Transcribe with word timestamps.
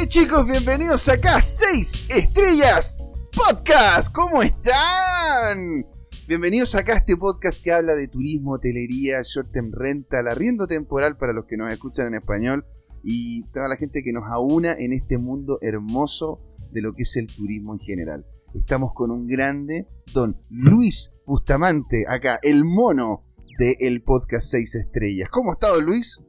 Hey 0.00 0.06
chicos, 0.06 0.46
bienvenidos 0.46 1.08
acá, 1.08 1.40
6 1.40 2.06
estrellas 2.08 2.98
podcast. 3.32 4.14
¿Cómo 4.14 4.42
están? 4.42 5.86
Bienvenidos 6.28 6.76
acá 6.76 6.92
a 6.92 6.96
este 6.98 7.16
podcast 7.16 7.60
que 7.60 7.72
habla 7.72 7.96
de 7.96 8.06
turismo, 8.06 8.52
hotelería, 8.52 9.22
short 9.24 9.50
term 9.50 9.72
rental, 9.72 10.28
arriendo 10.28 10.68
temporal 10.68 11.16
para 11.16 11.32
los 11.32 11.46
que 11.46 11.56
nos 11.56 11.72
escuchan 11.72 12.06
en 12.08 12.14
español 12.14 12.64
y 13.02 13.42
toda 13.52 13.66
la 13.66 13.74
gente 13.74 14.02
que 14.04 14.12
nos 14.12 14.22
aúna 14.30 14.76
en 14.78 14.92
este 14.92 15.18
mundo 15.18 15.58
hermoso 15.62 16.38
de 16.70 16.82
lo 16.82 16.92
que 16.92 17.02
es 17.02 17.16
el 17.16 17.26
turismo 17.26 17.72
en 17.72 17.80
general. 17.80 18.24
Estamos 18.54 18.92
con 18.94 19.10
un 19.10 19.26
grande, 19.26 19.88
don 20.14 20.36
Luis 20.48 21.10
Bustamante, 21.26 22.04
acá, 22.08 22.38
el 22.42 22.64
mono 22.64 23.24
del 23.58 24.02
podcast 24.02 24.48
6 24.48 24.76
estrellas. 24.76 25.28
¿Cómo 25.28 25.50
ha 25.50 25.54
estado 25.54 25.80
Luis? 25.80 26.22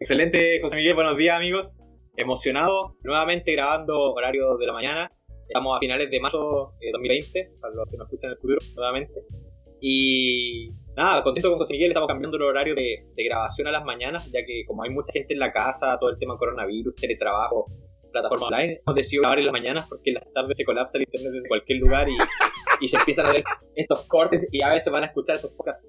Excelente, 0.00 0.60
José 0.60 0.76
Miguel, 0.76 0.94
buenos 0.94 1.16
días 1.16 1.34
amigos. 1.34 1.75
Emocionado, 2.16 2.96
nuevamente 3.02 3.52
grabando 3.52 4.14
horario 4.14 4.56
de 4.56 4.66
la 4.66 4.72
mañana. 4.72 5.12
Estamos 5.46 5.76
a 5.76 5.80
finales 5.80 6.10
de 6.10 6.18
marzo 6.18 6.72
de 6.80 6.90
2020, 6.90 7.50
para 7.60 7.74
los 7.74 7.90
que 7.90 7.96
nos 7.98 8.06
escuchan 8.06 8.30
en 8.30 8.32
el 8.32 8.38
futuro, 8.38 8.58
nuevamente. 8.74 9.12
Y 9.82 10.70
nada, 10.96 11.22
contento 11.22 11.50
con 11.50 11.58
José 11.58 11.74
Miguel, 11.74 11.90
estamos 11.90 12.08
cambiando 12.08 12.38
el 12.38 12.44
horario 12.44 12.74
de, 12.74 13.04
grabación 13.16 13.68
a 13.68 13.70
las 13.70 13.84
mañanas, 13.84 14.30
ya 14.32 14.44
que 14.46 14.64
como 14.66 14.82
hay 14.82 14.90
mucha 14.90 15.12
gente 15.12 15.34
en 15.34 15.40
la 15.40 15.52
casa, 15.52 15.98
todo 16.00 16.08
el 16.08 16.18
tema 16.18 16.38
coronavirus, 16.38 16.94
teletrabajo, 16.96 17.66
plataforma 18.10 18.46
online, 18.46 18.80
hemos 18.86 18.96
decidido 18.96 19.20
grabar 19.20 19.38
en 19.38 19.44
las 19.44 19.52
mañanas 19.52 19.86
porque 19.86 20.10
en 20.10 20.14
las 20.14 20.32
tardes 20.32 20.56
se 20.56 20.64
colapsa 20.64 20.96
el 20.96 21.02
internet 21.02 21.32
desde 21.34 21.48
cualquier 21.48 21.78
lugar 21.80 22.08
y, 22.08 22.16
y 22.80 22.88
se 22.88 22.96
empiezan 22.96 23.26
a 23.26 23.32
ver 23.32 23.44
estos 23.74 24.06
cortes 24.06 24.48
y 24.50 24.62
a 24.62 24.70
veces 24.70 24.90
van 24.90 25.02
a 25.02 25.06
escuchar 25.08 25.36
estos 25.36 25.52
podcasts. 25.52 25.86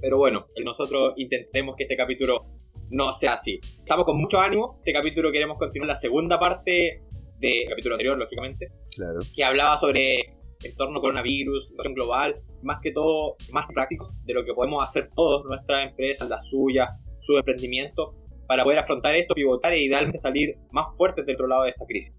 Pero 0.00 0.18
bueno, 0.18 0.46
nosotros 0.64 1.14
intentemos 1.16 1.74
que 1.74 1.82
este 1.84 1.96
capítulo 1.96 2.46
no 2.90 3.12
sea 3.12 3.34
así. 3.34 3.60
Estamos 3.78 4.04
con 4.04 4.18
mucho 4.18 4.38
ánimo. 4.38 4.76
Este 4.78 4.92
capítulo 4.92 5.32
queremos 5.32 5.58
continuar 5.58 5.88
la 5.88 5.96
segunda 5.96 6.38
parte 6.38 7.02
del 7.38 7.68
capítulo 7.68 7.94
anterior, 7.94 8.18
lógicamente. 8.18 8.68
Claro. 8.94 9.20
Que 9.34 9.44
hablaba 9.44 9.78
sobre 9.78 10.36
entorno 10.62 11.00
coronavirus, 11.00 11.68
situación 11.68 11.94
global, 11.94 12.36
más 12.62 12.80
que 12.82 12.92
todo, 12.92 13.36
más 13.52 13.66
práctico 13.72 14.10
de 14.24 14.34
lo 14.34 14.44
que 14.44 14.54
podemos 14.54 14.82
hacer 14.88 15.10
todos, 15.14 15.44
nuestras 15.44 15.90
empresas, 15.90 16.28
las 16.28 16.46
suyas, 16.48 16.88
su 17.20 17.36
emprendimiento, 17.36 18.14
para 18.46 18.64
poder 18.64 18.78
afrontar 18.78 19.14
esto, 19.16 19.34
pivotar 19.34 19.74
y 19.74 19.86
idealmente 19.86 20.18
salir 20.20 20.56
más 20.70 20.86
fuertes 20.96 21.26
del 21.26 21.34
otro 21.34 21.48
lado 21.48 21.64
de 21.64 21.70
esta 21.70 21.84
crisis. 21.86 22.14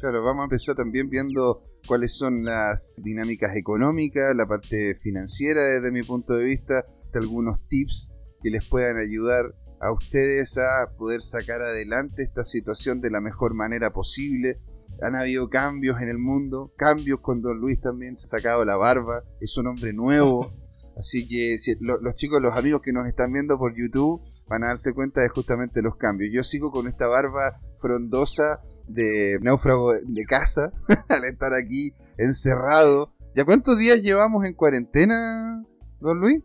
Claro, 0.00 0.22
vamos 0.22 0.42
a 0.42 0.44
empezar 0.44 0.74
también 0.76 1.08
viendo 1.08 1.62
cuáles 1.86 2.16
son 2.16 2.44
las 2.44 3.00
dinámicas 3.02 3.56
económicas, 3.56 4.34
la 4.36 4.46
parte 4.46 4.94
financiera 5.02 5.62
desde 5.62 5.90
mi 5.90 6.02
punto 6.02 6.34
de 6.34 6.44
vista, 6.44 6.84
de 7.12 7.18
algunos 7.18 7.58
tips 7.68 8.12
que 8.42 8.50
les 8.50 8.68
puedan 8.68 8.96
ayudar 8.96 9.54
a 9.84 9.92
ustedes 9.92 10.56
a 10.56 10.96
poder 10.96 11.20
sacar 11.20 11.60
adelante 11.60 12.22
esta 12.22 12.42
situación 12.42 13.00
de 13.00 13.10
la 13.10 13.20
mejor 13.20 13.54
manera 13.54 13.92
posible. 13.92 14.58
Han 15.02 15.14
habido 15.14 15.50
cambios 15.50 16.00
en 16.00 16.08
el 16.08 16.18
mundo, 16.18 16.72
cambios 16.76 17.20
con 17.20 17.42
Don 17.42 17.58
Luis 17.58 17.80
también, 17.80 18.16
se 18.16 18.24
ha 18.24 18.38
sacado 18.38 18.64
la 18.64 18.76
barba, 18.76 19.24
es 19.40 19.56
un 19.58 19.66
hombre 19.66 19.92
nuevo. 19.92 20.50
Así 20.96 21.28
que 21.28 21.58
si, 21.58 21.74
los 21.80 22.14
chicos, 22.14 22.40
los 22.40 22.56
amigos 22.56 22.80
que 22.80 22.92
nos 22.92 23.06
están 23.06 23.32
viendo 23.32 23.58
por 23.58 23.76
YouTube 23.76 24.22
van 24.48 24.64
a 24.64 24.68
darse 24.68 24.94
cuenta 24.94 25.20
de 25.20 25.28
justamente 25.28 25.82
los 25.82 25.96
cambios. 25.96 26.30
Yo 26.32 26.44
sigo 26.44 26.70
con 26.70 26.86
esta 26.88 27.06
barba 27.06 27.60
frondosa 27.80 28.60
de 28.86 29.38
náufrago 29.42 29.92
de 29.92 30.24
casa 30.24 30.72
al 31.08 31.24
estar 31.24 31.52
aquí 31.52 31.92
encerrado. 32.16 33.12
¿Ya 33.34 33.44
cuántos 33.44 33.76
días 33.76 34.00
llevamos 34.00 34.44
en 34.44 34.54
cuarentena, 34.54 35.62
don 36.00 36.20
Luis? 36.20 36.42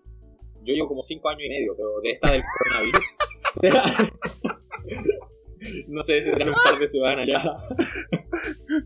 Yo 0.64 0.74
llevo 0.74 0.88
como 0.90 1.04
cinco 1.04 1.30
años 1.30 1.44
y 1.46 1.50
medio, 1.50 1.74
pero 1.76 2.02
de 2.02 2.12
esta 2.12 2.32
del 2.32 2.44
coronavirus. 2.58 3.02
no 5.88 6.02
sé, 6.04 6.24
si 6.24 6.30
un 6.30 6.38
par 6.38 6.80
de 6.80 6.88
semanas 6.88 7.28
ya. 7.28 7.44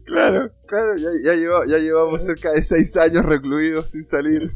Claro, 0.05 0.49
claro, 0.67 0.95
ya, 0.97 1.11
ya, 1.23 1.35
ya 1.69 1.77
llevamos 1.77 2.25
cerca 2.25 2.51
de 2.51 2.63
seis 2.63 2.97
años 2.97 3.23
recluidos 3.25 3.91
sin 3.91 4.01
salir. 4.03 4.41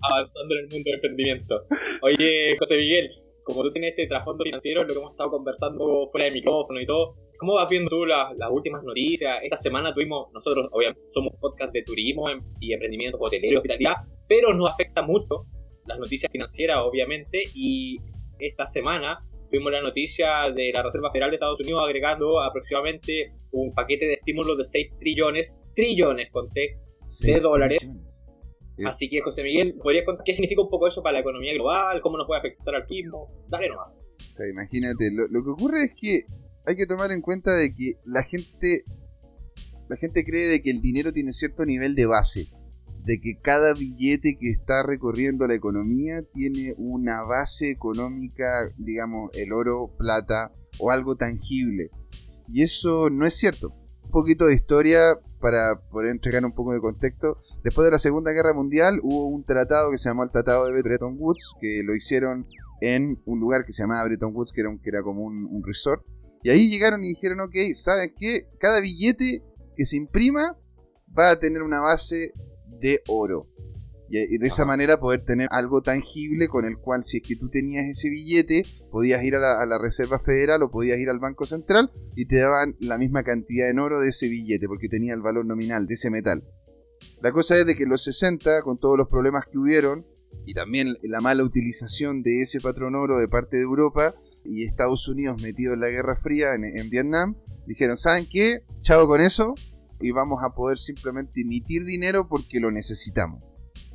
Avanzando 0.00 0.54
en 0.54 0.60
el 0.64 0.70
mundo 0.70 0.84
del 0.84 0.94
emprendimiento. 0.94 1.64
Oye, 2.02 2.56
José 2.58 2.76
Miguel, 2.76 3.10
como 3.42 3.62
tú 3.62 3.72
tienes 3.72 3.90
este 3.90 4.06
trasfondo 4.06 4.44
financiero, 4.44 4.84
lo 4.84 4.92
que 4.92 4.98
hemos 4.98 5.10
estado 5.12 5.30
conversando 5.30 6.08
fuera 6.10 6.26
de 6.26 6.32
micrófono 6.32 6.80
y 6.80 6.86
todo, 6.86 7.16
¿cómo 7.38 7.54
vas 7.54 7.68
viendo 7.68 7.90
tú 7.90 8.06
las, 8.06 8.32
últimas 8.50 8.82
noticias? 8.84 9.38
Esta 9.42 9.56
semana 9.56 9.94
tuvimos, 9.94 10.32
nosotros 10.32 10.68
obviamente 10.70 11.02
somos 11.12 11.34
podcast 11.40 11.72
de 11.72 11.82
turismo 11.82 12.30
em, 12.30 12.40
y 12.60 12.72
emprendimiento 12.72 13.18
hotelero, 13.18 13.58
hospitalidad, 13.58 13.96
pero 14.28 14.54
nos 14.54 14.70
afecta 14.70 15.02
mucho 15.02 15.46
las 15.86 15.98
noticias 15.98 16.30
financieras, 16.30 16.78
obviamente, 16.82 17.42
y 17.54 17.98
esta 18.38 18.66
semana 18.66 19.20
tuvimos 19.50 19.72
la 19.72 19.82
noticia 19.82 20.50
de 20.54 20.70
la 20.72 20.82
Reserva 20.82 21.10
Federal 21.10 21.30
de 21.30 21.36
Estados 21.36 21.60
Unidos 21.60 21.82
agregando 21.84 22.40
aproximadamente 22.40 23.32
un 23.52 23.72
paquete 23.72 24.06
de 24.06 24.14
estímulos 24.14 24.58
de 24.58 24.64
6 24.64 24.98
trillones, 24.98 25.50
trillones, 25.74 26.30
conté, 26.30 26.78
de 27.24 27.40
dólares. 27.40 27.78
Así 28.84 29.08
que, 29.08 29.20
José 29.22 29.42
Miguel, 29.42 29.74
¿podrías 29.82 30.04
contar 30.04 30.24
qué 30.24 30.34
significa 30.34 30.62
un 30.62 30.68
poco 30.68 30.86
eso 30.86 31.02
para 31.02 31.14
la 31.14 31.20
economía 31.20 31.52
global? 31.54 32.00
¿Cómo 32.00 32.16
nos 32.16 32.26
puede 32.26 32.40
afectar 32.40 32.74
al 32.74 32.86
mismo? 32.88 33.28
Dale 33.48 33.68
nomás. 33.68 33.96
O 33.96 34.36
sea, 34.36 34.46
imagínate, 34.48 35.10
lo, 35.10 35.26
lo 35.26 35.42
que 35.42 35.50
ocurre 35.50 35.84
es 35.86 35.92
que 36.00 36.20
hay 36.66 36.76
que 36.76 36.86
tomar 36.86 37.10
en 37.10 37.20
cuenta 37.20 37.54
de 37.54 37.70
que 37.70 37.94
la 38.04 38.22
gente 38.22 38.84
la 39.88 39.96
gente 39.96 40.22
cree 40.22 40.48
de 40.48 40.60
que 40.60 40.70
el 40.70 40.82
dinero 40.82 41.12
tiene 41.12 41.32
cierto 41.32 41.64
nivel 41.64 41.94
de 41.94 42.06
base 42.06 42.48
de 43.08 43.18
que 43.20 43.38
cada 43.40 43.72
billete 43.72 44.36
que 44.38 44.50
está 44.50 44.82
recorriendo 44.82 45.46
la 45.46 45.54
economía 45.54 46.22
tiene 46.34 46.74
una 46.76 47.22
base 47.22 47.70
económica, 47.70 48.44
digamos, 48.76 49.30
el 49.32 49.54
oro, 49.54 49.94
plata 49.96 50.52
o 50.78 50.90
algo 50.90 51.16
tangible. 51.16 51.88
Y 52.52 52.62
eso 52.64 53.08
no 53.08 53.24
es 53.24 53.34
cierto. 53.34 53.72
Un 54.02 54.10
poquito 54.10 54.44
de 54.44 54.56
historia 54.56 55.18
para 55.40 55.80
poder 55.90 56.10
entregar 56.10 56.44
un 56.44 56.52
poco 56.52 56.74
de 56.74 56.82
contexto. 56.82 57.38
Después 57.64 57.86
de 57.86 57.92
la 57.92 57.98
Segunda 57.98 58.32
Guerra 58.32 58.52
Mundial 58.52 59.00
hubo 59.02 59.26
un 59.26 59.42
tratado 59.42 59.90
que 59.90 59.96
se 59.96 60.10
llamó 60.10 60.24
el 60.24 60.30
Tratado 60.30 60.66
de 60.66 60.82
Bretton 60.82 61.16
Woods, 61.18 61.54
que 61.58 61.80
lo 61.86 61.94
hicieron 61.94 62.46
en 62.82 63.22
un 63.24 63.40
lugar 63.40 63.64
que 63.64 63.72
se 63.72 63.84
llamaba 63.84 64.04
Bretton 64.04 64.34
Woods, 64.34 64.52
que 64.52 64.60
era, 64.60 64.70
que 64.82 64.90
era 64.90 65.02
como 65.02 65.22
un, 65.22 65.46
un 65.46 65.64
resort. 65.64 66.04
Y 66.42 66.50
ahí 66.50 66.68
llegaron 66.68 67.02
y 67.04 67.08
dijeron, 67.08 67.40
ok, 67.40 67.54
¿saben 67.72 68.12
qué? 68.18 68.48
Cada 68.60 68.82
billete 68.82 69.42
que 69.74 69.86
se 69.86 69.96
imprima 69.96 70.58
va 71.18 71.30
a 71.30 71.40
tener 71.40 71.62
una 71.62 71.80
base 71.80 72.34
de 72.80 73.02
oro. 73.08 73.48
Y 74.10 74.38
de 74.38 74.46
esa 74.46 74.64
manera 74.64 74.98
poder 74.98 75.22
tener 75.24 75.48
algo 75.50 75.82
tangible 75.82 76.48
con 76.48 76.64
el 76.64 76.78
cual 76.78 77.04
si 77.04 77.18
es 77.18 77.22
que 77.22 77.36
tú 77.36 77.50
tenías 77.50 77.84
ese 77.86 78.08
billete, 78.08 78.64
podías 78.90 79.22
ir 79.22 79.34
a 79.34 79.66
la, 79.66 79.78
Reserva 79.78 80.18
Federal 80.18 80.62
o 80.62 80.70
podías 80.70 80.98
ir 80.98 81.10
al 81.10 81.18
Banco 81.18 81.44
Central 81.44 81.90
y 82.16 82.24
te 82.24 82.38
daban 82.38 82.74
la 82.80 82.96
misma 82.96 83.22
cantidad 83.22 83.68
en 83.68 83.78
oro 83.78 84.00
de 84.00 84.08
ese 84.08 84.28
billete 84.28 84.66
porque 84.66 84.88
tenía 84.88 85.12
el 85.12 85.20
valor 85.20 85.44
nominal 85.44 85.86
de 85.86 85.94
ese 85.94 86.10
metal. 86.10 86.42
La 87.20 87.32
cosa 87.32 87.58
es 87.58 87.66
de 87.66 87.76
que 87.76 87.82
en 87.82 87.90
los 87.90 88.02
60, 88.04 88.62
con 88.62 88.78
todos 88.78 88.96
los 88.96 89.08
problemas 89.08 89.44
que 89.44 89.58
hubieron 89.58 90.06
y 90.46 90.54
también 90.54 90.96
la 91.02 91.20
mala 91.20 91.44
utilización 91.44 92.22
de 92.22 92.40
ese 92.40 92.60
patrón 92.60 92.94
oro 92.94 93.18
de 93.18 93.28
parte 93.28 93.58
de 93.58 93.64
Europa 93.64 94.14
y 94.42 94.64
Estados 94.64 95.06
Unidos 95.08 95.40
metido 95.42 95.74
en 95.74 95.80
la 95.80 95.90
Guerra 95.90 96.16
Fría 96.16 96.54
en, 96.54 96.64
en 96.64 96.88
Vietnam, 96.88 97.36
dijeron, 97.66 97.98
¿saben 97.98 98.26
qué? 98.30 98.60
Chavo 98.80 99.06
con 99.06 99.20
eso, 99.20 99.54
y 100.00 100.10
vamos 100.10 100.40
a 100.44 100.54
poder 100.54 100.78
simplemente 100.78 101.40
emitir 101.40 101.84
dinero 101.84 102.28
porque 102.28 102.60
lo 102.60 102.70
necesitamos. 102.70 103.42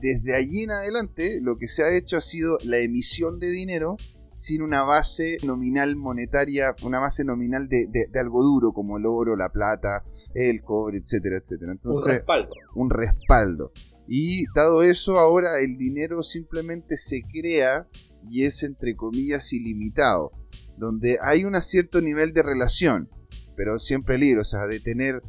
Desde 0.01 0.35
allí 0.35 0.63
en 0.63 0.71
adelante 0.71 1.39
lo 1.41 1.57
que 1.57 1.67
se 1.67 1.83
ha 1.83 1.95
hecho 1.95 2.17
ha 2.17 2.21
sido 2.21 2.57
la 2.63 2.79
emisión 2.79 3.39
de 3.39 3.49
dinero 3.49 3.97
sin 4.33 4.63
una 4.63 4.83
base 4.83 5.37
nominal 5.43 5.95
monetaria, 5.95 6.75
una 6.83 6.99
base 6.99 7.23
nominal 7.23 7.69
de, 7.69 7.87
algo 8.15 8.43
duro 8.43 8.73
como 8.73 8.97
el 8.97 9.05
oro, 9.05 9.35
la 9.35 9.49
plata, 9.49 10.03
el 10.33 10.63
cobre, 10.63 10.97
etcétera, 10.97 11.37
etcétera. 11.37 11.71
Entonces, 11.71 12.05
un 12.05 12.17
respaldo. 12.17 12.55
Un 12.75 12.89
respaldo. 12.89 13.71
Y 14.07 14.45
dado 14.55 14.81
eso, 14.81 15.19
ahora 15.19 15.59
el 15.59 15.77
dinero 15.77 16.23
simplemente 16.23 16.97
se 16.97 17.21
crea 17.21 17.87
y 18.27 18.43
es 18.43 18.63
entre 18.63 18.95
comillas 18.95 19.53
ilimitado, 19.53 20.31
donde 20.77 21.19
hay 21.21 21.45
un 21.45 21.59
cierto 21.61 22.01
nivel 22.01 22.33
de 22.33 22.43
relación, 22.43 23.09
pero 23.55 23.77
siempre 23.79 24.17
libre, 24.17 24.41
o 24.41 24.45
sea, 24.45 24.65
de 24.65 24.79
tener 24.79 25.21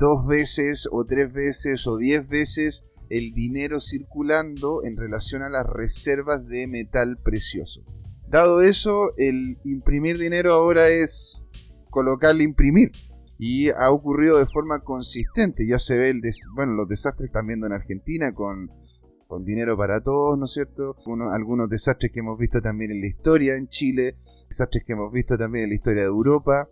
dos 0.00 0.26
veces 0.26 0.88
o 0.90 1.04
tres 1.04 1.32
veces 1.32 1.86
o 1.86 1.98
diez 1.98 2.26
veces 2.26 2.86
el 3.10 3.34
dinero 3.34 3.80
circulando 3.80 4.82
en 4.84 4.96
relación 4.96 5.42
a 5.42 5.50
las 5.50 5.66
reservas 5.66 6.46
de 6.46 6.66
metal 6.66 7.18
precioso. 7.22 7.82
Dado 8.28 8.62
eso, 8.62 9.12
el 9.18 9.58
imprimir 9.64 10.16
dinero 10.16 10.52
ahora 10.52 10.88
es 10.88 11.42
colocarle 11.90 12.44
imprimir. 12.44 12.92
Y 13.36 13.70
ha 13.70 13.90
ocurrido 13.90 14.38
de 14.38 14.46
forma 14.46 14.80
consistente. 14.80 15.66
Ya 15.66 15.78
se 15.78 15.98
ve 15.98 16.10
el 16.10 16.20
bueno, 16.54 16.74
los 16.74 16.88
desastres 16.88 17.26
que 17.26 17.32
están 17.32 17.46
viendo 17.46 17.66
en 17.66 17.72
Argentina 17.72 18.32
con, 18.34 18.70
con 19.26 19.44
dinero 19.44 19.76
para 19.76 20.00
todos, 20.00 20.38
¿no 20.38 20.44
es 20.44 20.52
cierto? 20.52 20.94
algunos 21.32 21.68
desastres 21.68 22.12
que 22.12 22.20
hemos 22.20 22.38
visto 22.38 22.60
también 22.60 22.92
en 22.92 23.00
la 23.00 23.06
historia 23.06 23.56
en 23.56 23.68
Chile, 23.68 24.16
desastres 24.48 24.84
que 24.86 24.92
hemos 24.92 25.10
visto 25.12 25.36
también 25.36 25.64
en 25.64 25.70
la 25.70 25.76
historia 25.76 26.02
de 26.02 26.08
Europa. 26.08 26.68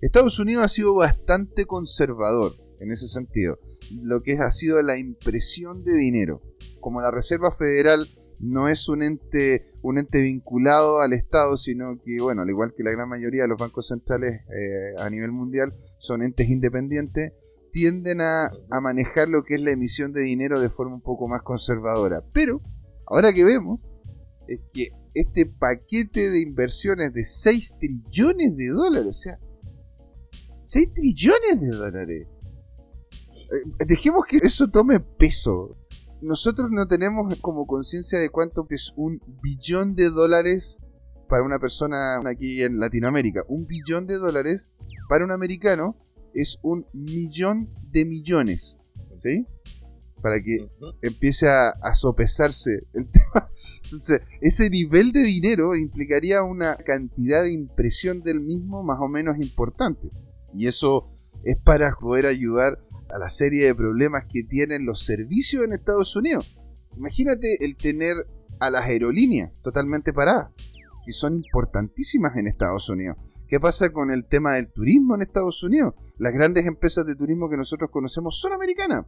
Estados 0.00 0.38
Unidos 0.38 0.64
ha 0.64 0.68
sido 0.68 0.94
bastante 0.94 1.66
conservador 1.66 2.63
en 2.80 2.90
ese 2.90 3.08
sentido. 3.08 3.58
Lo 4.02 4.22
que 4.22 4.34
ha 4.38 4.50
sido 4.50 4.82
la 4.82 4.98
impresión 4.98 5.84
de 5.84 5.94
dinero. 5.94 6.42
Como 6.80 7.00
la 7.00 7.10
Reserva 7.10 7.52
Federal 7.52 8.08
no 8.40 8.68
es 8.68 8.88
un 8.88 9.02
ente, 9.02 9.72
un 9.82 9.98
ente 9.98 10.20
vinculado 10.20 11.00
al 11.00 11.12
Estado, 11.12 11.56
sino 11.56 12.00
que, 12.04 12.20
bueno, 12.20 12.42
al 12.42 12.50
igual 12.50 12.74
que 12.76 12.82
la 12.82 12.90
gran 12.90 13.08
mayoría 13.08 13.42
de 13.42 13.48
los 13.48 13.58
bancos 13.58 13.88
centrales 13.88 14.42
eh, 14.50 14.94
a 14.98 15.08
nivel 15.10 15.32
mundial, 15.32 15.74
son 15.98 16.22
entes 16.22 16.48
independientes, 16.48 17.32
tienden 17.72 18.20
a, 18.20 18.50
a, 18.70 18.80
manejar 18.80 19.28
lo 19.28 19.42
que 19.42 19.56
es 19.56 19.60
la 19.60 19.72
emisión 19.72 20.12
de 20.12 20.20
dinero 20.20 20.60
de 20.60 20.70
forma 20.70 20.94
un 20.94 21.02
poco 21.02 21.26
más 21.26 21.42
conservadora. 21.42 22.22
Pero, 22.32 22.60
ahora 23.06 23.32
que 23.32 23.44
vemos, 23.44 23.80
es 24.46 24.60
que 24.72 24.90
este 25.14 25.46
paquete 25.46 26.30
de 26.30 26.40
inversiones 26.40 27.12
de 27.14 27.24
6 27.24 27.74
trillones 27.78 28.56
de 28.56 28.68
dólares, 28.68 29.08
o 29.08 29.12
sea, 29.12 29.38
6 30.64 30.92
trillones 30.94 31.60
de 31.60 31.68
dólares. 31.68 32.28
Eh, 33.54 33.84
dejemos 33.86 34.24
que 34.26 34.38
eso 34.38 34.68
tome 34.68 35.00
peso. 35.00 35.76
Nosotros 36.20 36.70
no 36.70 36.86
tenemos 36.86 37.38
como 37.40 37.66
conciencia 37.66 38.18
de 38.18 38.30
cuánto 38.30 38.66
es 38.70 38.92
un 38.96 39.20
billón 39.42 39.94
de 39.94 40.10
dólares 40.10 40.80
para 41.28 41.44
una 41.44 41.58
persona 41.58 42.18
aquí 42.26 42.62
en 42.62 42.78
Latinoamérica. 42.78 43.42
Un 43.48 43.66
billón 43.66 44.06
de 44.06 44.16
dólares 44.16 44.72
para 45.08 45.24
un 45.24 45.32
americano 45.32 45.96
es 46.32 46.58
un 46.62 46.86
millón 46.92 47.68
de 47.90 48.04
millones. 48.04 48.76
¿Sí? 49.18 49.46
Para 50.22 50.36
que 50.42 50.68
empiece 51.02 51.48
a, 51.48 51.70
a 51.70 51.94
sopesarse 51.94 52.86
el 52.94 53.06
tema. 53.10 53.50
Entonces, 53.84 54.22
ese 54.40 54.70
nivel 54.70 55.12
de 55.12 55.22
dinero 55.22 55.76
implicaría 55.76 56.42
una 56.42 56.76
cantidad 56.76 57.42
de 57.42 57.52
impresión 57.52 58.22
del 58.22 58.40
mismo 58.40 58.82
más 58.82 58.98
o 59.00 59.08
menos 59.08 59.38
importante. 59.38 60.10
Y 60.54 60.66
eso 60.66 61.10
es 61.44 61.58
para 61.58 61.94
poder 61.94 62.26
ayudar 62.26 62.78
a 63.12 63.18
la 63.18 63.28
serie 63.28 63.66
de 63.66 63.74
problemas 63.74 64.24
que 64.30 64.42
tienen 64.44 64.86
los 64.86 65.04
servicios 65.04 65.64
en 65.64 65.72
Estados 65.72 66.14
Unidos. 66.16 66.56
Imagínate 66.96 67.64
el 67.64 67.76
tener 67.76 68.16
a 68.60 68.70
las 68.70 68.82
aerolíneas 68.82 69.52
totalmente 69.62 70.12
paradas, 70.12 70.52
que 71.04 71.12
son 71.12 71.36
importantísimas 71.36 72.36
en 72.36 72.46
Estados 72.46 72.88
Unidos. 72.88 73.16
¿Qué 73.48 73.60
pasa 73.60 73.92
con 73.92 74.10
el 74.10 74.26
tema 74.26 74.54
del 74.54 74.72
turismo 74.72 75.14
en 75.14 75.22
Estados 75.22 75.62
Unidos? 75.62 75.94
Las 76.18 76.32
grandes 76.32 76.66
empresas 76.66 77.04
de 77.06 77.14
turismo 77.14 77.50
que 77.50 77.56
nosotros 77.56 77.90
conocemos 77.90 78.40
son 78.40 78.52
americanas. 78.52 79.06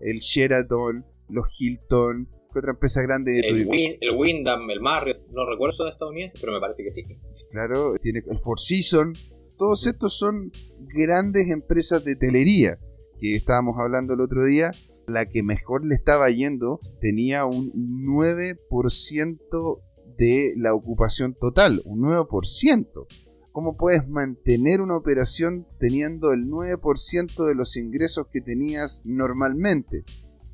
El 0.00 0.18
Sheraton, 0.18 1.04
los 1.28 1.48
Hilton, 1.58 2.28
¿qué 2.52 2.58
otra 2.58 2.72
empresa 2.72 3.02
grande 3.02 3.32
de 3.32 3.40
el 3.40 3.48
turismo? 3.48 3.72
el 4.00 4.16
Wyndham, 4.16 4.70
el 4.70 4.80
Marriott, 4.80 5.26
no 5.30 5.48
recuerdo 5.48 5.76
son 5.76 5.88
estadounidenses, 5.88 6.40
pero 6.40 6.52
me 6.52 6.60
parece 6.60 6.82
que 6.82 6.92
sí. 6.92 7.02
Claro, 7.50 7.94
tiene 8.02 8.22
el 8.28 8.38
Four 8.38 8.58
Seasons. 8.58 9.32
Todos 9.56 9.86
estos 9.86 10.18
son 10.18 10.50
grandes 10.94 11.48
empresas 11.48 12.04
de 12.04 12.16
telería 12.16 12.78
que 13.18 13.36
estábamos 13.36 13.76
hablando 13.78 14.14
el 14.14 14.20
otro 14.20 14.44
día, 14.44 14.72
la 15.06 15.26
que 15.26 15.42
mejor 15.42 15.86
le 15.86 15.94
estaba 15.94 16.28
yendo 16.30 16.80
tenía 17.00 17.44
un 17.44 17.72
9% 18.06 19.80
de 20.18 20.54
la 20.56 20.74
ocupación 20.74 21.34
total, 21.34 21.82
un 21.84 22.00
9%. 22.02 23.06
¿Cómo 23.52 23.76
puedes 23.76 24.06
mantener 24.08 24.80
una 24.80 24.96
operación 24.96 25.66
teniendo 25.78 26.32
el 26.32 26.46
9% 26.46 27.46
de 27.46 27.54
los 27.54 27.76
ingresos 27.76 28.26
que 28.30 28.40
tenías 28.40 29.02
normalmente? 29.04 30.04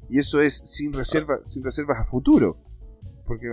Y 0.09 0.19
eso 0.19 0.41
es 0.41 0.63
sin, 0.65 0.93
reserva, 0.93 1.41
sin 1.45 1.65
reservas 1.65 1.99
a 1.99 2.05
futuro. 2.05 2.59
Porque, 3.27 3.47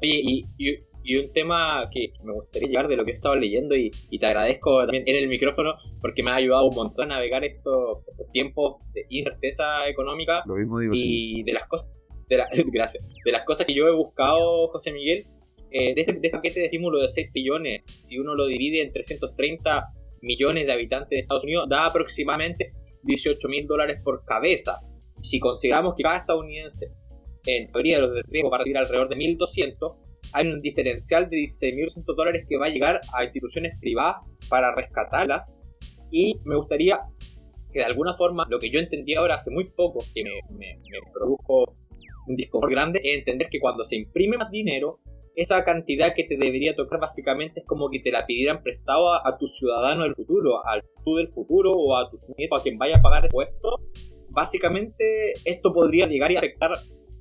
y, 0.00 0.46
y 0.56 0.84
un 1.04 1.32
tema 1.32 1.88
que 1.92 2.12
me 2.22 2.32
gustaría 2.32 2.68
llevar 2.68 2.88
de 2.88 2.96
lo 2.96 3.04
que 3.04 3.12
he 3.12 3.14
estado 3.14 3.36
leyendo 3.36 3.76
y, 3.76 3.90
te 3.90 4.26
agradezco 4.26 4.80
también 4.80 5.04
en 5.06 5.16
el 5.16 5.28
micrófono 5.28 5.74
porque 6.00 6.22
me 6.22 6.30
ha 6.30 6.36
ayudado 6.36 6.66
un 6.66 6.74
montón 6.74 7.12
a 7.12 7.16
navegar 7.16 7.44
estos, 7.44 7.98
tiempos 8.32 8.76
de 8.92 9.04
incerteza 9.10 9.88
económica 9.88 10.42
lo 10.46 10.54
mismo 10.54 10.78
digo, 10.80 10.94
y 10.96 11.42
de 11.42 11.52
las 11.52 11.68
cosas 11.68 11.88
de 12.28 12.36
gracias 12.72 13.04
de 13.24 13.32
las 13.32 13.44
cosas 13.44 13.66
que 13.66 13.74
yo 13.74 13.86
he 13.86 13.94
buscado 13.94 14.68
José 14.68 14.92
Miguel 14.92 15.26
eh, 15.70 15.94
de, 15.94 16.00
este, 16.00 16.12
de, 16.12 16.18
este, 16.18 16.30
paquete 16.30 16.60
de 16.60 16.66
estímulo 16.66 17.00
de 17.00 17.08
6 17.10 17.32
billones 17.32 17.82
si 18.08 18.18
uno 18.18 18.34
lo 18.34 18.46
divide 18.46 18.80
en 18.80 18.92
330 18.92 19.88
millones 20.22 20.66
de 20.66 20.72
habitantes 20.72 21.10
de 21.10 21.20
Estados 21.20 21.44
Unidos 21.44 21.68
da 21.68 21.86
aproximadamente 21.86 22.72
18 23.04 23.48
mil 23.48 23.66
dólares 23.66 24.00
por 24.02 24.24
cabeza. 24.24 24.80
Si 25.22 25.38
consideramos 25.38 25.94
que 25.96 26.02
cada 26.02 26.18
estadounidense 26.18 26.88
en 27.46 27.70
teoría 27.70 28.00
de 28.00 28.06
los 28.06 28.22
riesgo 28.26 28.50
va 28.50 28.56
a 28.56 28.60
recibir 28.60 28.78
alrededor 28.78 29.08
de 29.08 29.16
1.200 29.16 29.96
hay 30.34 30.48
un 30.48 30.60
diferencial 30.60 31.30
de 31.30 31.38
16.200 31.38 32.16
dólares 32.16 32.44
que 32.48 32.58
va 32.58 32.66
a 32.66 32.70
llegar 32.70 33.00
a 33.14 33.24
instituciones 33.24 33.78
privadas 33.80 34.16
para 34.50 34.74
rescatarlas. 34.74 35.48
Y 36.10 36.34
me 36.44 36.56
gustaría 36.56 37.00
que 37.72 37.78
de 37.78 37.84
alguna 37.84 38.16
forma, 38.16 38.44
lo 38.50 38.58
que 38.58 38.70
yo 38.70 38.80
entendí 38.80 39.14
ahora 39.14 39.36
hace 39.36 39.50
muy 39.50 39.70
poco, 39.70 40.00
que 40.12 40.22
me, 40.24 40.30
me, 40.58 40.76
produjo 41.12 41.76
un 42.26 42.36
disco 42.36 42.60
grande, 42.60 43.00
es 43.02 43.18
entender 43.18 43.48
que 43.48 43.60
cuando 43.60 43.84
se 43.84 43.96
imprime 43.96 44.36
más 44.36 44.50
dinero, 44.50 44.98
esa 45.36 45.64
cantidad 45.64 46.14
que 46.14 46.24
te 46.24 46.36
debería 46.36 46.74
tocar 46.74 47.00
básicamente 47.00 47.60
es 47.60 47.66
como 47.66 47.90
que 47.90 48.00
te 48.00 48.12
la 48.12 48.26
pidieran 48.26 48.62
prestado 48.62 49.12
a, 49.12 49.36
tu 49.38 49.48
ciudadano 49.48 50.04
del 50.04 50.14
futuro, 50.14 50.64
al 50.66 50.82
tú 51.04 51.16
del 51.16 51.28
futuro 51.28 51.72
o 51.72 51.96
a 51.96 52.10
tu 52.10 52.18
nieto, 52.36 52.56
a 52.56 52.62
quien 52.62 52.78
vaya 52.78 52.96
a 52.96 53.02
pagar 53.02 53.24
impuestos. 53.24 53.80
Básicamente 54.30 55.32
esto 55.44 55.72
podría 55.72 56.06
llegar 56.06 56.30
y 56.32 56.36
afectar 56.36 56.72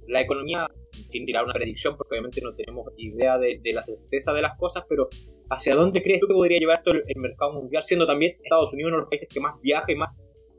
la 0.08 0.22
economía 0.22 0.68
sin 0.92 1.26
tirar 1.26 1.46
una 1.46 1.54
predicción, 1.54 1.96
porque 1.98 2.16
obviamente 2.16 2.42
no 2.42 2.54
tenemos 2.56 2.88
idea 2.98 3.38
de, 3.38 3.60
la 3.74 3.84
certeza 3.84 4.32
de 4.34 4.42
las 4.42 4.58
cosas, 4.58 4.84
pero 4.88 5.10
¿hacia 5.50 5.76
dónde 5.76 6.02
crees 6.04 6.20
tú 6.20 6.28
que 6.28 6.34
podría 6.34 6.60
llevar 6.60 6.84
todo 6.84 6.96
el, 6.96 7.20
mercado 7.20 7.54
mundial, 7.54 7.84
siendo 7.84 8.06
también 8.06 8.36
Estados 8.44 8.72
Unidos 8.74 8.90
uno 8.90 8.98
de 8.98 9.02
los 9.02 9.10
países 9.10 9.30
que 9.30 9.40
más 9.40 9.60
viaja 9.62 9.92
y 9.92 9.96
más 9.96 10.12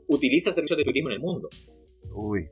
utiliza 0.07 0.53
servicios 0.53 0.77
de 0.77 0.83
turismo 0.83 1.09
en 1.09 1.15
el 1.15 1.21
mundo? 1.21 1.49
Uy. 2.13 2.47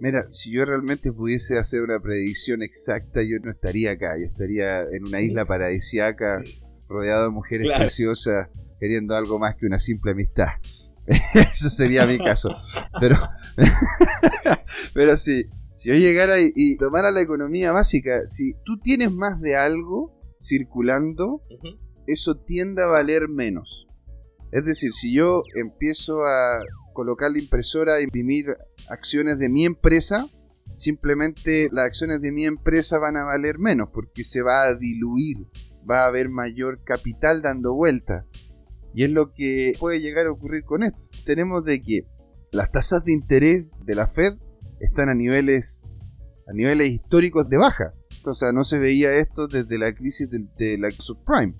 Mira, 0.00 0.24
si 0.32 0.52
yo 0.52 0.64
realmente 0.64 1.12
pudiese 1.12 1.58
hacer 1.58 1.82
una 1.82 2.00
predicción 2.00 2.62
exacta, 2.62 3.22
yo 3.22 3.38
no 3.42 3.52
estaría 3.52 3.92
acá, 3.92 4.14
yo 4.18 4.26
estaría 4.26 4.80
en 4.82 5.04
una 5.04 5.20
isla 5.20 5.46
paradisiaca, 5.46 6.42
rodeado 6.88 7.24
de 7.24 7.30
mujeres 7.30 7.68
preciosas, 7.76 8.48
queriendo 8.80 9.14
algo 9.14 9.38
más 9.38 9.54
que 9.54 9.66
una 9.66 9.78
simple 9.78 10.10
amistad. 10.10 10.48
Eso 11.06 11.68
sería 11.68 12.06
mi 12.06 12.18
caso. 12.18 12.48
Pero, 13.00 13.16
pero 14.94 15.16
sí, 15.16 15.44
si 15.74 15.88
yo 15.88 15.94
llegara 15.94 16.36
y, 16.38 16.76
tomara 16.76 17.10
la 17.10 17.22
economía 17.22 17.72
básica, 17.72 18.26
si 18.26 18.54
tú 18.64 18.78
tienes 18.78 19.10
más 19.10 19.40
de 19.40 19.56
algo 19.56 20.12
circulando, 20.38 21.42
eso 22.06 22.36
tiende 22.36 22.82
a 22.82 22.86
valer 22.86 23.28
menos. 23.28 23.86
Es 24.50 24.64
decir, 24.64 24.92
si 24.92 25.14
yo 25.14 25.44
empiezo 25.54 26.24
a 26.24 26.62
colocar 26.92 27.30
la 27.30 27.38
impresora 27.38 27.94
a 27.94 28.02
imprimir 28.02 28.46
acciones 28.88 29.38
de 29.38 29.48
mi 29.48 29.64
empresa, 29.64 30.28
simplemente 30.74 31.68
las 31.72 31.86
acciones 31.86 32.20
de 32.20 32.32
mi 32.32 32.44
empresa 32.44 32.98
van 32.98 33.16
a 33.16 33.24
valer 33.24 33.58
menos 33.58 33.88
porque 33.92 34.24
se 34.24 34.42
va 34.42 34.64
a 34.64 34.74
diluir, 34.74 35.38
va 35.90 36.04
a 36.04 36.08
haber 36.08 36.28
mayor 36.28 36.82
capital 36.84 37.40
dando 37.40 37.72
vuelta. 37.72 38.26
Y 38.94 39.04
es 39.04 39.10
lo 39.10 39.32
que 39.32 39.72
puede 39.80 40.00
llegar 40.00 40.26
a 40.26 40.32
ocurrir 40.32 40.64
con 40.64 40.82
esto. 40.82 40.98
Tenemos 41.24 41.64
de 41.64 41.82
que 41.82 42.06
las 42.50 42.70
tasas 42.70 43.04
de 43.04 43.12
interés 43.12 43.66
de 43.84 43.94
la 43.94 44.06
Fed 44.08 44.34
están 44.82 45.08
a 45.08 45.14
niveles, 45.14 45.82
a 46.48 46.52
niveles 46.52 46.90
históricos 46.90 47.48
de 47.48 47.56
baja. 47.56 47.94
O 48.24 48.34
sea, 48.34 48.52
no 48.52 48.64
se 48.64 48.78
veía 48.78 49.14
esto 49.14 49.48
desde 49.48 49.78
la 49.78 49.92
crisis 49.94 50.28
de, 50.30 50.78
la 50.78 50.90
subprime. 50.92 51.54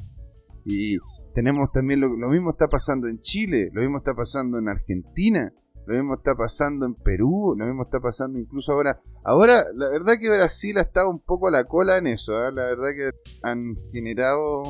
Y 0.65 0.99
tenemos 1.35 1.71
también 1.73 2.01
lo, 2.01 2.11
mismo 2.29 2.51
está 2.51 2.69
pasando 2.69 3.09
en 3.09 3.21
Chile, 3.21 3.71
lo 3.73 3.81
mismo 3.81 3.99
está 3.99 4.15
pasando 4.15 4.59
en 4.59 4.69
Argentina, 4.69 5.53
lo 5.87 5.95
mismo 5.95 6.15
está 6.15 6.35
pasando 6.37 6.87
en 6.87 6.95
Perú, 6.95 7.55
lo 7.59 7.67
mismo 7.67 7.83
está 7.85 8.01
pasando 8.01 8.39
incluso 8.39 8.73
ahora. 8.73 9.01
Ahora, 9.25 9.63
la 9.75 9.89
verdad 9.89 10.15
que 10.21 10.29
Brasil 10.29 10.79
ha 10.79 10.83
estado 10.83 11.11
un 11.11 11.21
poco 11.21 11.49
a 11.49 11.51
la 11.51 11.65
cola 11.65 11.99
en 11.99 12.07
eso, 12.07 12.33
¿eh? 12.45 12.53
la 12.53 12.67
verdad 12.67 12.91
que 12.95 13.11
han 13.43 13.77
generado, 13.93 14.63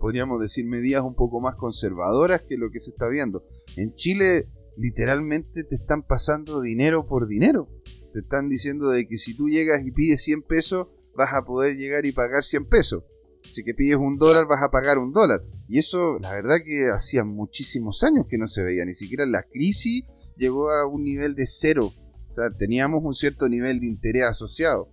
podríamos 0.00 0.40
decir, 0.40 0.66
medidas 0.66 1.02
un 1.02 1.14
poco 1.14 1.40
más 1.40 1.54
conservadoras 1.54 2.42
que 2.42 2.56
lo 2.56 2.70
que 2.70 2.80
se 2.80 2.90
está 2.90 3.08
viendo. 3.08 3.44
En 3.76 3.92
Chile, 3.94 4.48
literalmente 4.76 5.64
te 5.64 5.74
están 5.74 6.02
pasando 6.02 6.60
dinero 6.60 7.06
por 7.06 7.28
dinero. 7.28 7.68
Te 8.12 8.20
están 8.20 8.48
diciendo 8.48 8.90
de 8.90 9.06
que 9.06 9.18
si 9.18 9.36
tú 9.36 9.48
llegas 9.48 9.84
y 9.84 9.90
pides 9.90 10.22
100 10.22 10.42
pesos, 10.42 10.88
vas 11.14 11.32
a 11.32 11.44
poder 11.44 11.76
llegar 11.76 12.06
y 12.06 12.12
pagar 12.12 12.44
100 12.44 12.66
pesos. 12.66 13.04
Si 13.52 13.62
que 13.62 13.74
pides 13.74 13.96
un 13.96 14.16
dólar, 14.16 14.46
vas 14.46 14.62
a 14.62 14.70
pagar 14.70 14.98
un 14.98 15.12
dólar. 15.12 15.40
Y 15.68 15.78
eso, 15.78 16.18
la 16.20 16.32
verdad 16.32 16.58
que 16.64 16.90
hacía 16.90 17.24
muchísimos 17.24 18.02
años 18.04 18.26
que 18.28 18.38
no 18.38 18.46
se 18.46 18.62
veía. 18.62 18.84
Ni 18.84 18.94
siquiera 18.94 19.26
la 19.26 19.42
crisis 19.42 20.04
llegó 20.36 20.70
a 20.70 20.86
un 20.86 21.04
nivel 21.04 21.34
de 21.34 21.46
cero. 21.46 21.92
O 22.30 22.34
sea, 22.34 22.50
teníamos 22.50 23.02
un 23.04 23.14
cierto 23.14 23.48
nivel 23.48 23.80
de 23.80 23.86
interés 23.86 24.24
asociado. 24.24 24.88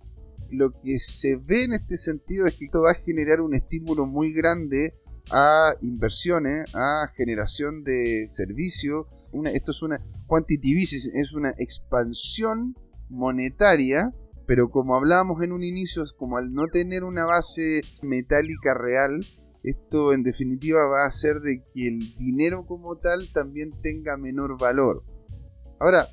Lo 0.50 0.72
que 0.72 0.98
se 0.98 1.36
ve 1.36 1.64
en 1.64 1.74
este 1.74 1.96
sentido 1.96 2.46
es 2.46 2.54
que 2.54 2.66
esto 2.66 2.82
va 2.82 2.92
a 2.92 2.94
generar 2.94 3.40
un 3.40 3.54
estímulo 3.54 4.06
muy 4.06 4.32
grande 4.32 4.94
a 5.30 5.74
inversiones, 5.80 6.66
a 6.74 7.10
generación 7.16 7.82
de 7.82 8.26
servicios. 8.28 9.06
Esto 9.52 9.70
es 9.70 9.82
una 9.82 10.00
quantitative 10.26 10.82
es 10.82 11.32
una 11.32 11.50
expansión 11.58 12.74
monetaria, 13.08 14.12
pero 14.46 14.70
como 14.70 14.96
hablábamos 14.96 15.42
en 15.42 15.52
un 15.52 15.62
inicio, 15.62 16.04
como 16.16 16.36
al 16.36 16.52
no 16.52 16.66
tener 16.66 17.04
una 17.04 17.24
base 17.24 17.82
metálica 18.02 18.74
real, 18.74 19.24
esto 19.62 20.12
en 20.12 20.22
definitiva 20.22 20.86
va 20.86 21.04
a 21.04 21.08
hacer 21.08 21.40
de 21.40 21.62
que 21.72 21.88
el 21.88 22.16
dinero 22.18 22.66
como 22.66 22.96
tal 22.96 23.32
también 23.32 23.72
tenga 23.82 24.16
menor 24.16 24.58
valor. 24.58 25.02
Ahora, 25.80 26.08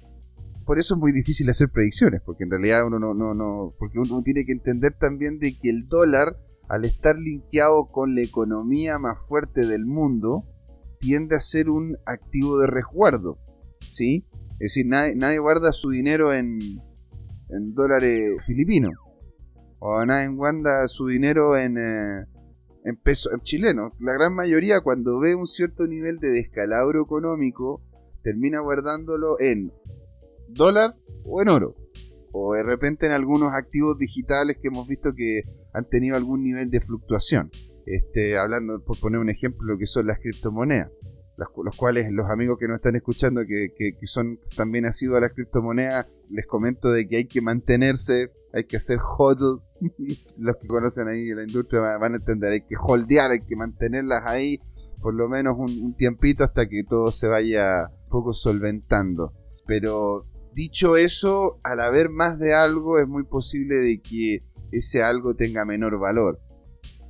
por 0.65 0.79
eso 0.79 0.95
es 0.95 0.99
muy 0.99 1.11
difícil 1.11 1.49
hacer 1.49 1.69
predicciones, 1.69 2.21
porque 2.25 2.45
en 2.45 2.51
realidad 2.51 2.85
uno 2.85 2.99
no, 2.99 3.13
no, 3.13 3.33
no, 3.33 3.73
porque 3.77 3.99
uno 3.99 4.21
tiene 4.23 4.45
que 4.45 4.53
entender 4.53 4.93
también 4.97 5.37
de 5.39 5.57
que 5.59 5.69
el 5.69 5.87
dólar, 5.87 6.37
al 6.69 6.85
estar 6.85 7.17
linkeado 7.17 7.87
con 7.91 8.15
la 8.15 8.21
economía 8.21 8.97
más 8.97 9.19
fuerte 9.27 9.65
del 9.65 9.85
mundo, 9.85 10.45
tiende 11.01 11.35
a 11.35 11.41
ser 11.41 11.69
un 11.69 11.97
activo 12.05 12.59
de 12.59 12.67
resguardo, 12.67 13.37
¿sí? 13.89 14.25
Es 14.53 14.75
decir, 14.75 14.85
nadie, 14.85 15.39
guarda 15.39 15.73
su 15.73 15.89
dinero 15.89 16.33
en, 16.33 16.59
en 17.49 17.73
dólares 17.73 18.41
filipinos, 18.45 18.93
o 19.79 20.05
nadie 20.05 20.29
guarda 20.29 20.87
su 20.87 21.07
dinero 21.07 21.57
en, 21.57 21.77
eh, 21.77 22.25
en 22.85 22.95
pesos 22.97 23.33
chilenos. 23.43 23.93
La 23.99 24.13
gran 24.13 24.35
mayoría 24.35 24.81
cuando 24.81 25.19
ve 25.19 25.35
un 25.35 25.47
cierto 25.47 25.87
nivel 25.87 26.19
de 26.19 26.29
descalabro 26.29 27.01
económico, 27.01 27.81
termina 28.23 28.59
guardándolo 28.59 29.39
en 29.39 29.71
dólar 30.47 30.95
o 31.25 31.41
en 31.41 31.49
oro. 31.49 31.75
O 32.31 32.53
de 32.53 32.63
repente 32.63 33.07
en 33.07 33.11
algunos 33.11 33.53
activos 33.53 33.97
digitales 33.97 34.57
que 34.61 34.67
hemos 34.67 34.87
visto 34.87 35.13
que 35.15 35.41
han 35.73 35.89
tenido 35.89 36.15
algún 36.15 36.43
nivel 36.43 36.69
de 36.69 36.81
fluctuación. 36.81 37.49
Este, 37.85 38.37
hablando, 38.37 38.83
por 38.83 38.99
poner 38.99 39.19
un 39.19 39.29
ejemplo, 39.29 39.73
lo 39.73 39.77
que 39.77 39.85
son 39.85 40.07
las 40.07 40.19
criptomonedas. 40.19 40.91
los 41.37 41.75
cuales 41.75 42.11
los 42.11 42.29
amigos 42.29 42.57
que 42.59 42.67
nos 42.67 42.77
están 42.77 42.95
escuchando, 42.95 43.41
que, 43.47 43.69
que, 43.75 44.07
son 44.07 44.39
también 44.55 44.83
nacidos 44.83 45.17
a 45.17 45.21
las 45.21 45.33
criptomonedas, 45.33 46.07
les 46.29 46.45
comento 46.45 46.91
de 46.91 47.07
que 47.07 47.17
hay 47.17 47.25
que 47.25 47.41
mantenerse, 47.41 48.31
hay 48.53 48.65
que 48.65 48.77
hacer 48.77 48.99
hodl. 48.99 49.61
los 50.37 50.55
que 50.57 50.67
conocen 50.67 51.07
ahí 51.07 51.29
la 51.33 51.43
industria 51.43 51.81
van 51.97 52.13
a 52.13 52.17
entender, 52.17 52.51
hay 52.51 52.61
que 52.61 52.75
holdear, 52.79 53.31
hay 53.31 53.41
que 53.41 53.55
mantenerlas 53.55 54.21
ahí 54.25 54.59
por 55.01 55.15
lo 55.15 55.27
menos 55.27 55.55
un, 55.57 55.83
un 55.83 55.95
tiempito 55.95 56.43
hasta 56.43 56.69
que 56.69 56.83
todo 56.83 57.11
se 57.11 57.27
vaya 57.27 57.87
un 58.03 58.09
poco 58.11 58.33
solventando. 58.33 59.33
Pero 59.65 60.27
Dicho 60.53 60.97
eso, 60.97 61.61
al 61.63 61.79
haber 61.79 62.09
más 62.09 62.37
de 62.37 62.53
algo 62.53 62.99
es 62.99 63.07
muy 63.07 63.23
posible 63.23 63.75
de 63.75 64.01
que 64.01 64.43
ese 64.71 65.01
algo 65.01 65.33
tenga 65.33 65.63
menor 65.63 65.97
valor. 65.97 66.41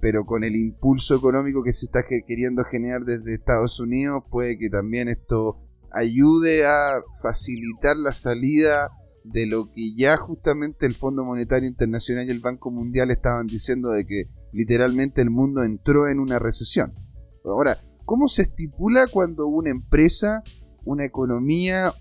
Pero 0.02 0.26
con 0.26 0.44
el 0.44 0.56
impulso 0.56 1.16
económico 1.16 1.64
que 1.64 1.74
se 1.74 1.86
está 1.86 2.02
queriendo 2.28 2.64
generar 2.64 3.04
desde 3.06 3.36
Estados 3.36 3.80
Unidos, 3.80 4.24
puede 4.30 4.58
que 4.58 4.70
también 4.70 5.08
esto 5.08 5.60
ayude 5.92 6.66
a 6.66 7.02
facilitar 7.22 7.96
la 7.98 8.14
salida 8.14 8.90
de 9.24 9.46
lo 9.46 9.72
que 9.72 9.94
ya 9.96 10.18
justamente 10.18 10.88
el 10.88 10.96
Fondo 10.96 11.24
Monetario 11.24 11.70
Internacional 11.70 12.28
y 12.28 12.32
el 12.32 12.40
Banco 12.40 12.72
Mundial 12.72 13.12
estaban 13.12 13.46
diciendo 13.46 13.92
de 13.92 14.06
que 14.08 14.24
literalmente 14.52 15.22
el 15.22 15.30
mundo 15.30 15.64
entró 15.64 16.08
en 16.08 16.20
una 16.20 16.40
recesión. 16.40 16.94
Ahora, 17.46 17.78
¿cómo 18.06 18.28
se 18.28 18.44
estipula 18.44 19.06
cuando 19.08 19.46
una 19.48 19.70
empresa, 19.70 20.44
una 20.84 21.06
economía 21.06 21.94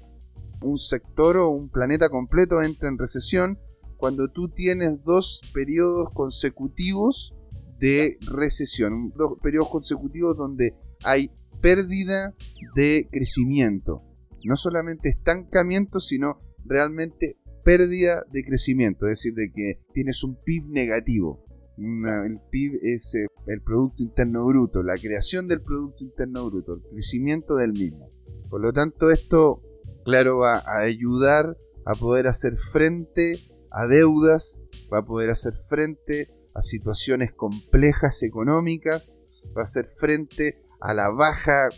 un 0.62 0.78
sector 0.78 1.36
o 1.36 1.50
un 1.50 1.68
planeta 1.68 2.08
completo 2.08 2.62
entra 2.62 2.88
en 2.88 2.98
recesión 2.98 3.58
cuando 3.96 4.28
tú 4.28 4.48
tienes 4.48 5.02
dos 5.04 5.42
periodos 5.52 6.10
consecutivos 6.12 7.34
de 7.80 8.18
recesión, 8.20 9.12
dos 9.16 9.38
periodos 9.42 9.70
consecutivos 9.70 10.36
donde 10.36 10.74
hay 11.02 11.30
pérdida 11.60 12.34
de 12.74 13.08
crecimiento. 13.10 14.02
No 14.44 14.56
solamente 14.56 15.08
estancamiento, 15.08 16.00
sino 16.00 16.40
realmente 16.64 17.36
pérdida 17.64 18.24
de 18.30 18.44
crecimiento, 18.44 19.06
es 19.06 19.12
decir, 19.12 19.34
de 19.34 19.50
que 19.52 19.80
tienes 19.92 20.22
un 20.24 20.36
PIB 20.42 20.68
negativo. 20.68 21.44
el 21.76 22.38
PIB 22.50 22.78
es 22.82 23.14
eh, 23.14 23.26
el 23.46 23.62
Producto 23.62 24.02
Interno 24.02 24.46
Bruto, 24.46 24.82
la 24.82 24.98
creación 24.98 25.48
del 25.48 25.62
Producto 25.62 26.04
Interno 26.04 26.48
Bruto, 26.50 26.74
el 26.74 26.82
crecimiento 26.92 27.56
del 27.56 27.72
mismo. 27.72 28.10
Por 28.48 28.60
lo 28.60 28.72
tanto, 28.72 29.10
esto 29.10 29.62
claro, 30.04 30.38
va 30.38 30.58
a 30.58 30.80
ayudar 30.80 31.56
a 31.84 31.94
poder 31.94 32.26
hacer 32.26 32.56
frente 32.56 33.38
a 33.70 33.86
deudas, 33.86 34.62
va 34.92 34.98
a 34.98 35.04
poder 35.04 35.30
hacer 35.30 35.52
frente 35.68 36.28
a 36.54 36.62
situaciones 36.62 37.32
complejas 37.32 38.22
económicas, 38.22 39.16
va 39.56 39.62
a 39.62 39.64
hacer 39.64 39.86
frente 39.98 40.62
a 40.80 40.94
la 40.94 41.10
baja 41.10 41.68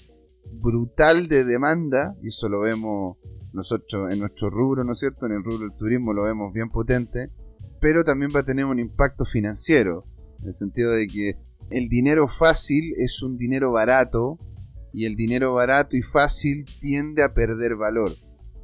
brutal 0.52 1.28
de 1.28 1.44
demanda, 1.44 2.16
y 2.22 2.28
eso 2.28 2.48
lo 2.48 2.60
vemos 2.60 3.16
nosotros 3.52 4.10
en 4.10 4.20
nuestro 4.20 4.50
rubro, 4.50 4.84
¿no 4.84 4.92
es 4.92 4.98
cierto? 4.98 5.26
En 5.26 5.32
el 5.32 5.44
rubro 5.44 5.60
del 5.60 5.76
turismo 5.76 6.12
lo 6.12 6.24
vemos 6.24 6.52
bien 6.52 6.70
potente, 6.70 7.30
pero 7.80 8.04
también 8.04 8.30
va 8.34 8.40
a 8.40 8.44
tener 8.44 8.64
un 8.64 8.78
impacto 8.78 9.24
financiero, 9.24 10.04
en 10.40 10.48
el 10.48 10.54
sentido 10.54 10.92
de 10.92 11.06
que 11.06 11.36
el 11.70 11.88
dinero 11.88 12.28
fácil 12.28 12.94
es 12.96 13.22
un 13.22 13.36
dinero 13.36 13.72
barato 13.72 14.38
y 14.92 15.06
el 15.06 15.16
dinero 15.16 15.54
barato 15.54 15.96
y 15.96 16.02
fácil 16.02 16.66
tiende 16.80 17.22
a 17.22 17.34
perder 17.34 17.76
valor. 17.76 18.12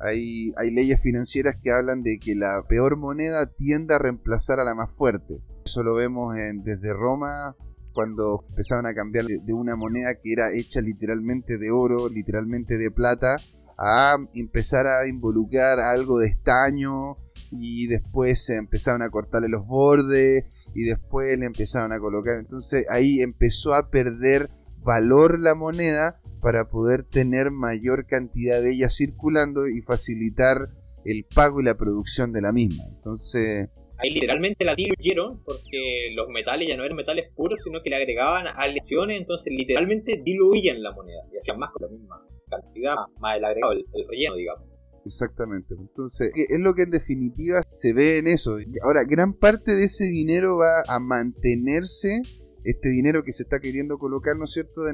Hay, 0.00 0.52
hay 0.56 0.70
leyes 0.70 1.00
financieras 1.00 1.56
que 1.56 1.72
hablan 1.72 2.02
de 2.02 2.18
que 2.20 2.34
la 2.34 2.62
peor 2.68 2.96
moneda 2.96 3.46
tiende 3.46 3.94
a 3.94 3.98
reemplazar 3.98 4.60
a 4.60 4.64
la 4.64 4.74
más 4.74 4.94
fuerte. 4.94 5.40
Eso 5.68 5.82
lo 5.82 5.96
vemos 5.96 6.34
desde 6.64 6.94
Roma, 6.94 7.54
cuando 7.92 8.42
empezaban 8.48 8.86
a 8.86 8.94
cambiar 8.94 9.26
de 9.26 9.52
una 9.52 9.76
moneda 9.76 10.14
que 10.14 10.32
era 10.32 10.50
hecha 10.54 10.80
literalmente 10.80 11.58
de 11.58 11.70
oro, 11.70 12.08
literalmente 12.08 12.78
de 12.78 12.90
plata, 12.90 13.36
a 13.76 14.16
empezar 14.32 14.86
a 14.86 15.06
involucrar 15.06 15.78
algo 15.78 16.20
de 16.20 16.28
estaño 16.28 17.18
y 17.50 17.86
después 17.86 18.46
se 18.46 18.56
empezaron 18.56 19.02
a 19.02 19.10
cortarle 19.10 19.50
los 19.50 19.66
bordes 19.66 20.46
y 20.74 20.84
después 20.84 21.38
le 21.38 21.44
empezaron 21.44 21.92
a 21.92 22.00
colocar. 22.00 22.38
Entonces 22.38 22.86
ahí 22.88 23.20
empezó 23.20 23.74
a 23.74 23.90
perder 23.90 24.48
valor 24.82 25.38
la 25.38 25.54
moneda 25.54 26.18
para 26.40 26.70
poder 26.70 27.04
tener 27.04 27.50
mayor 27.50 28.06
cantidad 28.06 28.62
de 28.62 28.72
ella 28.72 28.88
circulando 28.88 29.68
y 29.68 29.82
facilitar 29.82 30.70
el 31.04 31.26
pago 31.26 31.60
y 31.60 31.64
la 31.64 31.76
producción 31.76 32.32
de 32.32 32.40
la 32.40 32.52
misma. 32.52 32.84
Entonces... 32.88 33.68
Ahí 33.98 34.10
literalmente 34.10 34.64
la 34.64 34.76
diluyeron 34.76 35.42
porque 35.42 36.12
los 36.14 36.28
metales 36.28 36.68
ya 36.68 36.76
no 36.76 36.84
eran 36.84 36.96
metales 36.96 37.32
puros, 37.34 37.58
sino 37.64 37.82
que 37.82 37.90
le 37.90 37.96
agregaban 37.96 38.46
aleaciones, 38.46 39.20
entonces 39.20 39.52
literalmente 39.52 40.22
diluían 40.24 40.82
la 40.82 40.92
moneda 40.92 41.20
y 41.32 41.38
hacían 41.38 41.58
más 41.58 41.72
con 41.72 41.82
la 41.82 41.88
misma 41.88 42.24
cantidad, 42.48 42.94
más 43.18 43.36
el 43.36 43.44
agregado, 43.44 43.72
el, 43.72 43.84
relleno, 44.08 44.36
digamos. 44.36 44.62
Exactamente. 45.04 45.74
Entonces, 45.76 46.30
es 46.34 46.60
lo 46.60 46.74
que 46.74 46.82
en 46.82 46.90
definitiva 46.90 47.62
se 47.64 47.92
ve 47.92 48.18
en 48.18 48.28
eso. 48.28 48.56
Ahora, 48.84 49.02
gran 49.04 49.34
parte 49.34 49.74
de 49.74 49.84
ese 49.84 50.04
dinero 50.04 50.58
va 50.58 50.82
a 50.86 51.00
mantenerse, 51.00 52.22
este 52.64 52.90
dinero 52.90 53.24
que 53.24 53.32
se 53.32 53.42
está 53.42 53.58
queriendo 53.58 53.98
colocar, 53.98 54.36
¿no 54.36 54.44
es 54.44 54.52
cierto?, 54.52 54.82
de, 54.82 54.92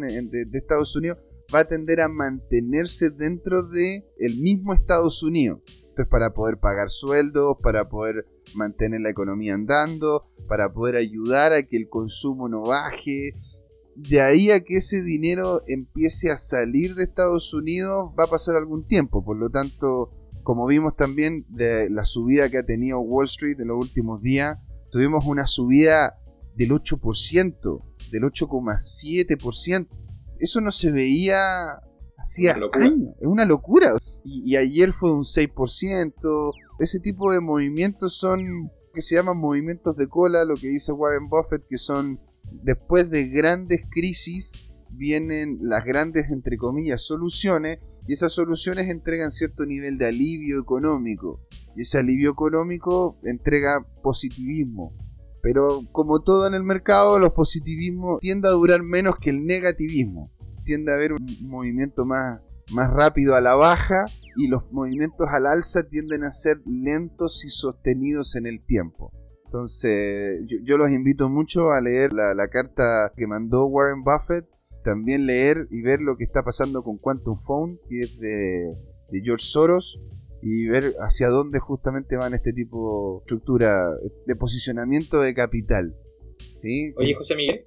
Estados 0.54 0.96
Unidos, 0.96 1.18
va 1.54 1.60
a 1.60 1.68
tender 1.68 2.00
a 2.00 2.08
mantenerse 2.08 3.10
dentro 3.10 3.64
de 3.64 4.06
el 4.16 4.40
mismo 4.40 4.72
Estados 4.72 5.22
Unidos. 5.22 5.60
Esto 5.88 6.02
es 6.02 6.08
para 6.08 6.32
poder 6.32 6.58
pagar 6.58 6.88
sueldos, 6.88 7.56
para 7.62 7.88
poder 7.88 8.24
mantener 8.56 9.00
la 9.00 9.10
economía 9.10 9.54
andando, 9.54 10.26
para 10.48 10.72
poder 10.72 10.96
ayudar 10.96 11.52
a 11.52 11.62
que 11.62 11.76
el 11.76 11.88
consumo 11.88 12.48
no 12.48 12.62
baje. 12.62 13.32
De 13.96 14.20
ahí 14.20 14.50
a 14.50 14.60
que 14.60 14.78
ese 14.78 15.02
dinero 15.02 15.60
empiece 15.66 16.30
a 16.30 16.36
salir 16.36 16.94
de 16.94 17.04
Estados 17.04 17.54
Unidos 17.54 18.10
va 18.18 18.24
a 18.24 18.30
pasar 18.30 18.56
algún 18.56 18.86
tiempo. 18.86 19.24
Por 19.24 19.36
lo 19.36 19.50
tanto, 19.50 20.10
como 20.42 20.66
vimos 20.66 20.96
también 20.96 21.46
de 21.48 21.88
la 21.90 22.04
subida 22.04 22.50
que 22.50 22.58
ha 22.58 22.66
tenido 22.66 23.00
Wall 23.00 23.26
Street 23.26 23.60
en 23.60 23.68
los 23.68 23.78
últimos 23.78 24.20
días, 24.20 24.58
tuvimos 24.90 25.24
una 25.26 25.46
subida 25.46 26.16
del 26.56 26.70
8%, 26.70 27.82
del 28.10 28.22
8,7% 28.22 29.88
eso 30.38 30.60
no 30.60 30.72
se 30.72 30.90
veía 30.90 31.38
hacía 32.16 32.54
años. 32.72 33.14
Es 33.20 33.26
una 33.26 33.44
locura. 33.44 33.94
Y, 34.24 34.56
ayer 34.56 34.92
fue 34.92 35.12
un 35.12 35.22
6%. 35.22 36.52
Ese 36.78 37.00
tipo 37.00 37.32
de 37.32 37.40
movimientos 37.40 38.18
son 38.18 38.70
que 38.92 39.02
se 39.02 39.16
llaman 39.16 39.36
movimientos 39.36 39.96
de 39.96 40.08
cola, 40.08 40.44
lo 40.44 40.54
que 40.56 40.68
dice 40.68 40.92
Warren 40.92 41.28
Buffett, 41.28 41.66
que 41.68 41.78
son 41.78 42.20
después 42.62 43.10
de 43.10 43.28
grandes 43.28 43.82
crisis 43.90 44.52
vienen 44.96 45.58
las 45.62 45.84
grandes, 45.84 46.30
entre 46.30 46.56
comillas, 46.56 47.02
soluciones, 47.02 47.80
y 48.06 48.12
esas 48.12 48.32
soluciones 48.32 48.88
entregan 48.90 49.30
cierto 49.30 49.64
nivel 49.66 49.98
de 49.98 50.06
alivio 50.06 50.60
económico, 50.60 51.40
y 51.74 51.82
ese 51.82 51.98
alivio 51.98 52.30
económico 52.30 53.18
entrega 53.24 53.86
positivismo. 54.02 54.94
Pero 55.42 55.82
como 55.92 56.22
todo 56.22 56.46
en 56.46 56.54
el 56.54 56.62
mercado, 56.62 57.18
los 57.18 57.32
positivismos 57.32 58.20
tienden 58.20 58.50
a 58.50 58.54
durar 58.54 58.82
menos 58.82 59.16
que 59.20 59.30
el 59.30 59.44
negativismo. 59.44 60.30
Tiende 60.64 60.92
a 60.92 60.94
haber 60.94 61.12
un 61.12 61.26
movimiento 61.48 62.06
más, 62.06 62.40
más 62.70 62.90
rápido 62.92 63.34
a 63.34 63.40
la 63.40 63.54
baja 63.54 64.06
y 64.36 64.48
los 64.48 64.70
movimientos 64.72 65.26
al 65.30 65.46
alza 65.46 65.88
tienden 65.88 66.24
a 66.24 66.30
ser 66.30 66.58
lentos 66.66 67.44
y 67.44 67.50
sostenidos 67.50 68.36
en 68.36 68.46
el 68.46 68.64
tiempo. 68.64 69.12
Entonces 69.44 70.42
yo, 70.64 70.76
los 70.76 70.90
invito 70.90 71.28
mucho 71.28 71.70
a 71.70 71.80
leer 71.80 72.12
la, 72.12 72.48
carta 72.48 73.12
que 73.16 73.26
mandó 73.28 73.66
Warren 73.66 74.02
Buffett, 74.02 74.46
también 74.82 75.26
leer 75.26 75.68
y 75.70 75.82
ver 75.82 76.00
lo 76.00 76.16
que 76.16 76.24
está 76.24 76.42
pasando 76.42 76.82
con 76.82 76.98
Quantum 76.98 77.38
Phone, 77.38 77.78
que 77.88 78.00
es 78.02 78.18
de, 78.18 78.74
de 79.10 79.20
George 79.22 79.44
Soros, 79.44 80.00
y 80.42 80.66
ver 80.66 80.94
hacia 80.98 81.28
dónde 81.28 81.60
justamente 81.60 82.16
van 82.16 82.34
este 82.34 82.52
tipo 82.52 83.18
de 83.18 83.24
estructura 83.24 83.70
de 84.26 84.36
posicionamiento 84.36 85.20
de 85.20 85.34
capital. 85.34 85.94
¿Sí? 86.54 86.92
Oye, 86.96 87.14
José 87.14 87.34
Miguel. 87.36 87.64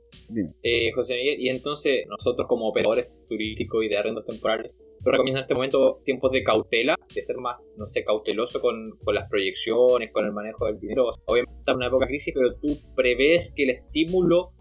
Eh, 0.62 0.92
José 0.94 1.14
Miguel, 1.14 1.40
y 1.40 1.50
entonces 1.50 2.06
nosotros 2.08 2.48
como 2.48 2.68
operadores 2.68 3.08
turísticos 3.30 3.84
y 3.84 3.88
de 3.88 3.98
arrendos 3.98 4.26
temporales, 4.26 4.74
Yo 5.06 5.12
recomiendo 5.12 5.40
en 5.40 5.44
este 5.44 5.54
momento 5.54 6.02
tiempos 6.04 6.32
de 6.32 6.44
cautela, 6.44 6.96
de 7.14 7.24
ser 7.24 7.38
más, 7.38 7.58
no 7.78 7.88
sé, 7.88 8.04
cauteloso 8.04 8.60
con, 8.60 8.92
con 9.04 9.16
las 9.16 9.30
proyecciones, 9.30 10.12
con 10.12 10.26
el 10.26 10.32
manejo 10.32 10.66
del 10.66 10.80
dinero. 10.80 11.12
Obviamente 11.26 11.60
está 11.60 11.72
en 11.72 11.78
una 11.78 11.88
época 11.88 12.06
de 12.06 12.10
crisis, 12.10 12.34
pero 12.34 12.56
tú 12.56 12.78
prevés 12.96 13.54
que 13.56 13.64
el 13.64 13.70
estímulo, 13.72 14.52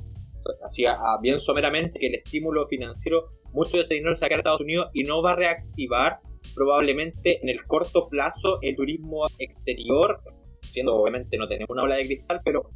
así 0.64 0.84
bien 1.22 1.40
someramente, 1.40 1.98
que 1.98 2.08
el 2.08 2.14
estímulo 2.16 2.66
financiero, 2.66 3.30
mucho 3.52 3.78
de 3.78 3.84
ese 3.84 3.94
dinero 3.94 4.14
se 4.14 4.28
va 4.28 4.34
a 4.34 4.38
Estados 4.38 4.60
Unidos 4.60 4.90
y 4.92 5.04
no 5.04 5.22
va 5.22 5.32
a 5.32 5.36
reactivar 5.36 6.18
probablemente 6.54 7.40
en 7.42 7.48
el 7.48 7.64
corto 7.66 8.08
plazo 8.08 8.58
el 8.62 8.76
turismo 8.76 9.26
exterior, 9.38 10.20
siendo 10.62 10.94
obviamente 10.94 11.38
no 11.38 11.48
tenemos 11.48 11.70
una 11.70 11.82
ola 11.82 11.96
de 11.96 12.06
cristal, 12.06 12.40
pero 12.44 12.70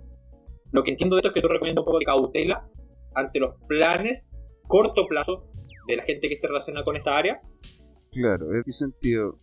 lo 0.72 0.82
que 0.82 0.90
entiendo 0.90 1.16
de 1.16 1.20
esto 1.20 1.28
es 1.28 1.34
que 1.34 1.42
tú 1.42 1.48
recomiendas 1.48 1.82
un 1.82 1.86
poco 1.86 1.98
de 1.98 2.04
cautela 2.04 2.66
ante 3.14 3.40
los 3.40 3.54
planes 3.68 4.32
corto 4.70 5.06
plazo 5.06 5.49
de 5.90 5.96
la 5.96 6.04
gente 6.04 6.28
que 6.28 6.34
esté 6.34 6.46
relacionada 6.46 6.84
con 6.84 6.96
esta 6.96 7.16
área. 7.16 7.40
Claro, 8.12 8.54
¿en 8.54 8.62
qué 8.62 8.72
sentido? 8.72 9.38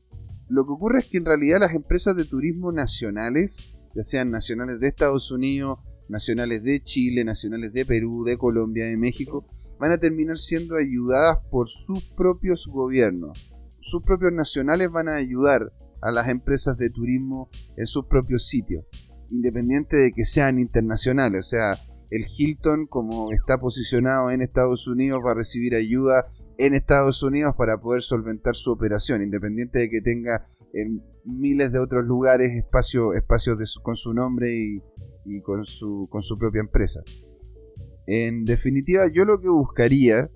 Lo 0.49 0.65
que 0.65 0.71
ocurre 0.71 0.99
es 0.99 1.09
que 1.09 1.17
en 1.17 1.25
realidad 1.25 1.59
las 1.59 1.73
empresas 1.73 2.15
de 2.15 2.25
turismo 2.25 2.71
nacionales, 2.71 3.73
ya 3.95 4.03
sean 4.03 4.31
nacionales 4.31 4.79
de 4.79 4.87
Estados 4.87 5.31
Unidos, 5.31 5.79
nacionales 6.09 6.63
de 6.63 6.81
Chile, 6.81 7.23
nacionales 7.23 7.73
de 7.73 7.85
Perú, 7.85 8.23
de 8.23 8.37
Colombia, 8.37 8.85
de 8.85 8.97
México, 8.97 9.45
van 9.79 9.91
a 9.91 9.97
terminar 9.97 10.37
siendo 10.37 10.75
ayudadas 10.75 11.37
por 11.51 11.67
sus 11.67 12.05
propios 12.15 12.67
gobiernos. 12.67 13.51
Sus 13.81 14.03
propios 14.03 14.31
nacionales 14.33 14.89
van 14.91 15.09
a 15.09 15.15
ayudar 15.15 15.71
a 16.01 16.11
las 16.11 16.27
empresas 16.29 16.77
de 16.77 16.89
turismo 16.89 17.49
en 17.75 17.85
sus 17.85 18.05
propios 18.05 18.47
sitios, 18.47 18.85
independiente 19.29 19.97
de 19.97 20.11
que 20.11 20.25
sean 20.25 20.59
internacionales. 20.59 21.47
O 21.47 21.49
sea, 21.49 21.77
el 22.09 22.25
Hilton, 22.25 22.87
como 22.87 23.31
está 23.31 23.59
posicionado 23.59 24.31
en 24.31 24.41
Estados 24.41 24.87
Unidos, 24.87 25.21
va 25.25 25.31
a 25.31 25.35
recibir 25.35 25.75
ayuda 25.75 26.31
en 26.57 26.73
Estados 26.73 27.23
Unidos 27.23 27.55
para 27.57 27.79
poder 27.79 28.01
solventar 28.01 28.55
su 28.55 28.71
operación, 28.71 29.21
independiente 29.21 29.79
de 29.79 29.89
que 29.89 30.01
tenga 30.01 30.47
en 30.73 31.01
miles 31.23 31.71
de 31.71 31.79
otros 31.79 32.05
lugares 32.05 32.51
espacios 32.51 33.13
con 33.83 33.95
su 33.95 34.13
nombre 34.13 34.51
y, 35.25 35.41
con, 35.41 35.65
su, 35.65 36.07
con 36.09 36.21
su 36.21 36.37
propia 36.37 36.61
empresa. 36.61 37.01
En 38.05 38.45
definitiva, 38.45 39.07
yo 39.13 39.25
lo 39.25 39.41
que 39.41 39.49
buscaría, 39.49 40.29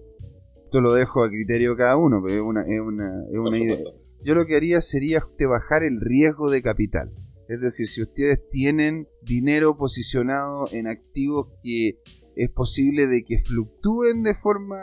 esto 0.63 0.81
lo 0.81 0.93
dejo 0.93 1.23
a 1.23 1.29
criterio 1.29 1.71
de 1.71 1.77
cada 1.77 1.97
uno, 1.97 2.21
pero 2.23 2.35
es 2.35 2.41
una, 2.41 2.61
es 2.61 2.81
una, 2.81 3.23
es 3.31 3.39
una 3.39 3.57
idea. 3.57 3.79
Yo 4.23 4.35
lo 4.35 4.45
que 4.45 4.55
haría 4.55 4.81
sería 4.81 5.23
bajar 5.47 5.83
el 5.83 5.99
riesgo 5.99 6.49
de 6.49 6.61
capital. 6.61 7.11
Es 7.47 7.59
decir, 7.59 7.87
si 7.87 8.01
ustedes 8.01 8.47
tienen 8.49 9.07
dinero 9.23 9.75
posicionado 9.77 10.67
en 10.71 10.87
activos 10.87 11.47
que 11.63 11.99
es 12.35 12.50
posible 12.50 13.07
de 13.07 13.23
que 13.23 13.39
fluctúen 13.39 14.23
de 14.23 14.35
forma 14.35 14.77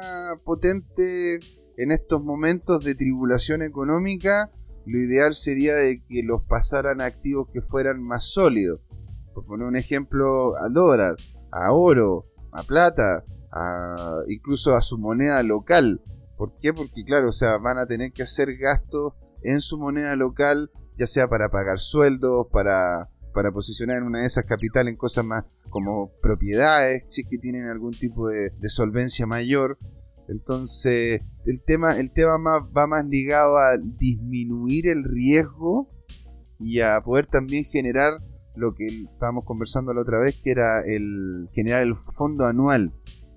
potente 0.45 1.41
en 1.77 1.93
estos 1.93 2.23
momentos 2.23 2.85
de 2.85 2.95
tribulación 2.95 3.63
económica, 3.63 4.51
lo 4.87 4.99
ideal 4.99 5.35
sería 5.35 5.75
de 5.75 6.03
que 6.09 6.23
los 6.25 6.43
pasaran 6.45 7.01
a 7.01 7.07
activos 7.07 7.49
que 7.53 7.61
fueran 7.61 8.03
más 8.03 8.25
sólidos. 8.25 8.81
Por 9.35 9.47
poner 9.47 9.67
un 9.67 9.77
ejemplo, 9.77 10.57
al 10.57 10.73
dólar, 10.73 11.17
a 11.53 11.73
oro, 11.73 12.27
a 12.53 12.63
plata, 12.65 13.25
a, 13.53 14.23
incluso 14.29 14.75
a 14.75 14.83
su 14.83 14.99
moneda 14.99 15.43
local. 15.43 16.01
¿Por 16.37 16.59
qué? 16.59 16.73
Porque 16.73 17.05
claro, 17.05 17.29
o 17.29 17.33
sea, 17.33 17.59
van 17.59 17.79
a 17.79 17.87
tener 17.87 18.13
que 18.13 18.23
hacer 18.23 18.57
gastos 18.57 19.15
en 19.43 19.61
su 19.61 19.79
moneda 19.79 20.17
local 20.17 20.71
ya 20.99 21.07
sea 21.07 21.29
para 21.29 21.49
pagar 21.49 21.79
sueldos, 21.79 22.49
para, 22.53 23.09
para 23.39 23.53
posicionar 23.53 23.99
en 23.99 24.03
una 24.03 24.19
de 24.19 24.27
esas 24.27 24.47
capitales 24.47 24.91
en 24.91 24.97
cosas 24.97 25.25
más 25.25 25.45
como 25.71 26.11
propiedades, 26.21 27.05
si 27.07 27.21
es 27.21 27.29
que 27.29 27.39
tienen 27.39 27.69
algún 27.69 27.93
tipo 27.93 28.27
de, 28.27 28.51
solvencia 28.69 29.29
mayor. 29.29 29.79
Entonces, 30.27 31.21
el 31.47 31.63
tema, 31.63 32.01
el 32.01 32.11
tema 32.11 32.37
más, 32.37 32.63
va 32.77 32.89
más 32.89 33.07
ligado 33.07 33.57
a 33.57 33.79
disminuir 33.79 34.89
el 34.89 35.05
riesgo 35.05 35.89
y 36.59 36.81
a 36.81 37.01
poder 37.01 37.29
también 37.29 37.63
generar 37.63 38.15
lo 38.57 38.75
que 38.75 38.89
estábamos 38.89 39.45
conversando 39.45 39.95
la 39.95 40.01
otra 40.01 40.19
vez, 40.19 40.41
que 40.43 40.51
era 40.51 40.81
el 40.85 41.49
generar 41.53 41.85
el 41.85 41.95
fondo 41.95 42.45
anual, 42.45 42.93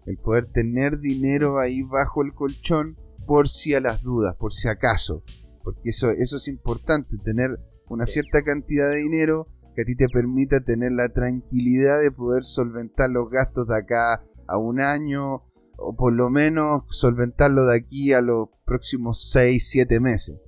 el 0.08 0.18
poder 0.18 0.48
tener 0.48 0.98
dinero 0.98 1.60
ahí 1.60 1.84
bajo 1.84 2.24
el 2.24 2.34
colchón 2.34 2.98
por 3.28 3.50
si 3.50 3.76
a 3.76 3.80
las 3.82 4.02
dudas, 4.02 4.36
por 4.36 4.52
si 4.52 4.68
acaso. 4.68 5.22
Porque 5.64 5.90
eso, 5.90 6.10
eso 6.10 6.38
es 6.38 6.48
importante, 6.48 7.20
tener 7.24 7.60
una 7.88 8.08
cierta 8.08 8.42
cantidad 8.42 8.90
de 8.90 8.96
dinero 8.96 9.48
que 9.76 9.84
a 9.84 9.86
ti 9.86 9.96
te 9.96 10.10
permita 10.10 10.62
tener 10.62 10.92
la 10.92 11.10
tranquilidad 11.10 12.02
de 12.02 12.12
poder 12.12 12.44
solventar 12.44 13.10
los 13.10 13.30
gastos 13.30 13.68
de 13.68 13.78
acá 13.78 14.24
a 14.48 14.58
un 14.58 14.82
año 14.82 15.44
o 15.78 15.96
por 15.96 16.14
lo 16.14 16.30
menos 16.30 16.84
solventarlo 16.90 17.66
de 17.66 17.78
aquí 17.78 18.14
a 18.14 18.22
los 18.22 18.50
próximos 18.66 19.32
6, 19.32 19.68
7 19.70 20.00
meses. 20.00 20.40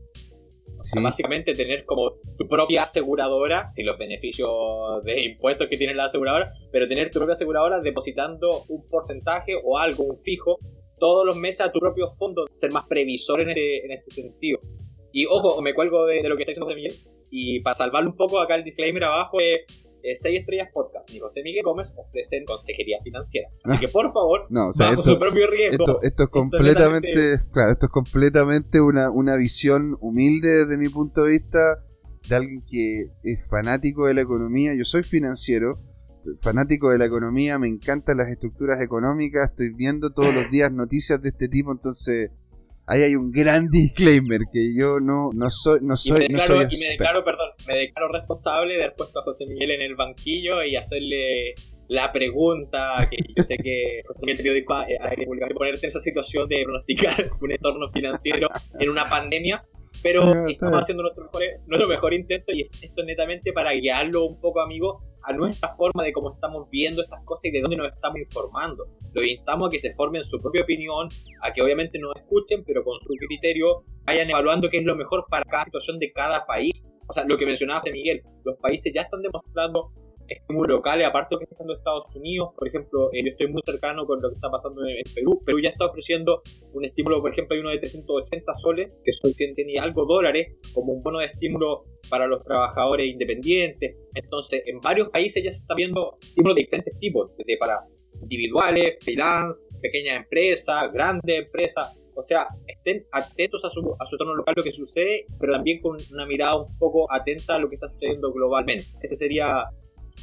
básicamente 1.02 1.56
tener 1.56 1.86
como 1.86 2.12
tu 2.38 2.48
propia 2.48 2.84
aseguradora, 2.84 3.72
sin 3.74 3.86
los 3.86 3.98
beneficios 3.98 4.50
de 5.04 5.26
impuestos 5.26 5.68
que 5.70 5.78
tiene 5.78 5.96
la 5.96 6.06
aseguradora, 6.06 6.52
pero 6.72 6.88
tener 6.88 7.10
tu 7.12 7.20
propia 7.20 7.34
aseguradora 7.34 7.82
depositando 7.82 8.64
un 8.68 8.88
porcentaje 8.90 9.54
o 9.64 9.78
algo, 9.78 10.04
un 10.04 10.22
fijo, 10.22 10.60
todos 11.00 11.26
los 11.26 11.36
meses 11.36 11.62
a 11.62 11.72
tu 11.72 11.80
propio 11.80 12.14
fondo, 12.18 12.46
ser 12.54 12.72
más 12.72 12.86
previsor 12.88 13.42
en 13.42 13.50
este, 13.50 13.86
en 13.86 13.92
este 13.92 14.12
sentido. 14.12 14.60
Y 15.12 15.26
ojo, 15.28 15.62
me 15.62 15.74
cuelgo 15.74 16.06
de, 16.06 16.24
lo 16.24 16.36
que 16.36 16.44
está 16.44 16.52
diciendo 16.52 16.74
Miguel. 16.74 16.96
Y 17.36 17.62
para 17.62 17.76
salvarlo 17.76 18.12
un 18.12 18.16
poco, 18.16 18.40
acá 18.40 18.54
el 18.54 18.64
disclaimer 18.64 19.06
abajo 19.06 19.40
es 19.40 20.22
6 20.22 20.42
estrellas 20.42 20.70
podcast 20.72 21.10
y 21.10 21.20
José 21.20 21.42
Miguel 21.42 21.64
Gómez 21.64 21.88
ofrecen 21.96 22.46
consejería 22.46 23.00
financiera. 23.04 23.50
Así 23.64 23.80
que 23.80 23.88
por 23.88 24.14
favor, 24.14 24.46
no, 24.52 24.70
bajo 24.78 25.02
su 25.02 25.18
propio 25.18 25.50
riesgo. 25.50 26.00
Esto, 26.04 26.24
es 26.26 26.30
completamente, 26.30 27.42
claro, 27.52 27.72
esto 27.72 27.88
es 27.88 27.92
completamente 27.92 28.82
una, 28.82 29.10
una 29.10 29.36
visión 29.36 29.98
humilde 30.00 30.68
desde 30.68 30.78
mi 30.78 30.90
punto 30.90 31.24
de 31.24 31.32
vista 31.32 31.84
de 32.30 32.36
alguien 32.36 32.64
que 32.70 33.06
es 33.24 33.40
fanático 33.50 34.06
de 34.06 34.14
la 34.14 34.22
economía. 34.22 34.76
Yo 34.78 34.86
soy 34.86 35.02
financiero, 35.02 35.80
fanático 36.40 36.92
de 36.92 37.00
la 37.00 37.06
economía, 37.06 37.58
me 37.58 37.68
encantan 37.68 38.18
las 38.18 38.30
estructuras 38.30 38.80
económicas, 38.80 39.50
estoy 39.50 39.74
viendo 39.74 40.12
todos 40.12 40.36
los 40.36 40.52
días 40.52 40.72
noticias 40.72 41.20
de 41.20 41.30
este 41.30 41.48
tipo, 41.48 41.72
entonces 41.72 42.30
ahí 42.88 43.02
hay 43.04 43.16
un 43.16 43.32
gran 43.32 43.70
disclaimer 43.70 44.42
que 44.52 44.74
yo 44.76 45.00
no, 45.00 45.30
no 45.34 45.50
soy 45.50 45.80
no 45.82 45.96
soy, 45.96 46.26
y 46.26 46.34
me 46.34 46.40
declaro, 46.40 46.68
y 46.70 46.80
me 46.80 46.88
declaro 46.90 47.24
perdón 47.24 47.50
me 47.68 47.78
declaro 47.78 48.12
responsable 48.12 48.76
de 48.76 48.84
haber 48.84 48.96
puesto 48.96 49.20
a 49.20 49.24
José 49.24 49.46
Miguel 49.46 49.72
en 49.72 49.82
el 49.82 49.96
banquillo 49.96 50.64
y 50.64 50.76
hacerle 50.76 51.56
la 51.88 52.12
pregunta 52.12 53.08
que 53.10 53.18
yo 53.36 53.44
sé 53.44 53.58
que 53.58 54.02
José 54.08 54.20
Miguel 54.22 54.38
periódico 54.38 54.74
hay 54.74 55.16
que 55.16 55.54
ponerte 55.54 55.86
en 55.86 55.90
esa 55.90 56.02
situación 56.02 56.48
de 56.50 56.64
pronosticar 56.64 57.30
un 57.42 57.52
entorno 57.52 57.90
financiero 57.92 58.50
en 58.80 58.90
una 58.90 59.10
pandemia 59.10 59.64
pero 60.02 60.48
estamos 60.48 60.82
haciendo 60.82 61.04
nuestro 61.04 61.26
mejor, 61.26 61.42
nuestro 61.68 61.88
mejor 61.88 62.14
intento 62.14 62.52
y 62.52 62.62
esto 62.62 63.02
es 63.02 63.06
netamente 63.06 63.54
para 63.54 63.74
guiarlo 63.74 64.26
un 64.26 64.42
poco 64.42 64.60
amigo 64.62 65.04
a 65.24 65.34
nuestra 65.34 65.76
forma 65.76 66.04
de 66.04 66.12
cómo 66.12 66.34
estamos 66.34 66.70
viendo 66.70 67.02
estas 67.02 67.24
cosas 67.26 67.46
y 67.46 67.52
de 67.52 67.62
dónde 67.62 67.78
nos 67.78 67.94
estamos 67.94 68.20
informando. 68.20 68.86
Lo 69.14 69.24
instamos 69.24 69.68
a 69.68 69.72
que 69.72 69.80
se 69.80 69.94
formen 69.94 70.24
su 70.26 70.40
propia 70.40 70.64
opinión, 70.64 71.10
a 71.42 71.54
que 71.54 71.62
obviamente 71.62 72.00
nos 72.00 72.16
escuchen, 72.16 72.64
pero 72.66 72.84
con 72.84 73.00
su 73.00 73.14
criterio 73.28 73.84
vayan 74.06 74.30
evaluando 74.30 74.70
qué 74.70 74.78
es 74.78 74.86
lo 74.86 74.96
mejor 74.96 75.26
para 75.30 75.46
cada 75.46 75.66
situación 75.66 76.00
de 76.00 76.12
cada 76.12 76.46
país. 76.46 76.84
O 77.08 77.14
sea, 77.14 77.26
lo 77.26 77.38
que 77.38 77.46
mencionabas 77.46 77.84
de 77.84 77.92
Miguel, 77.92 78.22
los 78.44 78.58
países 78.58 78.92
ya 78.94 79.02
están 79.02 79.22
demostrando 79.22 79.92
estímulos 80.34 80.70
locales, 80.70 81.08
aparte 81.08 81.30
de 81.30 81.36
lo 81.36 81.40
que 81.40 81.44
está 81.46 81.56
haciendo 81.56 81.74
Estados 81.74 82.16
Unidos, 82.16 82.50
por 82.56 82.68
ejemplo, 82.68 83.10
eh, 83.14 83.24
yo 83.24 83.32
estoy 83.32 83.48
muy 83.48 83.62
cercano 83.66 84.06
con 84.06 84.22
lo 84.22 84.30
que 84.30 84.36
está 84.36 84.50
pasando 84.50 84.86
en, 84.86 85.04
Perú. 85.14 85.42
Perú 85.46 85.60
ya 85.62 85.70
está 85.70 85.86
ofreciendo 85.86 86.42
un 86.74 86.86
estímulo, 86.86 87.22
por 87.22 87.32
ejemplo, 87.32 87.56
hay 87.56 87.62
uno 87.62 87.70
de 87.70 87.80
380 87.80 88.54
soles, 88.62 88.92
que 89.04 89.12
son 89.14 89.34
100, 89.34 89.70
y 89.70 89.78
algo 89.78 90.06
dólares, 90.06 90.56
como 90.74 90.94
un 90.94 91.04
bono 91.04 91.20
de 91.20 91.28
estímulo 91.28 91.86
para 92.10 92.28
los 92.28 92.44
trabajadores 92.44 93.08
independientes. 93.08 93.96
Entonces, 94.14 94.64
en 94.66 94.80
varios 94.80 95.10
países 95.10 95.44
ya 95.44 95.52
se 95.52 95.60
está 95.60 95.76
viendo 95.76 96.18
estímulos 96.22 96.56
de 96.56 96.62
diferentes 96.62 97.00
tipos, 97.00 97.32
desde 97.38 97.58
para 97.58 97.80
individuales, 98.22 98.98
freelance, 99.02 99.68
pequeñas 99.82 100.24
empresas, 100.24 100.92
grandes 100.92 101.40
empresas. 101.40 101.98
O 102.16 102.22
sea, 102.22 102.48
estén 102.68 103.06
atentos 103.12 103.64
a 103.66 103.70
su, 103.70 103.80
a 104.00 104.06
su 104.06 104.16
entorno 104.16 104.36
local, 104.36 104.54
lo 104.56 104.64
que 104.64 104.72
sucede, 104.72 105.26
pero 105.40 105.54
también 105.54 105.82
con 105.82 105.98
una 106.12 106.26
mirada 106.26 106.62
un 106.62 106.78
poco 106.78 107.12
atenta 107.12 107.56
a 107.56 107.60
lo 107.60 107.70
que 107.70 107.76
está 107.76 107.90
sucediendo 107.90 108.32
globalmente. 108.32 108.86
Ese 109.02 109.16
sería 109.16 109.66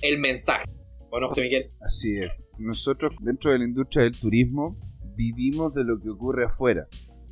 el 0.03 0.19
mensaje. 0.19 0.65
Bueno, 1.11 1.29
José 1.29 1.43
Miguel? 1.43 1.71
Así 1.81 2.17
es. 2.17 2.31
Nosotros, 2.59 3.15
dentro 3.21 3.51
de 3.51 3.59
la 3.59 3.65
industria 3.65 4.05
del 4.05 4.19
turismo, 4.19 4.77
vivimos 5.17 5.75
de 5.75 5.85
lo 5.85 5.99
que 6.01 6.11
ocurre 6.11 6.45
afuera. 6.45 6.87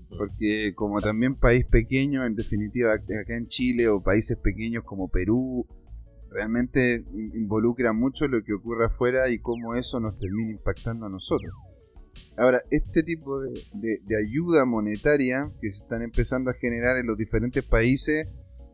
Porque 0.09 0.73
como 0.75 1.01
también 1.01 1.35
país 1.35 1.67
pequeño, 1.67 2.25
en 2.25 2.35
definitiva, 2.35 2.93
acá 2.95 3.37
en 3.37 3.47
Chile 3.47 3.89
o 3.89 4.03
países 4.03 4.39
pequeños 4.39 4.85
como 4.85 5.09
Perú, 5.09 5.67
realmente 6.31 7.05
involucra 7.35 7.93
mucho 7.93 8.27
lo 8.27 8.43
que 8.43 8.55
ocurre 8.55 8.87
afuera 8.87 9.29
y 9.31 9.39
cómo 9.39 9.75
eso 9.75 10.01
nos 10.01 10.19
termina 10.19 10.53
impactando 10.53 11.07
a 11.07 11.11
nosotros. 11.11 11.53
Ahora, 12.37 12.61
este 12.71 13.03
tipo 13.03 13.41
de, 13.41 14.17
ayuda 14.17 14.65
monetaria 14.65 15.51
que 15.61 15.73
se 15.73 15.79
están 15.79 16.03
empezando 16.03 16.51
a 16.51 16.55
generar 16.55 16.97
en 16.99 17.07
los 17.07 17.17
diferentes 17.17 17.65
países, 17.65 18.27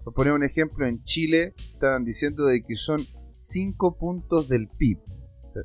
por 0.02 0.14
poner 0.14 0.32
un 0.32 0.44
ejemplo, 0.44 0.86
en 0.86 1.02
Chile 1.02 1.54
estaban 1.72 2.04
diciendo 2.04 2.46
de 2.46 2.62
que 2.62 2.74
son 2.74 3.02
5 3.34 3.98
puntos 3.98 4.48
del 4.48 4.68
PIB. 4.68 4.98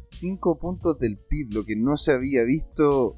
5 0.04 0.60
puntos 0.60 1.00
del 1.00 1.18
PIB, 1.18 1.54
lo 1.54 1.66
que 1.66 1.76
no 1.76 1.98
se 1.98 2.12
había 2.12 2.44
visto 2.44 3.18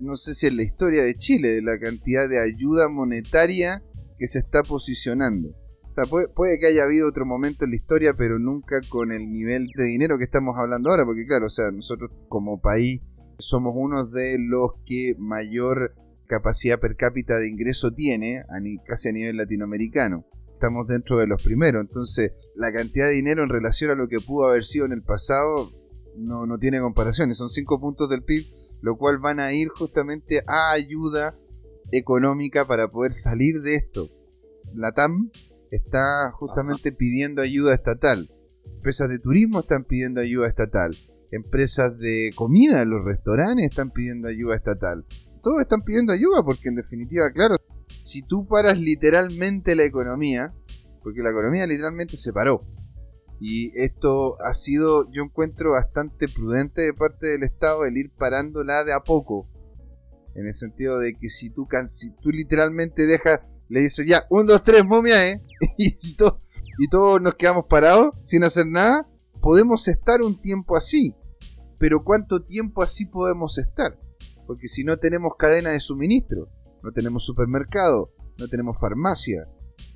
no 0.00 0.16
sé 0.16 0.34
si 0.34 0.46
en 0.46 0.56
la 0.56 0.62
historia 0.62 1.02
de 1.02 1.14
Chile, 1.14 1.50
de 1.50 1.62
la 1.62 1.78
cantidad 1.78 2.28
de 2.28 2.40
ayuda 2.40 2.88
monetaria 2.88 3.82
que 4.18 4.26
se 4.26 4.40
está 4.40 4.62
posicionando. 4.62 5.48
O 5.48 5.94
sea, 5.94 6.06
puede, 6.06 6.28
puede, 6.28 6.58
que 6.58 6.66
haya 6.66 6.84
habido 6.84 7.08
otro 7.08 7.24
momento 7.24 7.64
en 7.64 7.70
la 7.70 7.76
historia, 7.76 8.14
pero 8.14 8.38
nunca 8.38 8.80
con 8.88 9.12
el 9.12 9.30
nivel 9.30 9.68
de 9.76 9.84
dinero 9.84 10.18
que 10.18 10.24
estamos 10.24 10.56
hablando 10.58 10.90
ahora, 10.90 11.04
porque 11.04 11.26
claro, 11.26 11.46
o 11.46 11.50
sea, 11.50 11.70
nosotros 11.70 12.10
como 12.28 12.60
país 12.60 13.00
somos 13.38 13.74
uno 13.76 14.04
de 14.04 14.36
los 14.38 14.72
que 14.84 15.14
mayor 15.18 15.94
capacidad 16.26 16.80
per 16.80 16.96
cápita 16.96 17.38
de 17.38 17.48
ingreso 17.48 17.92
tiene, 17.92 18.42
casi 18.84 19.08
a 19.08 19.12
nivel 19.12 19.36
latinoamericano. 19.36 20.26
Estamos 20.64 20.86
dentro 20.86 21.18
de 21.18 21.26
los 21.26 21.42
primeros, 21.42 21.82
entonces 21.82 22.32
la 22.54 22.72
cantidad 22.72 23.08
de 23.08 23.12
dinero 23.12 23.42
en 23.42 23.50
relación 23.50 23.90
a 23.90 23.94
lo 23.94 24.08
que 24.08 24.16
pudo 24.18 24.46
haber 24.46 24.64
sido 24.64 24.86
en 24.86 24.92
el 24.92 25.02
pasado 25.02 25.70
no, 26.16 26.46
no 26.46 26.56
tiene 26.56 26.80
comparaciones. 26.80 27.36
Son 27.36 27.50
5 27.50 27.78
puntos 27.78 28.08
del 28.08 28.22
PIB, 28.22 28.46
lo 28.80 28.96
cual 28.96 29.18
van 29.18 29.40
a 29.40 29.52
ir 29.52 29.68
justamente 29.68 30.40
a 30.46 30.72
ayuda 30.72 31.36
económica 31.92 32.66
para 32.66 32.88
poder 32.88 33.12
salir 33.12 33.60
de 33.60 33.74
esto. 33.74 34.08
La 34.74 34.92
TAM 34.92 35.30
está 35.70 36.32
justamente 36.32 36.92
pidiendo 36.92 37.42
ayuda 37.42 37.74
estatal. 37.74 38.30
Empresas 38.76 39.10
de 39.10 39.18
turismo 39.18 39.60
están 39.60 39.84
pidiendo 39.84 40.22
ayuda 40.22 40.48
estatal. 40.48 40.96
Empresas 41.30 41.98
de 41.98 42.30
comida, 42.34 42.82
los 42.86 43.04
restaurantes 43.04 43.66
están 43.68 43.90
pidiendo 43.90 44.28
ayuda 44.28 44.56
estatal. 44.56 45.04
Todos 45.42 45.60
están 45.60 45.82
pidiendo 45.82 46.14
ayuda 46.14 46.42
porque 46.42 46.70
en 46.70 46.76
definitiva, 46.76 47.30
claro, 47.34 47.56
si 48.04 48.22
tú 48.22 48.46
paras 48.46 48.78
literalmente 48.78 49.74
la 49.74 49.84
economía, 49.84 50.52
porque 51.02 51.22
la 51.22 51.30
economía 51.30 51.66
literalmente 51.66 52.18
se 52.18 52.34
paró, 52.34 52.66
y 53.40 53.72
esto 53.82 54.36
ha 54.42 54.52
sido, 54.52 55.10
yo 55.10 55.22
encuentro 55.22 55.70
bastante 55.70 56.28
prudente 56.28 56.82
de 56.82 56.92
parte 56.92 57.28
del 57.28 57.42
Estado 57.44 57.86
el 57.86 57.96
ir 57.96 58.12
parándola 58.12 58.84
de 58.84 58.92
a 58.92 59.00
poco. 59.00 59.48
En 60.34 60.46
el 60.46 60.52
sentido 60.52 60.98
de 60.98 61.14
que 61.14 61.30
si 61.30 61.48
tú, 61.50 61.66
literalmente 62.30 63.06
dejas, 63.06 63.40
le 63.68 63.80
dices 63.80 64.06
ya, 64.06 64.26
1, 64.28 64.52
2, 64.52 64.64
3, 64.64 64.84
momia, 64.84 65.26
¿eh? 65.26 65.42
y, 65.78 65.96
y 65.96 66.88
todos 66.88 67.22
nos 67.22 67.34
quedamos 67.36 67.64
parados 67.70 68.14
sin 68.22 68.44
hacer 68.44 68.66
nada, 68.66 69.08
podemos 69.40 69.88
estar 69.88 70.20
un 70.20 70.40
tiempo 70.40 70.76
así. 70.76 71.14
Pero 71.78 72.04
¿cuánto 72.04 72.42
tiempo 72.42 72.82
así 72.82 73.06
podemos 73.06 73.56
estar? 73.56 73.98
Porque 74.46 74.68
si 74.68 74.84
no 74.84 74.98
tenemos 74.98 75.36
cadena 75.38 75.70
de 75.70 75.80
suministro, 75.80 76.48
no 76.84 76.92
tenemos 76.92 77.24
supermercado, 77.24 78.10
no 78.38 78.46
tenemos 78.48 78.78
farmacia, 78.78 79.48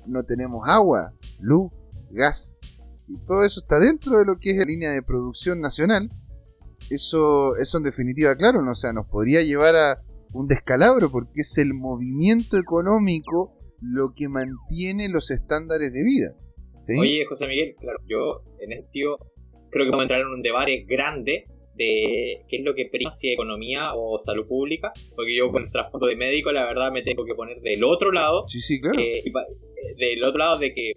no 0.07 0.23
tenemos 0.23 0.67
agua, 0.67 1.13
luz, 1.39 1.71
gas, 2.09 2.57
y 3.07 3.17
todo 3.25 3.43
eso 3.43 3.61
está 3.61 3.79
dentro 3.79 4.17
de 4.17 4.25
lo 4.25 4.37
que 4.39 4.51
es 4.51 4.57
la 4.57 4.65
línea 4.65 4.91
de 4.91 5.03
producción 5.03 5.61
nacional, 5.61 6.09
eso, 6.89 7.55
eso 7.57 7.77
en 7.77 7.83
definitiva, 7.83 8.35
claro, 8.35 8.63
¿no? 8.63 8.71
o 8.71 8.75
sea, 8.75 8.91
nos 8.91 9.05
podría 9.07 9.41
llevar 9.43 9.75
a 9.75 10.01
un 10.33 10.47
descalabro 10.47 11.11
porque 11.11 11.41
es 11.41 11.57
el 11.59 11.73
movimiento 11.73 12.57
económico 12.57 13.55
lo 13.81 14.13
que 14.15 14.27
mantiene 14.27 15.09
los 15.09 15.31
estándares 15.31 15.93
de 15.93 16.03
vida. 16.03 16.35
Oye, 16.99 17.25
José 17.27 17.45
Miguel, 17.45 17.75
claro, 17.79 17.99
yo 18.07 18.41
en 18.59 18.71
este 18.71 18.85
sentido 18.85 19.17
creo 19.69 19.85
que 19.85 19.91
vamos 19.91 20.01
a 20.01 20.03
entrar 20.03 20.21
en 20.21 20.27
un 20.27 20.41
debate 20.41 20.85
grande 20.87 21.45
de 21.79 22.41
qué 22.49 22.57
es 22.57 22.63
lo 22.63 22.75
que 22.75 22.87
prima, 22.91 23.13
si 23.13 23.31
economía 23.31 23.93
o 23.95 24.21
salud 24.25 24.45
pública, 24.47 24.91
porque 25.15 25.35
yo 25.35 25.49
con 25.49 25.63
el 25.63 25.71
trasfondo 25.71 26.07
de 26.07 26.17
médico, 26.17 26.51
la 26.51 26.65
verdad, 26.65 26.91
me 26.91 27.01
tengo 27.01 27.23
que 27.23 27.33
poner 27.33 27.61
del 27.61 27.83
otro 27.85 28.11
lado. 28.11 28.43
Sí, 28.47 28.59
sí, 28.59 28.81
claro. 28.81 28.99
Eh, 28.99 29.23
del 29.97 30.23
otro 30.23 30.37
lado 30.37 30.59
de 30.59 30.73
que 30.73 30.91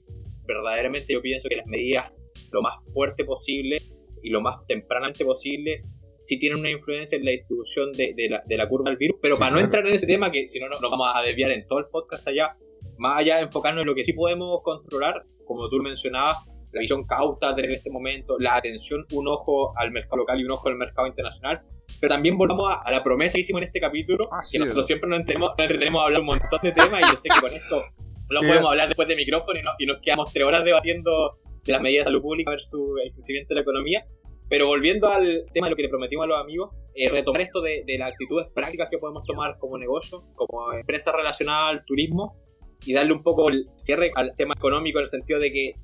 verdaderamente 0.45 1.13
yo 1.13 1.23
pienso 1.23 1.49
que 1.49 1.57
las 1.57 1.67
medidas 1.67 2.13
lo 2.51 2.63
más 2.63 2.75
fuerte 2.93 3.25
posible 3.25 3.79
y 4.23 4.31
lo 4.31 4.41
más 4.41 4.67
tempranamente 4.67 5.25
posible 5.25 5.81
sí 6.19 6.39
tienen 6.39 6.59
una 6.61 6.71
influencia 6.71 7.17
en 7.17 7.25
la 7.25 7.31
distribución 7.31 7.93
de, 7.93 8.15
la, 8.29 8.43
de 8.45 8.57
la, 8.57 8.69
curva 8.69 8.91
del 8.91 8.99
virus, 8.99 9.19
pero 9.21 9.39
para 9.39 9.53
no 9.53 9.61
entrar 9.61 9.87
en 9.87 9.95
ese 9.95 10.07
tema, 10.07 10.31
que 10.31 10.49
si 10.49 10.61
no 10.61 10.69
nos 10.69 10.81
vamos 10.81 11.07
a 11.13 11.23
desviar 11.23 11.51
en 11.51 11.67
todo 11.67 11.81
el 11.81 11.87
podcast 11.91 12.27
allá, 12.27 12.57
más 12.99 13.21
allá 13.21 13.37
de 13.37 13.43
enfocarnos 13.43 13.83
en 13.83 13.89
lo 13.89 13.95
que 13.95 14.05
sí 14.05 14.13
podemos 14.13 14.63
controlar, 14.63 15.23
como 15.45 15.69
tú 15.69 15.79
mencionabas, 15.79 16.39
la 16.73 16.81
visión 16.81 17.05
cauta 17.05 17.55
en 17.57 17.71
este 17.71 17.91
momento, 17.91 18.37
la 18.39 18.57
atención, 18.57 19.07
un 19.13 19.29
ojo 19.29 19.77
al 19.79 19.91
mercado 19.91 20.19
local 20.19 20.41
y 20.41 20.45
un 20.45 20.51
ojo 20.51 20.69
al 20.69 20.77
mercado 20.77 21.07
internacional, 21.07 21.63
pero 22.01 22.15
también 22.15 22.37
volvamos 22.37 22.73
a, 22.85 22.91
la 22.91 23.05
promesa 23.05 23.35
que 23.35 23.41
hicimos 23.41 23.63
en 23.63 23.69
este 23.69 23.81
capítulo, 23.81 24.29
ah, 24.33 24.41
que 24.51 24.59
nosotros 24.59 24.87
siempre 24.87 25.09
nos 25.09 25.21
entretenemos, 25.21 26.01
a 26.01 26.05
hablar 26.05 26.21
un 26.21 26.27
montón 26.27 26.61
de 26.63 26.73
temas 26.73 27.01
y 27.01 27.13
yo 27.13 27.19
sé 27.19 27.29
que 27.29 27.41
con 27.41 27.53
esto 27.53 27.83
no 28.31 28.41
podemos 28.41 28.71
hablar 28.71 28.89
después 28.89 29.07
de 29.09 29.17
micrófono 29.17 29.61
y, 29.79 29.87
nos 29.87 30.01
quedamos 30.01 30.33
tres 30.33 30.47
horas 30.47 30.65
debatiendo 30.65 31.39
de 31.65 31.73
las 31.73 31.83
medidas 31.83 32.05
de 32.05 32.11
salud 32.11 32.23
pública 32.23 32.51
versus 32.51 33.01
el 33.05 33.13
crecimiento 33.13 33.49
de 33.51 33.55
la 33.57 33.61
economía. 33.61 34.05
Pero 34.49 34.67
volviendo 34.67 35.09
al 35.09 35.47
tema 35.55 35.67
de 35.67 35.71
lo 35.71 35.77
que 35.77 35.83
le 35.83 35.89
prometimos 35.89 36.25
a 36.25 36.27
los 36.27 36.39
amigos, 36.39 36.75
eh, 36.95 37.09
retomar 37.09 37.41
esto 37.41 37.63
de, 37.63 37.85
las 37.99 38.13
actitudes 38.13 38.49
prácticas 38.55 38.89
que 38.91 38.99
podemos 38.99 39.25
tomar 39.25 39.57
como 39.59 39.79
negocio, 39.79 40.25
como 40.35 40.73
empresa 40.73 41.11
relacionada 41.13 41.69
al 41.69 41.85
turismo, 41.87 42.37
y 42.85 42.93
darle 42.93 43.13
un 43.13 43.23
poco 43.23 43.49
el 43.49 43.69
cierre 43.77 44.11
al 44.15 44.35
tema 44.37 44.55
económico 44.57 44.99
en 44.99 45.05
el 45.05 45.09
sentido 45.09 45.39
de 45.39 45.53
que 45.53 45.75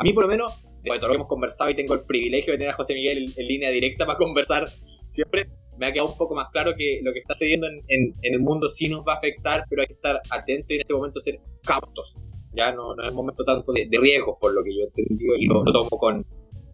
a 0.00 0.02
mí 0.02 0.14
por 0.14 0.24
lo 0.24 0.30
menos, 0.30 0.64
de 0.82 0.90
todo 0.98 1.08
lo 1.08 1.12
que 1.12 1.16
hemos 1.16 1.28
conversado 1.28 1.68
y 1.68 1.76
tengo 1.76 1.92
el 1.92 2.06
privilegio 2.06 2.52
de 2.52 2.58
tener 2.58 2.72
a 2.72 2.76
José 2.76 2.94
Miguel 2.94 3.34
en, 3.36 3.46
línea 3.46 3.68
directa 3.68 4.06
para 4.06 4.16
conversar 4.16 4.66
siempre, 5.12 5.46
me 5.76 5.86
ha 5.86 5.92
quedado 5.92 6.10
un 6.10 6.16
poco 6.16 6.34
más 6.34 6.50
claro 6.52 6.72
que 6.74 7.00
lo 7.02 7.12
que 7.12 7.18
está 7.18 7.34
sucediendo 7.34 7.66
en, 7.66 8.14
el 8.22 8.40
mundo 8.40 8.70
sí 8.70 8.88
nos 8.88 9.06
va 9.06 9.14
a 9.14 9.16
afectar, 9.16 9.64
pero 9.68 9.82
hay 9.82 9.88
que 9.88 9.92
estar 9.94 10.18
atentos 10.30 10.70
y 10.70 10.74
en 10.76 10.80
este 10.80 10.94
momento 10.94 11.20
ser 11.20 11.38
cautos. 11.64 12.14
Ya 12.54 12.72
no, 12.72 12.94
no 12.94 13.02
es 13.02 13.12
momento 13.12 13.44
tanto 13.44 13.72
de, 13.72 13.86
de 13.90 13.98
riesgos, 13.98 14.38
por 14.40 14.54
lo 14.54 14.64
que 14.64 14.74
yo 14.74 14.84
he 14.84 14.86
entendido, 14.86 15.36
y 15.36 15.46
lo, 15.46 15.64
tomo 15.64 15.90
con, 15.90 16.24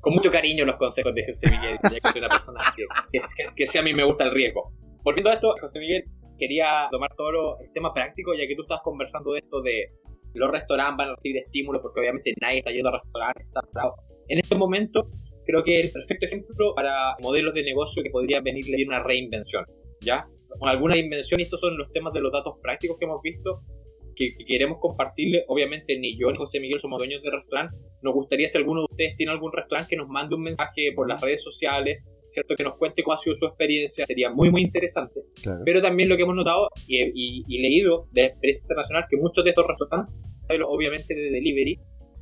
con 0.01 0.15
mucho 0.15 0.31
cariño 0.31 0.65
los 0.65 0.77
consejos 0.77 1.13
de 1.13 1.27
José 1.27 1.51
Miguel, 1.51 1.79
ya 1.83 2.01
que 2.01 2.09
soy 2.09 2.21
una 2.21 2.29
persona 2.29 2.61
que, 2.77 2.85
que, 3.11 3.67
que, 3.67 3.79
a 3.79 3.83
mí 3.83 3.93
me 3.93 4.05
gusta 4.05 4.25
el 4.25 4.31
riesgo. 4.31 4.71
Volviendo 5.03 5.31
a 5.31 5.35
esto, 5.35 5.53
José 5.61 5.81
Miguel, 5.81 6.05
quería 6.39 6.87
tomar 6.93 7.11
todo 7.17 7.59
el 7.59 7.73
tema 7.73 7.93
práctico, 7.93 8.35
ya 8.35 8.47
que 8.47 8.55
tú 8.55 8.63
estás 8.63 8.81
conversando 8.83 9.33
de 9.33 9.41
esto 9.41 9.61
de 9.63 9.91
los 10.37 10.51
restaurantes 10.51 10.97
van 10.97 11.09
a 11.09 11.15
recibir 11.17 11.39
estímulos, 11.39 11.83
porque 11.83 12.01
obviamente 12.01 12.35
nadie 12.41 12.59
está 12.59 12.71
yendo 12.71 12.91
a 12.91 13.01
restaurantes, 13.01 13.47
En 14.29 14.39
este 14.39 14.55
momento, 14.55 15.09
creo 15.45 15.63
que 15.65 15.81
el 15.81 15.91
perfecto 15.91 16.27
ejemplo 16.27 16.75
para 16.75 17.17
modelos 17.21 17.55
de 17.55 17.63
negocio 17.63 18.03
que 18.03 18.11
podrían 18.11 18.45
venirle 18.45 18.85
una 18.87 19.03
reinvención, 19.03 19.65
¿ya? 20.01 20.27
Con 20.59 20.69
alguna 20.69 20.97
invención, 20.97 21.41
y 21.41 21.45
estos 21.45 21.61
son 21.61 21.77
los 21.77 21.93
temas 21.93 22.13
de 22.13 22.21
los 22.21 22.33
datos 22.33 22.55
prácticos 22.63 22.97
que 22.99 23.05
hemos 23.05 23.21
visto, 23.23 23.61
que, 24.17 24.35
queremos 24.47 24.79
compartirle. 24.81 25.45
Obviamente, 25.49 25.99
ni 25.99 26.19
yo 26.19 26.31
ni 26.31 26.39
José 26.39 26.59
Miguel 26.59 26.81
somos 26.81 26.99
dueños 26.99 27.23
de 27.23 27.31
restaurante. 27.31 27.77
Nos 28.03 28.15
gustaría, 28.15 28.49
si 28.49 28.57
alguno 28.57 28.81
de 28.81 28.87
ustedes 28.91 29.17
tiene 29.17 29.33
algún 29.33 29.53
restaurante, 29.53 29.91
que 29.91 29.97
nos 29.97 30.09
mande 30.09 30.35
un 30.35 30.43
mensaje 30.43 30.93
por 30.95 31.09
las 31.09 31.21
redes 31.21 31.43
sociales, 31.43 32.03
¿cierto? 32.37 32.55
Que 32.55 32.65
nos 32.65 32.77
cuente 32.77 33.03
cómo 33.03 33.15
ha 33.15 33.19
sido 33.19 33.35
su 33.37 33.47
experiencia, 33.47 34.05
sería 34.05 34.31
muy, 34.31 34.51
muy 34.51 34.61
interesante. 34.61 35.23
Pero 35.65 35.81
también 35.81 36.11
lo 36.11 36.17
que 36.17 36.25
hemos 36.25 36.37
notado 36.37 36.69
y, 36.87 37.45
y 37.49 37.63
leído 37.63 38.09
de 38.13 38.27
experiencia 38.27 38.65
internacional, 38.65 39.05
que 39.09 39.17
muchos 39.17 39.43
de 39.43 39.51
estos 39.51 39.67
restaurantes, 39.67 40.15
obviamente 40.67 41.15
de 41.15 41.31
delivery, 41.31 41.79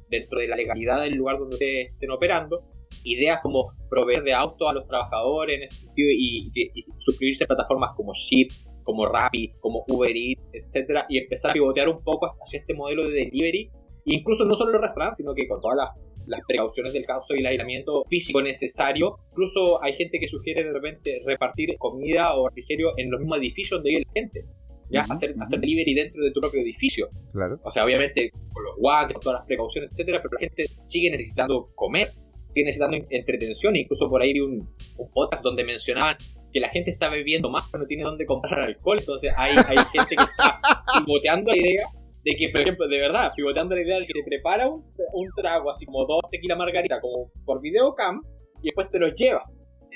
dentro 0.09 0.38
de 0.38 0.46
la 0.46 0.55
legalidad 0.55 1.03
del 1.03 1.14
lugar 1.14 1.38
donde 1.38 1.55
ustedes 1.55 1.90
estén 1.92 2.12
operando, 2.12 2.62
ideas 3.03 3.40
como 3.42 3.72
proveer 3.90 4.22
de 4.22 4.35
auto 4.35 4.68
a 4.68 4.72
los 4.72 4.87
trabajadores 4.87 5.57
en 5.57 5.62
ese 5.64 5.87
sentido 5.87 6.09
y, 6.12 6.53
suscribirse 7.00 7.42
a 7.42 7.48
plataformas 7.48 7.90
como 7.96 8.12
Ship, 8.14 8.50
como 8.85 9.07
Rappi, 9.07 9.53
como 9.59 9.85
Uber 9.88 10.14
Eats, 10.14 10.42
etcétera, 10.53 11.07
y 11.09 11.18
empezar 11.18 11.50
a 11.50 11.55
pivotear 11.55 11.88
un 11.88 12.05
poco 12.05 12.31
hacia 12.40 12.61
este 12.61 12.72
modelo 12.72 13.09
de 13.09 13.14
delivery, 13.14 13.70
e 14.07 14.14
incluso 14.14 14.44
no 14.44 14.55
solo 14.55 14.72
los 14.72 14.81
restaurantes, 14.81 15.16
sino 15.16 15.35
que 15.35 15.48
con 15.48 15.61
todas 15.61 15.77
las, 15.77 16.13
precauciones 16.46 16.92
del 16.92 17.04
caso 17.04 17.34
y 17.34 17.40
el 17.40 17.46
aislamiento 17.46 18.04
físico 18.08 18.42
necesario, 18.42 19.16
incluso 19.30 19.82
hay 19.82 19.94
gente 19.94 20.18
que 20.18 20.28
sugiere 20.28 20.64
de 20.64 20.72
repente 20.72 21.22
repartir 21.24 21.76
comida 21.78 22.34
o 22.37 22.48
refrigerio 22.48 22.92
en 22.96 23.10
los 23.10 23.20
mismos 23.20 23.38
edificios 23.38 23.78
donde 23.78 23.90
vive 23.90 24.02
la 24.06 24.12
gente. 24.12 24.44
¿ya? 24.90 25.00
hacer, 25.02 25.34
hacer 25.40 25.60
delivery 25.60 25.94
dentro 25.94 26.22
de 26.22 26.30
tu 26.30 26.40
propio 26.40 26.60
edificio. 26.60 27.08
Claro. 27.32 27.58
O 27.64 27.70
sea, 27.70 27.84
obviamente 27.84 28.30
con 28.52 28.64
los 28.64 28.76
guantes, 28.76 29.14
con 29.14 29.22
todas 29.22 29.40
las 29.40 29.46
precauciones, 29.46 29.90
etcétera, 29.92 30.20
pero 30.22 30.34
la 30.34 30.40
gente 30.40 30.66
sigue 30.82 31.10
necesitando 31.10 31.70
comer 31.74 32.08
sigue 32.54 32.66
necesitando 32.66 33.04
entretención. 33.10 33.76
Incluso 33.76 34.08
por 34.08 34.22
ahí 34.22 34.32
vi 34.32 34.40
un, 34.40 34.68
podcast 35.12 35.42
donde 35.42 35.64
mencionaban 35.64 36.16
que 36.52 36.60
la 36.60 36.68
gente 36.68 36.92
está 36.92 37.08
bebiendo 37.08 37.50
más 37.50 37.68
pero 37.70 37.82
no 37.82 37.88
tiene 37.88 38.04
dónde 38.04 38.24
comprar 38.24 38.60
alcohol. 38.60 38.98
Entonces 39.00 39.32
hay, 39.37 39.56
hay 39.56 39.76
gente 39.92 40.16
que 40.16 40.22
está 40.22 40.60
pivoteando 41.04 41.50
la 41.50 41.58
idea 41.58 41.87
de 42.24 42.37
que, 42.37 42.48
por 42.50 42.62
ejemplo, 42.62 42.88
de 42.88 42.98
verdad, 42.98 43.32
pivoteando 43.37 43.74
la 43.74 43.82
idea 43.82 44.00
de 44.00 44.06
que 44.06 44.14
te 44.14 44.24
prepara 44.24 44.68
un, 44.68 44.82
un 45.12 45.28
trago 45.37 45.70
así 45.70 45.84
como 45.84 46.06
dos 46.06 46.22
tequila 46.30 46.56
margarita, 46.56 47.00
como 47.00 47.30
por 47.44 47.60
videocam, 47.60 48.22
y 48.62 48.68
después 48.68 48.90
te 48.90 48.98
los 48.98 49.14
lleva. 49.14 49.44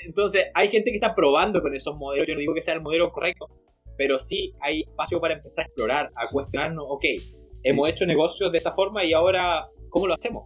Entonces 0.05 0.45
hay 0.53 0.69
gente 0.69 0.91
que 0.91 0.97
está 0.97 1.15
probando 1.15 1.61
con 1.61 1.75
esos 1.75 1.97
modelos. 1.97 2.27
Yo 2.27 2.35
no 2.35 2.39
digo 2.39 2.53
que 2.53 2.61
sea 2.61 2.75
el 2.75 2.81
modelo 2.81 3.11
correcto, 3.11 3.47
pero 3.97 4.19
sí 4.19 4.53
hay 4.61 4.81
espacio 4.81 5.19
para 5.19 5.35
empezar 5.35 5.59
a 5.59 5.63
explorar, 5.63 6.09
a 6.15 6.27
cuestionarnos, 6.27 6.85
ok, 6.87 7.03
hemos 7.63 7.89
hecho 7.89 8.05
negocios 8.05 8.51
de 8.51 8.59
esta 8.59 8.73
forma 8.73 9.03
y 9.03 9.13
ahora, 9.13 9.67
¿cómo 9.89 10.07
lo 10.07 10.13
hacemos? 10.13 10.43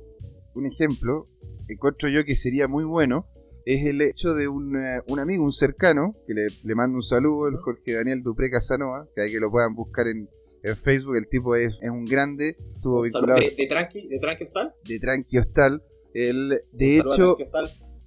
Un 0.56 0.66
ejemplo, 0.66 1.28
encuentro 1.68 2.10
yo 2.10 2.24
que 2.24 2.36
sería 2.36 2.68
muy 2.68 2.86
bueno 2.86 3.28
es 3.66 3.86
el 3.86 4.02
hecho 4.02 4.34
de 4.34 4.48
un, 4.48 4.76
eh, 4.76 5.02
un 5.08 5.20
amigo, 5.20 5.44
un 5.44 5.54
cercano, 5.54 6.16
que 6.28 6.34
le, 6.34 6.48
le, 6.64 6.76
mando 6.76 6.98
un 6.98 7.02
saludo, 7.02 7.48
el 7.48 7.56
Jorge 7.58 7.94
Daniel 7.94 8.22
Dupré 8.22 8.50
Casanova, 8.50 9.08
que 9.16 9.22
hay 9.22 9.32
que 9.32 9.40
lo 9.40 9.50
puedan 9.52 9.74
buscar 9.74 10.08
en, 10.08 10.28
en 10.64 10.78
Facebook, 10.78 11.18
el 11.18 11.28
tipo 11.28 11.56
es, 11.56 11.78
es 11.82 11.90
un 11.90 12.06
grande, 12.06 12.56
estuvo 12.76 13.02
vinculado... 13.02 13.40
¿De, 13.40 13.54
de, 13.56 13.68
Tranqui, 13.68 14.08
¿De 14.08 14.20
Tranqui 14.20 14.46
Hostal? 14.46 14.74
De 14.88 15.00
Tranqui 15.00 15.38
Hostal. 15.38 15.84
El, 16.14 16.62
de 16.72 16.98
hecho... 16.98 17.38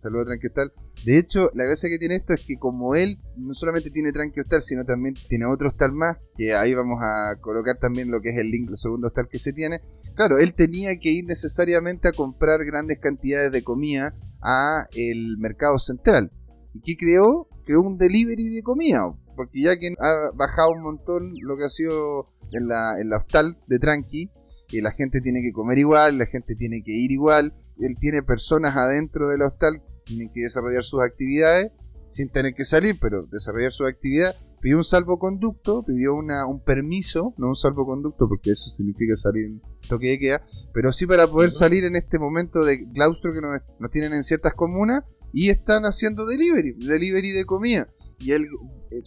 Saludos 0.03 0.27
Tranqui 0.27 0.47
Hostal. 0.47 0.73
De 1.05 1.19
hecho, 1.19 1.51
la 1.55 1.65
gracia 1.65 1.91
que 1.91 1.99
tiene 1.99 2.17
esto 2.17 2.33
es 2.33 2.45
que 2.47 2.57
como 2.59 2.95
él 2.95 3.19
no 3.37 3.53
solamente 3.53 3.91
tiene 3.91 4.11
Tranqui 4.11 4.41
Hostal, 4.41 4.63
sino 4.63 4.85
también 4.85 5.15
tiene 5.29 5.45
otro 5.45 5.69
hostal 5.69 5.93
más, 5.93 6.17
que 6.35 6.55
ahí 6.55 6.75
vamos 6.75 6.99
a 7.03 7.39
colocar 7.43 7.77
también 7.79 8.11
lo 8.11 8.23
que 8.23 8.31
es 8.31 8.37
el 8.39 8.51
link 8.51 8.69
del 8.69 8.79
segundo 8.79 9.09
hostal 9.09 9.29
que 9.29 9.39
se 9.39 9.53
tiene. 9.53 9.81
Claro, 10.15 10.39
él 10.39 10.55
tenía 10.55 10.97
que 10.99 11.11
ir 11.11 11.27
necesariamente 11.27 12.09
a 12.09 12.13
comprar 12.13 12.65
grandes 12.65 12.99
cantidades 12.99 13.53
de 13.53 13.63
comida 13.63 14.15
a 14.41 14.87
el 14.93 15.37
mercado 15.39 15.79
central. 15.79 16.31
¿Y 16.73 16.81
qué 16.81 16.97
creó? 16.97 17.49
Creó 17.67 17.83
un 17.83 17.99
delivery 17.99 18.49
de 18.55 18.63
comida. 18.63 19.13
Porque 19.37 19.63
ya 19.63 19.79
que 19.79 19.95
ha 20.01 20.31
bajado 20.35 20.71
un 20.71 20.83
montón 20.83 21.35
lo 21.43 21.57
que 21.57 21.65
ha 21.65 21.69
sido 21.69 22.31
en 22.53 22.69
la, 22.69 22.99
en 23.01 23.11
la 23.11 23.19
hostal 23.19 23.59
de 23.67 23.79
Tranqui, 23.79 24.31
que 24.69 24.83
la 24.83 24.91
gente 24.91 25.21
tiene 25.21 25.43
que 25.43 25.53
comer 25.53 25.79
igual, 25.79 26.19
la 26.19 26.27
gente 26.27 26.55
tiene 26.57 26.83
que 26.83 26.93
ir 26.93 27.13
igual, 27.13 27.55
él 27.79 27.97
tiene 28.01 28.23
personas 28.23 28.77
adentro 28.77 29.29
del 29.29 29.43
hostal, 29.43 29.83
tienen 30.05 30.31
que 30.33 30.43
desarrollar 30.43 30.85
sus 30.85 31.03
actividades 31.03 31.71
sin 32.07 32.31
tener 32.31 32.55
que 32.55 32.65
salir, 32.65 32.99
pero 33.01 33.27
desarrollar 33.27 33.73
su 33.73 33.85
actividad. 33.85 34.35
Pidió 34.61 34.79
un 34.79 34.85
salvoconducto, 34.85 35.85
pidió 35.85 36.15
una, 36.15 36.47
un 36.47 36.63
permiso, 36.65 37.35
no 37.37 37.49
un 37.49 37.57
salvoconducto 37.57 38.29
porque 38.29 38.53
eso 38.53 38.71
significa 38.71 39.15
salir 39.15 39.45
en 39.45 39.63
toque 39.89 40.09
de 40.09 40.19
queda, 40.19 40.47
pero 40.73 40.93
sí 40.93 41.07
para 41.07 41.29
poder 41.29 41.51
salir 41.51 41.85
en 41.85 41.95
este 41.95 42.19
momento 42.19 42.65
de 42.65 42.89
claustro 42.93 43.33
que 43.33 43.41
nos, 43.41 43.61
nos 43.79 43.91
tienen 43.91 44.15
en 44.15 44.23
ciertas 44.23 44.55
comunas 44.55 45.05
y 45.33 45.51
están 45.51 45.85
haciendo 45.85 46.27
delivery, 46.27 46.73
delivery 46.73 47.33
de 47.33 47.45
comida. 47.45 47.89
Y 48.19 48.33
él 48.33 48.49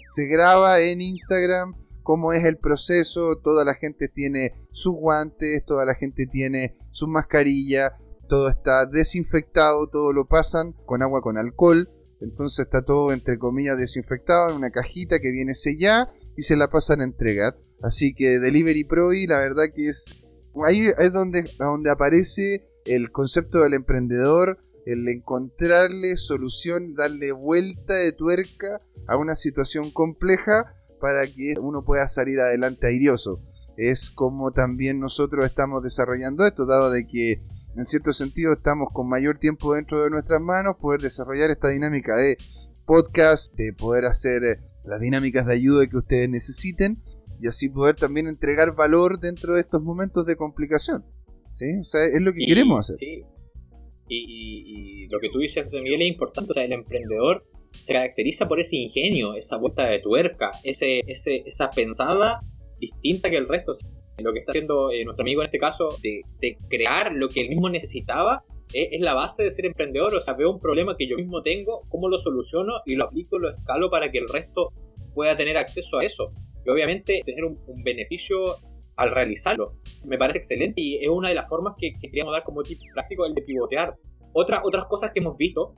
se 0.04 0.28
graba 0.28 0.80
en 0.80 1.02
Instagram 1.02 1.76
cómo 2.04 2.34
es 2.34 2.44
el 2.44 2.58
proceso, 2.58 3.38
toda 3.38 3.64
la 3.64 3.76
gente 3.76 4.08
tiene 4.08 4.68
sus 4.72 4.96
guantes, 4.96 5.64
toda 5.66 5.86
la 5.86 5.96
gente 5.96 6.26
tiene 6.26 6.78
su 6.92 7.08
mascarilla, 7.08 7.98
todo 8.28 8.50
está 8.50 8.86
desinfectado, 8.86 9.88
todo 9.88 10.12
lo 10.14 10.28
pasan 10.28 10.74
con 10.86 11.04
agua 11.04 11.22
con 11.22 11.38
alcohol, 11.38 11.90
entonces 12.22 12.66
está 12.66 12.84
todo 12.84 13.12
entre 13.12 13.38
comillas 13.38 13.78
desinfectado 13.78 14.50
en 14.50 14.58
una 14.58 14.72
cajita 14.72 15.20
que 15.20 15.32
viene 15.32 15.54
sellada 15.54 16.12
y 16.36 16.44
se 16.44 16.58
la 16.58 16.70
pasan 16.70 17.02
a 17.02 17.06
entregar. 17.06 17.58
Así 17.82 18.14
que 18.14 18.40
Delivery 18.40 18.86
Pro 18.86 19.14
y 19.14 19.28
la 19.28 19.40
verdad 19.40 19.66
que 19.74 19.90
es 19.90 20.22
ahí 20.66 20.88
es 20.98 21.14
donde, 21.14 21.50
donde 21.58 21.92
aparece 21.92 22.68
el 22.86 23.12
concepto 23.12 23.60
del 23.60 23.74
emprendedor, 23.74 24.60
el 24.92 25.08
encontrarle 25.08 26.18
solución, 26.18 26.96
darle 26.96 27.32
vuelta 27.32 27.94
de 27.94 28.12
tuerca 28.12 28.82
a 29.08 29.18
una 29.18 29.36
situación 29.36 29.92
compleja 29.92 30.76
para 31.00 31.26
que 31.28 31.54
uno 31.62 31.84
pueda 31.84 32.08
salir 32.08 32.40
adelante 32.40 32.88
airioso. 32.88 33.42
Es 33.78 34.10
como 34.10 34.52
también 34.52 35.00
nosotros 35.00 35.46
estamos 35.46 35.84
desarrollando 35.84 36.46
esto, 36.46 36.66
dado 36.66 36.92
de 36.92 37.06
que 37.06 37.42
en 37.78 37.86
cierto 37.86 38.14
sentido 38.14 38.54
estamos 38.54 38.90
con 38.92 39.08
mayor 39.08 39.38
tiempo 39.38 39.76
dentro 39.76 40.04
de 40.04 40.10
nuestras 40.10 40.42
manos, 40.42 40.78
poder 40.82 41.02
desarrollar 41.02 41.52
esta 41.52 41.70
dinámica 41.70 42.16
de 42.16 42.38
podcast, 42.86 43.54
de 43.56 43.74
poder 43.74 44.06
hacer 44.06 44.44
eh, 44.44 44.60
las 44.86 45.00
dinámicas 45.00 45.46
de 45.46 45.54
ayuda 45.54 45.88
que 45.88 45.98
ustedes 45.98 46.28
necesiten 46.30 47.02
y 47.40 47.48
así 47.48 47.70
poder 47.70 47.96
también 47.96 48.28
entregar 48.28 48.76
valor 48.76 49.20
dentro 49.20 49.54
de 49.54 49.62
estos 49.62 49.82
momentos 49.82 50.26
de 50.26 50.36
complicación. 50.36 51.06
¿Sí? 51.50 51.80
O 51.80 51.84
sea, 51.84 52.04
es 52.06 52.22
lo 52.22 52.34
que 52.34 52.46
queremos 52.46 52.80
hacer. 52.80 52.98
Sí. 53.00 53.24
Y, 54.10 55.08
lo 55.10 55.20
que 55.20 55.30
tú 55.30 55.40
dices, 55.40 55.72
Miguel, 55.72 56.02
es 56.02 56.08
importante. 56.08 56.52
O 56.52 56.54
sea, 56.54 56.66
el 56.66 56.74
emprendedor 56.74 57.44
se 57.72 57.94
caracteriza 57.94 58.48
por 58.48 58.60
ese 58.60 58.76
ingenio, 58.76 59.36
esa 59.36 59.58
vuelta 59.58 59.88
de 59.88 60.00
tuerca, 60.00 60.52
ese, 60.64 61.02
ese, 61.08 61.44
esa 61.46 61.70
pensada 61.70 62.42
distinta 62.80 63.30
que 63.30 63.38
el 63.38 63.48
resto 63.48 63.76
lo 64.24 64.34
que 64.34 64.40
está 64.40 64.52
haciendo 64.52 64.92
eh, 64.92 65.04
nuestro 65.06 65.24
amigo 65.24 65.42
en 65.42 65.48
este 65.48 65.60
caso, 65.60 65.90
de, 66.02 66.24
crear 66.70 67.12
lo 67.14 67.30
que 67.30 67.42
él 67.42 67.50
mismo 67.50 67.70
necesitaba, 67.70 68.44
eh, 68.74 68.90
es, 68.92 69.02
la 69.02 69.14
base 69.14 69.44
de 69.44 69.52
ser 69.52 69.66
emprendedor. 69.66 70.14
O 70.16 70.22
sea, 70.22 70.34
veo 70.34 70.52
un 70.52 70.60
problema 70.60 70.96
que 70.98 71.08
yo 71.08 71.16
mismo 71.16 71.42
tengo, 71.42 71.82
cómo 71.90 72.10
lo 72.10 72.20
soluciono 72.20 72.82
y 72.86 72.96
lo 72.96 73.06
aplico, 73.06 73.40
lo 73.40 73.50
escalo 73.50 73.90
para 73.90 74.12
que 74.12 74.20
el 74.20 74.30
resto 74.30 74.72
pueda 75.14 75.38
tener 75.38 75.58
acceso 75.58 75.98
a 75.98 76.06
eso. 76.06 76.32
Y 76.66 76.70
obviamente 76.70 77.22
tener 77.26 77.44
un, 77.46 77.58
beneficio 77.84 78.58
al 79.00 79.12
realizarlo. 79.12 79.76
Me 80.04 80.18
parece 80.18 80.40
excelente 80.40 80.82
y 80.82 80.98
es 80.98 81.10
una 81.10 81.30
de 81.30 81.36
las 81.36 81.48
formas 81.48 81.76
que, 81.78 81.94
queríamos 82.02 82.34
dar 82.34 82.44
como 82.44 82.64
tip 82.64 82.78
práctico, 82.94 83.26
el 83.26 83.34
de 83.34 83.42
pivotear. 83.42 83.96
Otra, 84.34 84.62
otras 84.64 84.86
cosas 84.88 85.12
que 85.14 85.22
hemos 85.22 85.38
visto, 85.38 85.74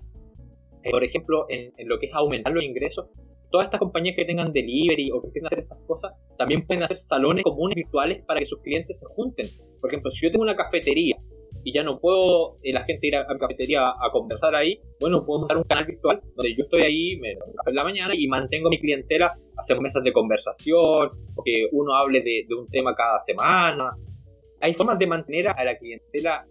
eh, 0.83 0.89
por 0.89 1.03
ejemplo, 1.03 1.45
en, 1.47 1.71
lo 1.87 1.99
que 1.99 2.07
es 2.07 2.13
aumentar 2.13 2.51
los 2.51 2.63
ingresos, 2.63 3.09
todas 3.51 3.65
estas 3.65 3.79
compañías 3.79 4.15
que 4.15 4.25
tengan 4.25 4.51
delivery 4.51 5.11
o 5.11 5.21
que 5.21 5.29
quieran 5.31 5.47
hacer 5.47 5.59
estas 5.59 5.77
cosas, 5.85 6.13
también 6.37 6.65
pueden 6.65 6.83
hacer 6.83 6.97
salones 6.97 7.43
comunes 7.43 7.75
virtuales 7.75 8.25
para 8.25 8.39
que 8.39 8.47
sus 8.47 8.59
clientes 8.61 8.99
se 8.99 9.05
junten. 9.05 9.47
Por 9.79 9.91
ejemplo, 9.91 10.09
si 10.09 10.25
yo 10.25 10.31
tengo 10.31 10.43
una 10.43 10.55
cafetería 10.55 11.17
y 11.63 11.73
ya 11.73 11.83
no 11.83 11.99
puedo 11.99 12.57
eh, 12.63 12.73
la 12.73 12.83
gente 12.83 13.07
ir 13.07 13.15
a, 13.15 13.25
mi 13.31 13.39
cafetería 13.39 13.89
a, 13.89 14.11
conversar 14.11 14.55
ahí, 14.55 14.79
bueno, 14.99 15.25
puedo 15.25 15.39
montar 15.39 15.57
un 15.57 15.63
canal 15.63 15.85
virtual 15.85 16.21
donde 16.35 16.55
yo 16.55 16.63
estoy 16.63 16.81
ahí, 16.81 17.17
me 17.17 17.33
un 17.33 17.53
café 17.53 17.69
en 17.69 17.75
la 17.75 17.83
mañana 17.83 18.13
y 18.15 18.27
mantengo 18.27 18.69
mi 18.69 18.79
clientela, 18.79 19.37
hacemos 19.57 19.83
mesas 19.83 20.03
de 20.03 20.13
conversación, 20.13 21.11
o 21.35 21.43
que 21.43 21.67
uno 21.71 21.95
hable 21.95 22.21
de, 22.21 22.45
de 22.47 22.55
un 22.55 22.67
tema 22.67 22.95
cada 22.95 23.19
semana. 23.19 23.91
Hay 24.59 24.73
formas 24.73 24.99
de 24.99 25.07
mantener 25.07 25.47
a 25.47 25.63
la 25.63 25.77
clientela 25.77 26.45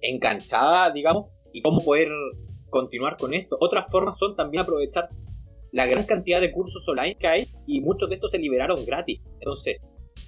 enganchada, 0.00 0.92
digamos, 0.92 1.26
y 1.52 1.62
cómo 1.62 1.84
poder 1.84 2.08
continuar 2.70 3.16
con 3.16 3.34
esto. 3.34 3.56
Otras 3.60 3.86
formas 3.90 4.18
son 4.18 4.36
también 4.36 4.62
aprovechar 4.62 5.08
la 5.72 5.86
gran 5.86 6.04
cantidad 6.04 6.40
de 6.40 6.52
cursos 6.52 6.86
online 6.88 7.16
que 7.18 7.26
hay 7.26 7.46
y 7.66 7.80
muchos 7.80 8.08
de 8.08 8.16
estos 8.16 8.30
se 8.30 8.38
liberaron 8.38 8.84
gratis. 8.84 9.20
Entonces, 9.40 9.78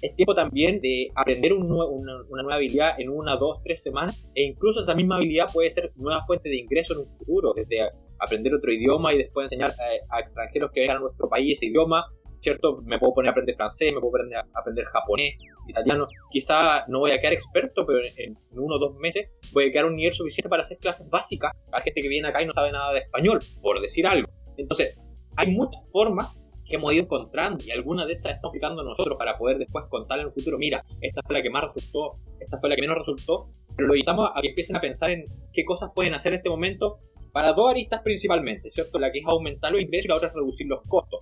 es 0.01 0.15
tiempo 0.15 0.35
también 0.35 0.79
de 0.81 1.09
aprender 1.15 1.53
una, 1.53 1.85
nueva 2.29 2.55
habilidad 2.55 2.99
en 2.99 3.09
una, 3.09 3.35
dos, 3.35 3.59
tres 3.63 3.81
semanas 3.81 4.23
e 4.35 4.43
incluso 4.43 4.81
esa 4.81 4.95
misma 4.95 5.17
habilidad 5.17 5.47
puede 5.51 5.71
ser 5.71 5.91
nueva 5.95 6.25
fuente 6.25 6.49
de 6.49 6.57
ingreso 6.57 6.93
en 6.93 6.99
un 6.99 7.17
futuro, 7.17 7.53
desde 7.55 7.89
aprender 8.19 8.53
otro 8.53 8.71
idioma 8.71 9.13
y 9.13 9.17
después 9.19 9.45
enseñar 9.45 9.71
a, 10.09 10.19
extranjeros 10.19 10.71
que 10.71 10.81
vengan 10.81 10.97
a 10.97 10.99
nuestro 11.01 11.29
país 11.29 11.57
ese 11.57 11.67
idioma, 11.67 12.05
¿cierto? 12.39 12.81
Me 12.83 12.99
puedo 12.99 13.13
poner 13.15 13.29
a 13.29 13.31
aprender 13.31 13.55
francés, 13.55 13.93
me 13.93 13.99
puedo 13.99 14.13
a 14.15 14.59
aprender 14.59 14.85
japonés, 14.85 15.35
italiano. 15.67 16.07
Quizá 16.31 16.85
no 16.87 16.99
voy 16.99 17.11
a 17.11 17.19
quedar 17.19 17.33
experto, 17.33 17.85
pero 17.85 17.99
en, 17.99 18.37
en 18.51 18.59
uno 18.59 18.75
o 18.75 18.79
dos 18.79 18.95
meses 18.97 19.29
voy 19.53 19.69
a 19.69 19.71
quedar 19.71 19.85
un 19.85 19.95
nivel 19.95 20.13
suficiente 20.13 20.49
para 20.49 20.63
hacer 20.63 20.77
clases 20.77 21.09
básicas 21.09 21.51
a 21.71 21.81
gente 21.81 22.01
que 22.01 22.09
viene 22.09 22.27
acá 22.27 22.41
y 22.41 22.45
no 22.45 22.53
sabe 22.53 22.71
nada 22.71 22.93
de 22.93 22.99
español, 22.99 23.39
por 23.61 23.81
decir 23.81 24.05
algo. 24.05 24.29
Entonces, 24.57 24.97
hay 25.35 25.51
muchas 25.51 25.87
formas 25.91 26.35
hemos 26.69 26.93
ido 26.93 27.03
encontrando 27.03 27.63
y 27.63 27.71
algunas 27.71 28.07
de 28.07 28.13
estas 28.13 28.35
estamos 28.35 28.51
aplicando 28.51 28.83
nosotros 28.83 29.17
para 29.17 29.37
poder 29.37 29.57
después 29.57 29.85
contar 29.89 30.19
en 30.19 30.27
el 30.27 30.33
futuro, 30.33 30.57
mira, 30.57 30.83
esta 31.01 31.21
fue 31.23 31.35
la 31.35 31.41
que 31.41 31.49
más 31.49 31.63
resultó, 31.63 32.17
esta 32.39 32.59
fue 32.59 32.69
la 32.69 32.75
que 32.75 32.81
menos 32.81 32.97
resultó, 32.97 33.49
pero 33.75 33.87
lo 33.87 33.95
invitamos 33.95 34.29
a 34.33 34.41
que 34.41 34.49
empiecen 34.49 34.75
a 34.75 34.81
pensar 34.81 35.11
en 35.11 35.25
qué 35.53 35.63
cosas 35.63 35.91
pueden 35.93 36.13
hacer 36.13 36.33
en 36.33 36.37
este 36.37 36.49
momento 36.49 36.99
para 37.31 37.53
dos 37.53 37.69
aristas 37.69 38.01
principalmente, 38.01 38.71
¿cierto? 38.71 38.97
La 38.99 39.11
que 39.11 39.19
es 39.19 39.25
aumentar 39.27 39.71
los 39.71 39.81
ingresos 39.81 40.05
y 40.05 40.07
la 40.09 40.15
otra 40.15 40.29
es 40.29 40.33
reducir 40.33 40.67
los 40.67 40.81
costos. 40.87 41.19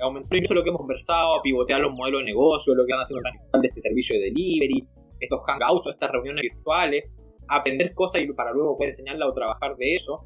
Aumentar 0.00 0.36
ingresos 0.36 0.56
lo 0.56 0.64
que 0.64 0.70
hemos 0.70 0.80
conversado, 0.80 1.40
pivotear 1.42 1.80
los 1.80 1.92
modelos 1.92 2.22
de 2.22 2.24
negocio, 2.24 2.74
lo 2.74 2.84
que 2.84 2.92
van 2.92 3.02
haciendo 3.02 3.22
de 3.60 3.68
este 3.68 3.80
servicio 3.80 4.16
de 4.18 4.24
delivery, 4.24 4.84
estos 5.20 5.40
hangouts, 5.46 5.90
estas 5.90 6.10
reuniones 6.10 6.42
virtuales, 6.42 7.04
aprender 7.48 7.94
cosas 7.94 8.22
y 8.22 8.32
para 8.32 8.52
luego 8.52 8.76
poder 8.76 8.90
enseñarla 8.90 9.28
o 9.28 9.32
trabajar 9.32 9.76
de 9.76 9.94
eso. 9.94 10.24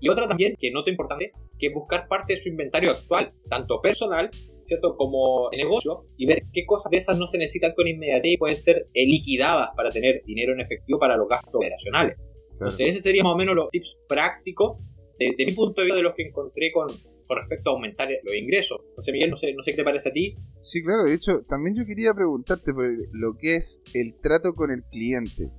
Y 0.00 0.08
otra 0.08 0.26
también, 0.26 0.56
que 0.58 0.70
noto 0.70 0.88
importante, 0.88 1.32
que 1.60 1.68
es 1.68 1.74
buscar 1.74 2.08
parte 2.08 2.34
de 2.34 2.40
su 2.40 2.48
inventario 2.48 2.90
actual, 2.90 3.32
tanto 3.48 3.80
personal, 3.80 4.30
¿cierto? 4.66 4.96
Como 4.96 5.48
de 5.50 5.58
negocio, 5.58 6.04
y 6.16 6.26
ver 6.26 6.42
qué 6.52 6.64
cosas 6.66 6.90
de 6.90 6.98
esas 6.98 7.18
no 7.18 7.26
se 7.26 7.38
necesitan 7.38 7.72
con 7.76 7.86
inmediatez 7.86 8.32
y 8.32 8.36
pueden 8.38 8.56
ser 8.56 8.86
liquidadas 8.94 9.70
para 9.76 9.90
tener 9.90 10.22
dinero 10.24 10.54
en 10.54 10.60
efectivo 10.60 10.98
para 10.98 11.16
los 11.16 11.28
gastos 11.28 11.54
operacionales. 11.54 12.16
Entonces, 12.52 12.88
ese 12.88 13.00
sería 13.00 13.22
más 13.22 13.34
o 13.34 13.36
menos 13.36 13.54
los 13.54 13.70
tips 13.70 13.96
prácticos 14.08 14.78
de, 15.18 15.44
mi 15.44 15.52
punto 15.52 15.80
de 15.80 15.86
vista 15.86 15.96
de 15.98 16.02
los 16.02 16.14
que 16.14 16.22
encontré 16.22 16.72
con, 16.72 16.88
con 17.26 17.38
respecto 17.38 17.70
a 17.70 17.72
aumentar 17.74 18.08
los 18.22 18.34
ingresos. 18.34 18.80
José 18.96 19.12
Miguel, 19.12 19.30
no 19.30 19.36
sé, 19.36 19.52
no 19.54 19.62
sé 19.62 19.72
qué 19.72 19.78
te 19.78 19.84
parece 19.84 20.08
a 20.08 20.12
ti. 20.12 20.34
Sí, 20.60 20.82
claro, 20.82 21.04
de 21.04 21.14
hecho, 21.14 21.42
también 21.48 21.76
yo 21.76 21.84
quería 21.84 22.14
preguntarte 22.14 22.72
por 22.72 22.86
lo 23.12 23.34
que 23.38 23.56
es 23.56 23.82
el 23.94 24.14
trato 24.20 24.54
con 24.54 24.70
el 24.70 24.82
cliente. 24.90 25.50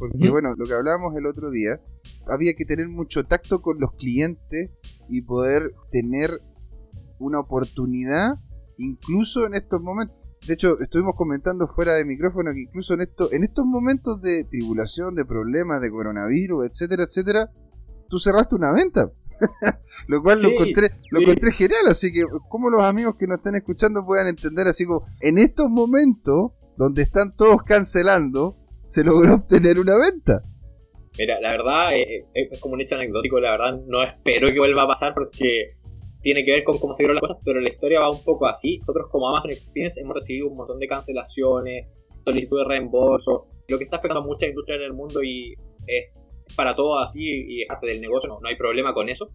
Porque, 0.00 0.30
bueno, 0.30 0.54
lo 0.56 0.66
que 0.66 0.72
hablábamos 0.72 1.14
el 1.14 1.26
otro 1.26 1.50
día, 1.50 1.78
había 2.26 2.54
que 2.54 2.64
tener 2.64 2.88
mucho 2.88 3.24
tacto 3.24 3.60
con 3.60 3.78
los 3.78 3.92
clientes 3.96 4.70
y 5.10 5.20
poder 5.20 5.74
tener 5.90 6.40
una 7.18 7.38
oportunidad, 7.38 8.30
incluso 8.78 9.44
en 9.44 9.52
estos 9.52 9.82
momentos. 9.82 10.16
De 10.48 10.54
hecho, 10.54 10.80
estuvimos 10.80 11.14
comentando 11.16 11.68
fuera 11.68 11.92
de 11.92 12.06
micrófono 12.06 12.50
que 12.54 12.62
incluso 12.62 12.94
en, 12.94 13.02
esto, 13.02 13.30
en 13.30 13.44
estos 13.44 13.66
momentos 13.66 14.22
de 14.22 14.44
tribulación, 14.44 15.14
de 15.14 15.26
problemas, 15.26 15.82
de 15.82 15.90
coronavirus, 15.90 16.70
etcétera, 16.70 17.04
etcétera, 17.04 17.50
tú 18.08 18.18
cerraste 18.18 18.54
una 18.54 18.72
venta. 18.72 19.12
lo 20.06 20.22
cual 20.22 20.40
lo, 20.42 20.48
encontré, 20.48 20.92
lo 21.10 21.20
encontré 21.20 21.52
genial. 21.52 21.88
Así 21.88 22.10
que, 22.10 22.24
como 22.48 22.70
los 22.70 22.82
amigos 22.84 23.16
que 23.18 23.26
nos 23.26 23.36
están 23.36 23.54
escuchando 23.54 24.02
puedan 24.06 24.28
entender, 24.28 24.66
así 24.66 24.86
como 24.86 25.04
en 25.20 25.36
estos 25.36 25.68
momentos 25.68 26.52
donde 26.78 27.02
están 27.02 27.36
todos 27.36 27.62
cancelando, 27.64 28.56
se 28.90 29.04
logró 29.04 29.34
obtener 29.34 29.78
una 29.78 29.94
venta. 29.96 30.42
Mira, 31.16 31.40
la 31.40 31.52
verdad 31.52 31.96
eh, 31.96 32.26
eh, 32.34 32.48
es 32.50 32.60
como 32.60 32.74
un 32.74 32.80
hecho 32.80 32.96
anecdótico, 32.96 33.38
la 33.38 33.52
verdad 33.52 33.80
no 33.86 34.02
espero 34.02 34.48
que 34.48 34.58
vuelva 34.58 34.82
a 34.82 34.88
pasar 34.88 35.14
porque 35.14 35.76
tiene 36.22 36.44
que 36.44 36.52
ver 36.52 36.64
con 36.64 36.78
cómo 36.78 36.92
se 36.94 37.04
dieron 37.04 37.14
las 37.14 37.20
cosas, 37.20 37.38
pero 37.44 37.60
la 37.60 37.68
historia 37.68 38.00
va 38.00 38.10
un 38.10 38.24
poco 38.24 38.46
así. 38.46 38.78
Nosotros 38.78 39.06
como 39.10 39.28
Amazon 39.28 39.52
Experience 39.52 40.00
hemos 40.00 40.16
recibido 40.16 40.48
un 40.48 40.56
montón 40.56 40.80
de 40.80 40.88
cancelaciones, 40.88 41.86
solicitudes 42.24 42.66
de 42.66 42.68
reembolso, 42.68 43.46
lo 43.68 43.78
que 43.78 43.84
está 43.84 43.98
afectando 43.98 44.22
a 44.22 44.26
muchas 44.26 44.48
industrias 44.48 44.80
en 44.80 44.86
el 44.86 44.92
mundo 44.92 45.22
y 45.22 45.54
es 45.86 46.12
para 46.56 46.74
todos 46.74 47.08
así 47.08 47.20
y 47.22 47.62
es 47.62 47.68
del 47.82 48.00
negocio, 48.00 48.28
no, 48.28 48.40
hay 48.44 48.56
problema 48.56 48.92
con 48.92 49.08
eso. 49.08 49.28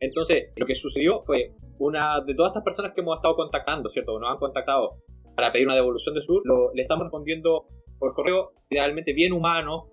Entonces, 0.00 0.52
lo 0.56 0.64
que 0.64 0.74
sucedió 0.74 1.22
fue, 1.24 1.52
una 1.78 2.20
de 2.24 2.34
todas 2.34 2.50
estas 2.50 2.64
personas 2.64 2.92
que 2.94 3.02
hemos 3.02 3.16
estado 3.16 3.36
contactando, 3.36 3.90
¿cierto? 3.90 4.18
Nos 4.18 4.30
han 4.30 4.38
contactado 4.38 4.96
para 5.36 5.52
pedir 5.52 5.66
una 5.66 5.76
devolución 5.76 6.14
de 6.14 6.22
sur, 6.22 6.40
lo, 6.44 6.72
le 6.72 6.82
estamos 6.82 7.04
respondiendo 7.04 7.66
por 8.02 8.14
correo, 8.14 8.50
idealmente 8.68 9.12
bien 9.12 9.32
humano, 9.32 9.86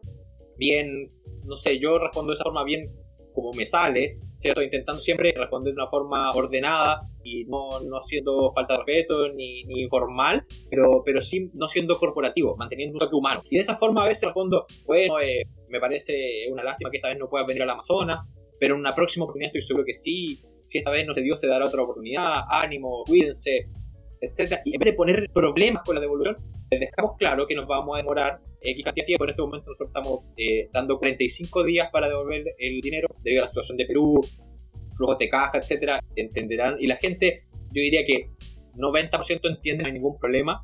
bien, 0.57 1.11
no 1.45 1.55
sé, 1.55 1.79
yo 1.79 1.99
respondo 1.99 2.31
de 2.31 2.37
esa 2.37 2.43
forma 2.43 2.63
bien 2.63 2.87
como 3.35 3.53
me 3.53 3.67
sale, 3.67 4.17
¿cierto? 4.35 4.63
Intentando 4.63 4.99
siempre 4.99 5.31
responder 5.31 5.75
de 5.75 5.79
una 5.79 5.91
forma 5.91 6.31
ordenada 6.33 7.01
y 7.23 7.45
no, 7.45 7.79
no 7.81 8.01
siendo 8.01 8.51
falta 8.51 8.73
de 8.73 8.83
respeto 8.83 9.29
ni, 9.29 9.63
ni 9.65 9.83
informal, 9.83 10.43
pero, 10.71 11.03
pero 11.05 11.21
sí 11.21 11.51
no 11.53 11.67
siendo 11.67 11.99
corporativo, 11.99 12.57
manteniendo 12.57 12.95
un 12.95 12.99
toque 12.99 13.15
humano. 13.15 13.43
Y 13.47 13.57
de 13.57 13.61
esa 13.61 13.77
forma 13.77 14.03
a 14.03 14.07
veces 14.07 14.23
respondo, 14.23 14.65
bueno, 14.87 15.19
eh, 15.19 15.43
me 15.69 15.79
parece 15.79 16.47
una 16.51 16.63
lástima 16.63 16.89
que 16.89 16.97
esta 16.97 17.09
vez 17.09 17.19
no 17.19 17.29
puedas 17.29 17.45
venir 17.45 17.61
al 17.61 17.69
Amazonas, 17.69 18.25
pero 18.59 18.73
en 18.73 18.79
una 18.79 18.95
próxima 18.95 19.25
oportunidad 19.25 19.49
estoy 19.49 19.67
seguro 19.67 19.85
que 19.85 19.93
sí, 19.93 20.41
si 20.65 20.79
esta 20.79 20.89
vez 20.89 21.05
no 21.05 21.13
se 21.13 21.21
dio, 21.21 21.37
se 21.37 21.45
dará 21.45 21.67
otra 21.67 21.83
oportunidad, 21.83 22.41
ánimo, 22.49 23.03
cuídense, 23.05 23.67
etcétera. 24.19 24.63
Y 24.65 24.73
en 24.73 24.79
vez 24.79 24.93
de 24.93 24.97
poner 24.97 25.29
problemas 25.31 25.83
con 25.85 25.93
la 25.93 26.01
devolución, 26.01 26.37
les 26.71 26.79
dejamos 26.79 27.17
claro 27.17 27.47
que 27.47 27.55
nos 27.55 27.67
vamos 27.67 27.95
a 27.95 28.01
demorar 28.01 28.39
X 28.61 28.83
cantidad 28.83 29.03
de 29.03 29.07
tiempo. 29.07 29.23
En 29.23 29.29
este 29.31 29.41
momento 29.41 29.67
nosotros 29.67 29.89
estamos 29.89 30.19
eh, 30.37 30.69
dando 30.71 30.97
45 30.97 31.63
días 31.63 31.89
para 31.91 32.07
devolver 32.07 32.43
el 32.57 32.81
dinero 32.81 33.07
debido 33.23 33.41
a 33.41 33.45
la 33.45 33.49
situación 33.49 33.77
de 33.77 33.85
Perú, 33.85 34.21
flujos 34.95 35.17
de 35.17 35.29
caja, 35.29 35.57
etcétera. 35.57 35.99
Entenderán. 36.15 36.77
Y 36.79 36.87
la 36.87 36.97
gente, 36.97 37.43
yo 37.71 37.81
diría 37.81 38.05
que 38.05 38.29
90% 38.75 39.39
entiende, 39.49 39.83
no 39.83 39.87
hay 39.87 39.93
ningún 39.93 40.19
problema. 40.19 40.63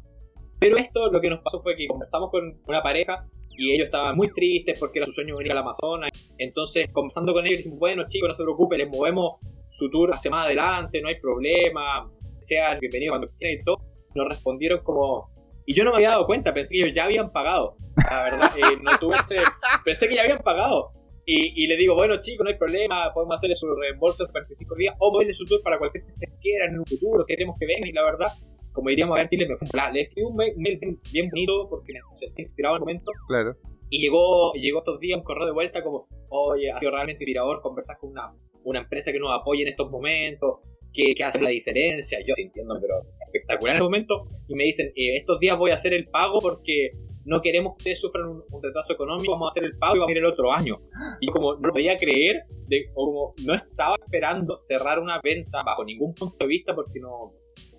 Pero 0.60 0.78
esto 0.78 1.12
lo 1.12 1.20
que 1.20 1.30
nos 1.30 1.42
pasó 1.42 1.62
fue 1.62 1.76
que 1.76 1.88
conversamos 1.88 2.30
con 2.32 2.60
una 2.68 2.82
pareja 2.82 3.26
y 3.58 3.74
ellos 3.74 3.86
estaban 3.86 4.16
muy 4.16 4.30
tristes 4.32 4.80
porque 4.80 5.00
era 5.00 5.06
su 5.06 5.14
sueño 5.14 5.38
venir 5.38 5.52
al 5.52 5.60
Amazonas. 5.60 6.12
Entonces, 6.38 6.92
conversando 6.92 7.34
con 7.34 7.46
ellos, 7.46 7.60
dijimos, 7.60 7.80
bueno 7.80 8.04
chicos, 8.08 8.30
no 8.30 8.36
se 8.36 8.44
preocupen, 8.44 8.80
les 8.80 8.90
movemos 8.90 9.40
su 9.72 9.90
tour 9.90 10.14
hacia 10.14 10.32
más 10.32 10.46
adelante, 10.46 11.02
no 11.02 11.10
hay 11.10 11.20
problema, 11.20 12.10
sean 12.40 12.78
bienvenidos 12.80 13.14
cuando 13.14 13.38
quieran 13.38 13.60
y 13.60 13.64
todo. 13.64 13.78
Nos 14.16 14.30
respondieron 14.30 14.80
como, 14.84 15.30
y 15.66 15.74
yo 15.74 15.84
no 15.84 15.92
me 15.92 15.98
había 15.98 16.10
dado 16.10 16.26
cuenta, 16.28 16.54
pensé 16.54 16.76
que 16.76 16.84
ellos 16.84 16.96
ya 16.96 17.06
habían 17.06 17.32
pagado. 17.32 17.76
La 18.10 18.24
verdad, 18.24 18.52
eh, 18.58 18.78
no 18.84 18.92
tuve 19.00 19.16
ese... 19.16 19.42
Pensé 19.84 20.08
que 20.08 20.16
ya 20.16 20.22
habían 20.22 20.44
pagado. 20.44 20.92
Y, 21.26 21.64
y, 21.64 21.68
le 21.68 21.76
digo, 21.76 21.96
bueno 21.96 22.22
chicos, 22.22 22.44
no 22.44 22.52
hay 22.52 22.58
problema, 22.58 23.12
podemos 23.12 23.38
hacerle 23.38 23.56
su 23.56 23.66
reembolso 23.74 24.26
de 24.26 24.32
45 24.32 24.76
días 24.76 24.96
o 25.00 25.12
moverle 25.12 25.34
su 25.34 25.44
tour 25.46 25.60
para 25.64 25.80
cualquier 25.80 26.04
que 26.06 26.28
quieran 26.40 26.74
en 26.74 26.80
un 26.80 26.86
futuro, 26.86 27.26
queremos 27.26 27.58
que 27.60 27.66
vengan. 27.66 27.90
Y 27.90 27.94
la 27.94 28.04
verdad, 28.04 28.28
como 28.72 28.90
diríamos 28.90 29.18
a 29.18 29.24
en 29.24 29.30
Chile, 29.30 29.48
me 29.48 29.58
fue 29.58 29.68
Le 29.92 30.02
escribí 30.02 30.28
un 30.28 30.36
mail, 30.36 30.80
bien, 31.12 31.30
bonito 31.30 31.68
porque 31.68 31.94
me 31.94 32.00
sentí 32.14 32.44
inspirado 32.44 32.76
en 32.76 32.78
el 32.78 32.82
momento. 32.82 33.12
Claro. 33.28 33.56
Y 33.90 34.02
llegó, 34.02 34.54
llegó 34.54 34.80
estos 34.80 35.00
días 35.00 35.18
un 35.18 35.24
correo 35.24 35.48
de 35.48 35.54
vuelta 35.54 35.84
como, 35.84 36.08
oye, 36.30 36.72
ha 36.72 36.80
sido 36.80 36.92
realmente 36.92 37.24
inspirador 37.24 37.62
conversar 37.62 37.98
con 37.98 38.12
una, 38.12 38.32
una 38.64 38.82
empresa 38.82 39.12
que 39.12 39.20
nos 39.20 39.32
apoye 39.32 39.64
en 39.64 39.70
estos 39.70 39.90
momentos, 39.90 40.60
que, 40.94 41.16
que 41.16 41.24
hace 41.24 41.42
la 41.42 41.50
diferencia. 41.50 42.20
Yo 42.20 42.36
sintiendo, 42.36 42.78
pero 42.80 43.02
espectacular 43.36 43.76
en 43.76 43.82
el 43.82 43.84
momento. 43.84 44.28
Y 44.48 44.56
me 44.56 44.66
dicen, 44.66 44.88
eh, 44.96 45.18
estos 45.18 45.40
días 45.40 45.58
voy 45.58 45.72
a 45.72 45.76
hacer 45.76 45.94
el 45.94 46.08
pago 46.08 46.40
porque 46.40 46.92
no 47.26 47.42
queremos 47.42 47.74
que 47.74 47.78
ustedes 47.80 48.00
sufran 48.00 48.28
un, 48.28 48.64
retraso 48.64 48.94
económico, 48.94 49.32
vamos 49.32 49.50
a 49.50 49.52
hacer 49.52 49.64
el 49.64 49.78
pago 49.78 49.96
y 49.96 50.00
vamos 50.00 50.10
a 50.10 50.12
ir 50.12 50.18
el 50.20 50.26
otro 50.26 50.54
año. 50.54 50.80
Y 51.20 51.28
como 51.28 51.56
no 51.56 51.68
lo 51.68 51.74
podía 51.74 51.98
creer, 51.98 52.44
de, 52.68 52.86
o 52.94 53.06
como 53.06 53.34
no 53.46 53.56
estaba 53.56 53.96
esperando 53.96 54.58
cerrar 54.58 55.00
una 55.00 55.20
venta 55.24 55.64
bajo 55.64 55.84
ningún 55.84 56.14
punto 56.14 56.38
de 56.40 56.48
vista 56.48 56.76
porque 56.76 57.00
no, 57.00 57.34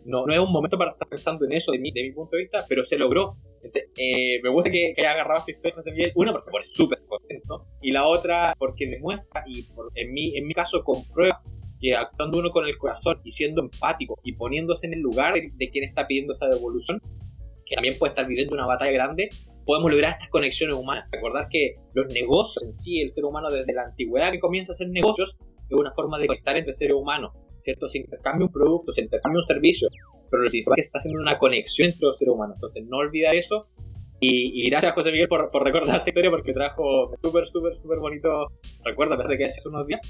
no, 0.04 0.26
no 0.26 0.32
es 0.32 0.38
un 0.38 0.52
momento 0.52 0.76
para 0.76 0.92
estar 0.92 1.08
pensando 1.08 1.44
en 1.44 1.52
eso 1.52 1.72
de 1.72 1.78
mi, 1.78 1.92
de 1.92 2.02
mi 2.02 2.12
punto 2.12 2.36
de 2.36 2.42
vista, 2.42 2.64
pero 2.68 2.84
se 2.84 2.98
logró. 2.98 3.36
eh, 3.96 4.40
me 4.42 4.48
gusta 4.50 4.70
que, 4.70 4.94
haya 4.96 5.12
agarrado 5.12 5.40
esta 5.40 5.52
historia, 5.52 6.12
una 6.14 6.32
porque 6.32 6.50
pone 6.50 6.64
súper 6.64 6.98
contento, 7.06 7.66
y 7.80 7.92
la 7.92 8.06
otra 8.06 8.54
porque 8.58 8.86
me 8.86 8.98
muestra, 8.98 9.44
y 9.46 9.62
por, 9.64 9.90
en, 9.94 10.12
mi, 10.12 10.36
en 10.36 10.46
mi 10.46 10.54
caso 10.54 10.82
comprueba 10.84 11.40
que 11.80 11.94
actuando 11.94 12.38
uno 12.38 12.50
con 12.50 12.66
el 12.66 12.76
corazón 12.78 13.20
y 13.24 13.30
siendo 13.30 13.62
empático 13.62 14.18
y 14.24 14.32
poniéndose 14.32 14.86
en 14.86 14.94
el 14.94 15.00
lugar 15.00 15.34
de, 15.34 15.70
quien 15.70 15.84
está 15.84 16.06
pidiendo 16.06 16.34
esa 16.34 16.48
devolución, 16.48 17.00
que 17.66 17.74
también 17.74 17.98
puede 17.98 18.10
estar 18.10 18.26
viviendo 18.26 18.54
una 18.54 18.66
batalla 18.66 18.92
grande, 18.92 19.30
podemos 19.64 19.90
lograr 19.90 20.12
estas 20.12 20.28
conexiones 20.30 20.76
humanas. 20.76 21.08
Recordar 21.10 21.48
que 21.50 21.74
los 21.94 22.06
negocios 22.12 22.64
en 22.64 22.72
sí, 22.72 23.00
el 23.00 23.10
ser 23.10 23.24
humano 23.24 23.50
desde 23.50 23.72
la 23.72 23.82
antigüedad 23.82 24.30
que 24.30 24.40
comienza 24.40 24.72
a 24.72 24.74
hacer 24.74 24.88
negocios, 24.88 25.36
es 25.68 25.76
una 25.76 25.92
forma 25.92 26.18
de 26.18 26.28
conectar 26.28 26.56
entre 26.56 26.72
seres 26.72 26.96
humanos, 26.96 27.32
¿cierto? 27.64 27.88
Se 27.88 27.98
intercambia 27.98 28.46
un 28.46 28.52
producto, 28.52 28.92
se 28.92 29.02
intercambia 29.02 29.40
un 29.40 29.46
servicio, 29.46 29.88
pero 30.30 30.44
lo 30.44 30.50
principal 30.50 30.78
es 30.78 30.84
que 30.84 30.86
está 30.86 30.98
haciendo 30.98 31.20
una 31.20 31.38
conexión 31.38 31.88
entre 31.88 32.06
los 32.06 32.18
seres 32.18 32.32
humanos. 32.32 32.56
Entonces, 32.56 32.84
no 32.86 32.98
olvidar 32.98 33.34
eso. 33.34 33.66
Y, 34.20 34.64
y 34.64 34.70
gracias, 34.70 34.92
José 34.94 35.10
Miguel, 35.10 35.28
por, 35.28 35.50
por 35.50 35.62
recordar 35.62 35.96
esa 35.96 36.08
historia, 36.08 36.30
porque 36.30 36.52
trajo 36.52 37.10
súper, 37.20 37.48
súper, 37.48 37.76
súper 37.76 37.98
bonito 37.98 38.46
recuerdo, 38.84 39.14
a 39.14 39.16
pesar 39.18 39.32
de 39.32 39.38
que 39.38 39.44
hace 39.46 39.68
unos 39.68 39.86
días. 39.86 40.00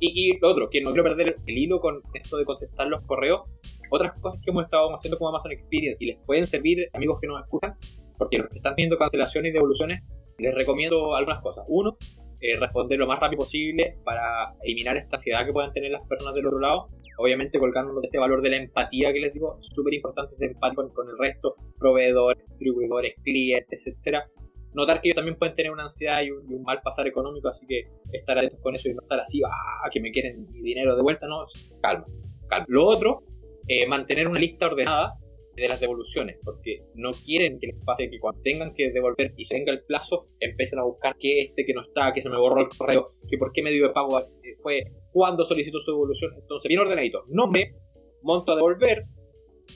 Y, 0.00 0.38
otro, 0.42 0.70
que 0.70 0.80
no 0.80 0.92
quiero 0.92 1.04
perder 1.04 1.36
el 1.46 1.58
hilo 1.58 1.80
con 1.80 2.02
esto 2.14 2.36
de 2.36 2.44
contestar 2.44 2.86
los 2.86 3.02
correos, 3.02 3.42
otras 3.90 4.18
cosas 4.20 4.40
que 4.44 4.50
hemos 4.50 4.64
estado 4.64 4.94
haciendo 4.94 5.18
como 5.18 5.30
Amazon 5.30 5.52
Experience 5.52 6.04
y 6.04 6.08
les 6.08 6.18
pueden 6.24 6.46
servir, 6.46 6.88
amigos 6.92 7.20
que 7.20 7.26
nos 7.26 7.42
escuchan, 7.42 7.74
porque 8.16 8.36
están 8.54 8.74
teniendo 8.74 8.96
cancelaciones 8.96 9.50
y 9.50 9.52
devoluciones, 9.54 10.02
les 10.38 10.54
recomiendo 10.54 11.14
algunas 11.14 11.40
cosas. 11.40 11.64
Uno, 11.68 11.96
eh, 12.40 12.56
responder 12.56 12.98
lo 12.98 13.06
más 13.08 13.18
rápido 13.18 13.42
posible 13.42 13.96
para 14.04 14.54
eliminar 14.62 14.96
esta 14.96 15.16
ansiedad 15.16 15.44
que 15.44 15.52
puedan 15.52 15.72
tener 15.72 15.90
las 15.90 16.06
personas 16.06 16.34
del 16.34 16.46
otro 16.46 16.60
lado. 16.60 16.88
Obviamente 17.18 17.58
colgándonos 17.58 18.04
este 18.04 18.18
valor 18.18 18.42
de 18.42 18.50
la 18.50 18.56
empatía 18.58 19.12
que 19.12 19.18
les 19.18 19.34
digo, 19.34 19.58
súper 19.74 19.94
importante 19.94 20.36
ser 20.36 20.52
empático 20.52 20.92
con, 20.94 21.08
el 21.08 21.18
resto, 21.18 21.56
proveedores, 21.78 22.46
distribuidores, 22.50 23.16
clientes, 23.24 23.80
etcétera 23.84 24.28
notar 24.72 25.00
que 25.00 25.08
ellos 25.08 25.16
también 25.16 25.36
pueden 25.36 25.54
tener 25.54 25.72
una 25.72 25.84
ansiedad 25.84 26.22
y 26.22 26.30
un, 26.30 26.62
mal 26.62 26.80
pasar 26.82 27.06
económico, 27.06 27.48
así 27.48 27.66
que 27.66 27.88
estar 28.12 28.38
atentos 28.38 28.60
con 28.60 28.74
eso 28.74 28.88
y 28.88 28.94
no 28.94 29.02
estar 29.02 29.20
así, 29.20 29.40
ah, 29.44 29.88
que 29.92 30.00
me 30.00 30.10
quieren 30.10 30.46
mi 30.52 30.60
dinero 30.60 30.96
de 30.96 31.02
vuelta, 31.02 31.26
no, 31.26 31.46
calma, 31.80 32.06
calma. 32.48 32.66
Lo 32.68 32.84
otro, 32.86 33.22
eh, 33.66 33.86
mantener 33.86 34.28
una 34.28 34.38
lista 34.38 34.66
ordenada 34.66 35.14
de 35.54 35.68
las 35.68 35.80
devoluciones, 35.80 36.38
porque 36.44 36.82
no 36.94 37.12
quieren 37.12 37.58
que 37.58 37.68
les 37.68 37.84
pase 37.84 38.08
que 38.08 38.20
cuando 38.20 38.40
tengan 38.42 38.72
que 38.74 38.92
devolver 38.92 39.32
y 39.36 39.44
se 39.44 39.56
venga 39.56 39.72
el 39.72 39.82
plazo, 39.82 40.28
empiecen 40.38 40.78
a 40.78 40.84
buscar 40.84 41.16
que 41.18 41.42
este 41.42 41.64
que 41.64 41.74
no 41.74 41.82
está, 41.82 42.12
que 42.14 42.22
se 42.22 42.28
me 42.28 42.38
borró 42.38 42.60
el 42.60 42.68
correo, 42.68 43.10
que 43.28 43.38
por 43.38 43.52
qué 43.52 43.62
medio 43.62 43.88
de 43.88 43.92
pago 43.92 44.20
eh, 44.20 44.56
fue, 44.62 44.84
cuándo 45.10 45.44
solicitó 45.46 45.80
su 45.80 45.90
devolución. 45.90 46.32
Entonces, 46.40 46.68
bien 46.68 46.80
ordenadito, 46.80 47.24
nombre, 47.28 47.74
monto 48.22 48.52
a 48.52 48.56
devolver, 48.56 49.02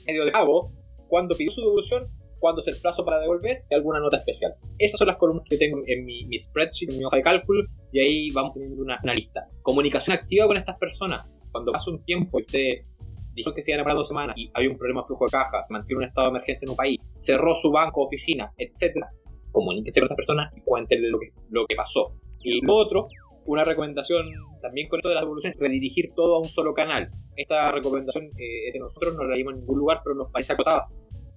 medio 0.07 0.25
de 0.25 0.31
pago, 0.31 0.71
cuándo 1.09 1.37
pidió 1.37 1.51
su 1.51 1.61
devolución 1.61 2.07
cuándo 2.43 2.61
es 2.61 2.67
el 2.67 2.81
plazo 2.81 3.05
para 3.05 3.21
devolver 3.21 3.63
y 3.71 3.75
alguna 3.75 4.01
nota 4.01 4.17
especial. 4.17 4.53
Esas 4.77 4.99
son 4.99 5.07
las 5.07 5.17
columnas 5.17 5.47
que 5.49 5.57
tengo 5.57 5.81
en 5.87 6.05
mi, 6.05 6.27
spreadsheet, 6.41 6.91
en 6.91 6.99
mi 6.99 7.05
hoja 7.05 7.19
de 7.19 7.23
cálculo, 7.23 7.63
y 7.93 8.01
ahí 8.01 8.31
vamos 8.31 8.53
poniendo 8.53 8.83
una, 8.83 9.15
lista. 9.15 9.47
Comunicación 9.63 10.17
activa 10.17 10.49
con 10.49 10.57
estas 10.57 10.77
personas. 10.77 11.25
Cuando 11.53 11.71
pasa 11.71 11.89
un 11.91 12.03
tiempo 12.05 12.41
y 12.41 12.43
usted 12.43 12.69
dijo 13.35 13.55
que 13.55 13.63
se 13.63 13.71
iban 13.71 13.81
a 13.81 13.85
parar 13.85 13.97
dos 13.99 14.09
semanas 14.09 14.37
y 14.37 14.51
hay 14.55 14.67
un 14.67 14.77
problema 14.77 15.03
de 15.03 15.07
flujo 15.07 15.27
de 15.27 15.31
caja, 15.31 15.65
se 15.65 15.73
mantiene 15.73 15.99
un 16.03 16.09
estado 16.09 16.27
de 16.27 16.31
emergencia 16.31 16.67
en 16.67 16.71
un 16.71 16.77
país, 16.77 16.99
cerró 17.17 17.55
su 17.55 17.71
banco, 17.71 18.03
oficina, 18.03 18.53
etcétera, 18.59 19.09
comuníquese 19.53 20.01
con 20.01 20.07
esas 20.07 20.17
personas 20.17 20.53
y 20.57 20.61
cuéntenle 20.63 21.09
lo 21.11 21.21
que, 21.21 21.29
lo 21.51 21.65
que 21.67 21.77
pasó. 21.77 22.17
Y 22.43 22.61
lo 22.67 22.75
otro, 22.75 23.07
una 23.45 23.65
recomendación 23.65 24.27
también 24.61 24.89
con 24.89 24.99
esto 24.99 25.09
de 25.09 25.15
la 25.15 25.21
devolución, 25.21 25.55
redirigir 25.59 26.13
todo 26.17 26.37
a 26.37 26.41
un 26.41 26.49
solo 26.49 26.75
canal. 26.75 27.09
Esta 27.37 27.71
recomendación 27.71 28.25
eh, 28.25 28.69
es 28.69 28.73
de 28.73 28.81
nosotros, 28.81 29.15
no 29.15 29.25
la 29.25 29.37
dimos 29.37 29.55
en 29.55 29.61
ningún 29.61 29.79
lugar, 29.79 30.01
pero 30.03 30.17
nos 30.17 30.31
parece 30.31 30.53
acotada. 30.53 30.89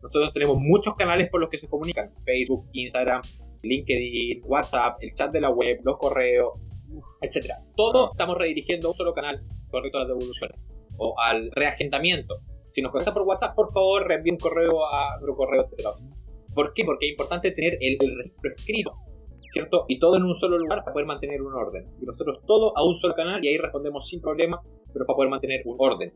Nosotros 0.06 0.34
tenemos 0.34 0.58
muchos 0.60 0.96
canales 0.96 1.30
por 1.32 1.42
los 1.42 1.50
que 1.50 1.58
se 1.58 1.68
comunican. 1.68 2.12
Facebook, 2.24 2.68
Instagram, 2.74 3.24
LinkedIn, 3.64 4.44
WhatsApp, 4.46 4.98
el 5.02 5.14
chat 5.16 5.32
de 5.32 5.42
la 5.42 5.50
web, 5.50 5.80
los 5.84 5.98
correos, 5.98 6.54
etcétera. 7.22 7.58
Todo 7.76 8.12
estamos 8.12 8.38
redirigiendo 8.38 8.88
a 8.88 8.92
un 8.92 8.98
solo 8.98 9.14
canal 9.14 9.42
con 9.72 9.82
respecto 9.82 9.98
a 9.98 10.02
las 10.02 10.10
devoluciones 10.10 10.60
o 11.00 11.16
al 11.20 11.50
reagendamiento. 11.52 12.36
Si 12.72 12.82
nos 12.84 12.92
contesta 12.92 13.14
por 13.14 13.24
WhatsApp, 13.24 13.56
por 13.56 13.74
favor, 13.74 14.08
reenvíe 14.08 14.34
un 14.34 14.38
correo 14.38 14.86
a 14.86 15.18
nuestro 15.18 15.36
correo. 15.36 15.70
¿Por 16.54 16.74
qué? 16.74 16.86
Porque 16.86 17.08
es 17.08 17.12
importante 17.14 17.52
tener 17.52 17.78
el, 17.82 17.98
registro 17.98 18.52
escrito, 18.56 18.94
¿cierto? 19.52 19.86
Y 19.88 19.98
todo 19.98 20.18
en 20.18 20.24
un 20.24 20.36
solo 20.40 20.60
lugar 20.60 20.82
para 20.84 20.94
poder 20.94 21.08
mantener 21.08 21.42
un 21.42 21.54
orden. 21.54 21.88
Y 22.00 22.06
nosotros 22.06 22.42
todo 22.46 22.78
a 22.78 22.86
un 22.86 23.00
solo 23.00 23.16
canal 23.16 23.44
y 23.44 23.48
ahí 23.48 23.58
respondemos 23.58 24.08
sin 24.08 24.22
problema, 24.22 24.62
pero 24.94 25.06
para 25.08 25.16
poder 25.16 25.32
mantener 25.32 25.62
un 25.66 25.78
orden. 25.80 26.14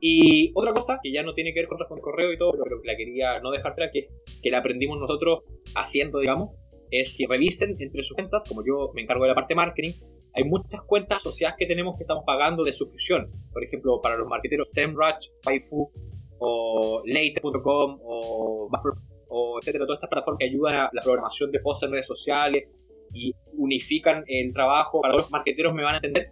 Y 0.00 0.52
otra 0.54 0.72
cosa 0.72 0.98
que 1.02 1.12
ya 1.12 1.22
no 1.22 1.34
tiene 1.34 1.52
que 1.52 1.60
ver 1.60 1.68
con 1.68 1.78
responder 1.78 2.02
correo 2.02 2.32
y 2.32 2.38
todo, 2.38 2.52
pero 2.52 2.80
que 2.80 2.86
la 2.86 2.96
quería 2.96 3.40
no 3.40 3.50
dejar 3.50 3.72
atrás, 3.72 3.90
que, 3.92 4.08
que 4.42 4.50
la 4.50 4.58
aprendimos 4.58 4.98
nosotros 4.98 5.44
haciendo, 5.74 6.20
digamos, 6.20 6.50
es 6.90 7.16
que 7.18 7.26
revisen 7.26 7.76
entre 7.78 8.02
sus 8.04 8.14
cuentas, 8.14 8.42
como 8.48 8.64
yo 8.64 8.92
me 8.94 9.02
encargo 9.02 9.24
de 9.24 9.30
la 9.30 9.34
parte 9.34 9.54
marketing, 9.54 9.92
hay 10.34 10.44
muchas 10.44 10.82
cuentas 10.82 11.18
asociadas 11.18 11.56
que 11.58 11.66
tenemos 11.66 11.96
que 11.96 12.04
estamos 12.04 12.24
pagando 12.24 12.62
de 12.62 12.72
suscripción. 12.72 13.30
Por 13.52 13.64
ejemplo, 13.64 14.00
para 14.00 14.16
los 14.16 14.28
marqueteros 14.28 14.70
SEMrush, 14.72 15.28
Faifu, 15.42 15.90
o 16.38 17.02
Late.com, 17.04 17.98
o 18.02 18.68
Buffer, 18.70 18.92
o 19.28 19.58
etcétera, 19.58 19.84
todas 19.84 19.98
estas 19.98 20.10
plataformas 20.10 20.38
que 20.38 20.46
ayudan 20.46 20.74
a 20.76 20.90
la 20.92 21.02
programación 21.02 21.50
de 21.50 21.60
posts 21.60 21.86
en 21.86 21.92
redes 21.92 22.06
sociales 22.06 22.68
y 23.12 23.32
unifican 23.54 24.24
el 24.26 24.52
trabajo 24.52 25.00
para 25.00 25.14
los 25.14 25.30
marqueteros 25.30 25.74
me 25.74 25.82
van 25.82 25.94
a 25.94 25.98
entender. 25.98 26.28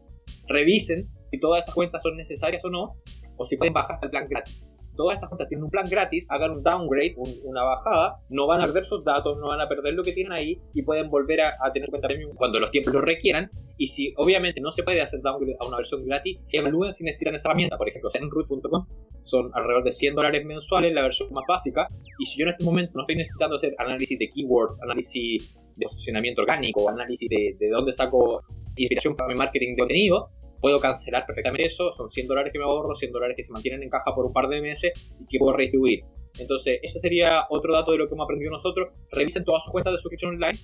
Revisen 0.49 1.09
si 1.31 1.41
todas 1.41 1.65
esas 1.65 1.75
cuentas 1.75 2.03
son 2.03 2.17
necesarias 2.17 2.65
o 2.65 2.71
no, 2.71 2.95
o 3.37 3.45
si 3.45 3.57
pueden 3.57 3.75
bajarse 3.75 4.07
el 4.07 4.11
plan 4.11 4.27
gratis. 4.29 4.65
todas 4.97 5.17
estas 5.17 5.29
cuentas 5.29 5.49
tienen 5.49 5.65
un 5.65 5.71
plan 5.71 5.87
gratis, 5.89 6.27
hagan 6.31 6.53
un 6.53 6.63
downgrade, 6.63 7.15
una 7.45 7.63
bajada, 7.63 8.17
no 8.31 8.47
van 8.47 8.63
a 8.63 8.65
perder 8.65 8.87
sus 8.87 9.05
datos, 9.05 9.37
no 9.39 9.49
van 9.49 9.61
a 9.61 9.69
perder 9.69 9.93
lo 9.93 10.03
que 10.03 10.13
tienen 10.13 10.33
ahí 10.33 10.59
y 10.73 10.83
pueden 10.83 11.11
volver 11.11 11.43
a, 11.43 11.71
tener 11.75 11.91
cuenta 11.91 12.09
premium 12.09 12.35
cuando 12.35 12.59
los 12.59 12.71
tiempos 12.71 12.95
lo 12.95 13.03
requieran. 13.03 13.51
Y 13.77 13.89
si 13.89 14.15
obviamente 14.17 14.59
no 14.63 14.73
se 14.73 14.83
puede 14.83 15.03
hacer 15.03 15.21
downgrade 15.21 15.57
a 15.61 15.67
una 15.67 15.77
versión 15.77 16.03
gratis, 16.07 16.39
evalúen 16.51 16.95
si 16.95 17.05
necesitan 17.05 17.35
esa 17.35 17.49
herramienta. 17.49 17.77
Por 17.77 17.91
ejemplo, 17.91 18.11
en 18.15 18.31
root.com 18.31 18.87
son 19.25 19.51
alrededor 19.53 19.85
de 19.85 19.93
100 19.93 20.15
dólares 20.15 20.47
mensuales 20.47 20.95
la 20.95 21.03
versión 21.03 21.31
más 21.33 21.45
básica. 21.47 21.89
Y 22.19 22.25
si 22.25 22.39
yo 22.39 22.47
en 22.47 22.53
este 22.53 22.65
momento 22.65 22.93
no 22.95 23.03
estoy 23.03 23.17
necesitando 23.17 23.57
hacer 23.57 23.75
análisis 23.77 24.19
de 24.19 24.31
keywords, 24.31 24.81
análisis 24.81 25.55
de 25.77 25.85
posicionamiento 25.85 26.41
orgánico, 26.41 26.89
análisis 26.89 27.29
de, 27.29 27.55
de 27.59 27.69
dónde 27.69 27.93
saco 27.93 28.43
inspiración 28.77 29.17
para 29.17 29.29
mi 29.29 29.39
marketing 29.39 29.73
de 29.73 29.77
contenido, 29.77 30.31
puedo 30.61 30.81
cancelar 30.81 31.27
perfectamente 31.27 31.67
eso, 31.67 31.93
son 31.93 32.11
100 32.11 32.27
dólares 32.27 32.53
que 32.53 32.59
me 32.59 32.65
ahorro, 32.65 32.95
100 32.95 33.13
dólares 33.13 33.37
que 33.37 33.45
se 33.45 33.53
mantienen 33.53 33.83
en 33.83 33.91
caja 33.91 34.15
por 34.15 34.27
un 34.27 34.33
par 34.33 34.49
de 34.49 34.61
meses 34.61 34.93
y 35.21 35.27
que 35.27 35.39
puedo 35.39 35.57
retribuir. 35.57 36.05
Entonces, 36.39 36.79
ese 36.83 37.01
sería 37.01 37.47
otro 37.49 37.73
dato 37.73 37.93
de 37.93 37.99
lo 37.99 38.09
que 38.09 38.15
hemos 38.15 38.25
aprendido 38.25 38.53
nosotros. 38.53 38.91
Revisen 39.11 39.45
todas 39.45 39.63
sus 39.65 39.73
cuentas 39.73 39.95
de 39.95 40.01
suscripción 40.01 40.35
online. 40.35 40.59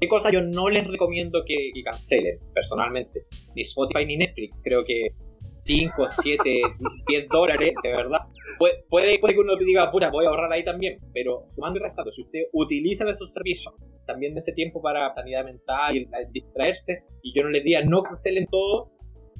¿Qué 0.00 0.08
cosa 0.08 0.30
yo 0.30 0.42
no 0.42 0.68
les 0.68 0.86
recomiendo 0.86 1.42
que, 1.46 1.70
cancelen 1.84 2.38
personalmente? 2.54 3.24
Ni 3.54 3.62
Spotify 3.62 4.04
ni 4.06 4.16
Netflix. 4.16 4.56
Creo 4.62 4.84
que 4.84 5.08
5, 5.50 6.06
7, 6.22 6.60
10 7.08 7.28
dólares, 7.28 7.74
de 7.82 7.90
verdad. 7.90 8.20
puede, 8.58 9.18
puede 9.18 9.34
que 9.34 9.40
uno 9.40 9.56
diga, 9.56 9.90
puta, 9.90 10.10
voy 10.10 10.26
a 10.26 10.28
ahorrar 10.28 10.52
ahí 10.52 10.64
también. 10.64 10.98
Pero 11.12 11.44
sumando 11.54 11.78
y 11.78 11.82
restando, 11.82 12.12
si 12.12 12.22
usted 12.22 12.40
utiliza 12.52 13.04
esos 13.08 13.32
servicios, 13.32 13.74
también 14.06 14.34
de 14.34 14.40
ese 14.40 14.52
tiempo 14.52 14.80
para 14.80 15.12
sanidad 15.14 15.44
mental 15.44 15.96
y 15.96 16.06
distraerse, 16.32 17.02
y 17.22 17.34
yo 17.34 17.42
no 17.42 17.50
les 17.50 17.64
diga 17.64 17.82
no 17.82 18.02
cancelen 18.02 18.46
todo, 18.46 18.90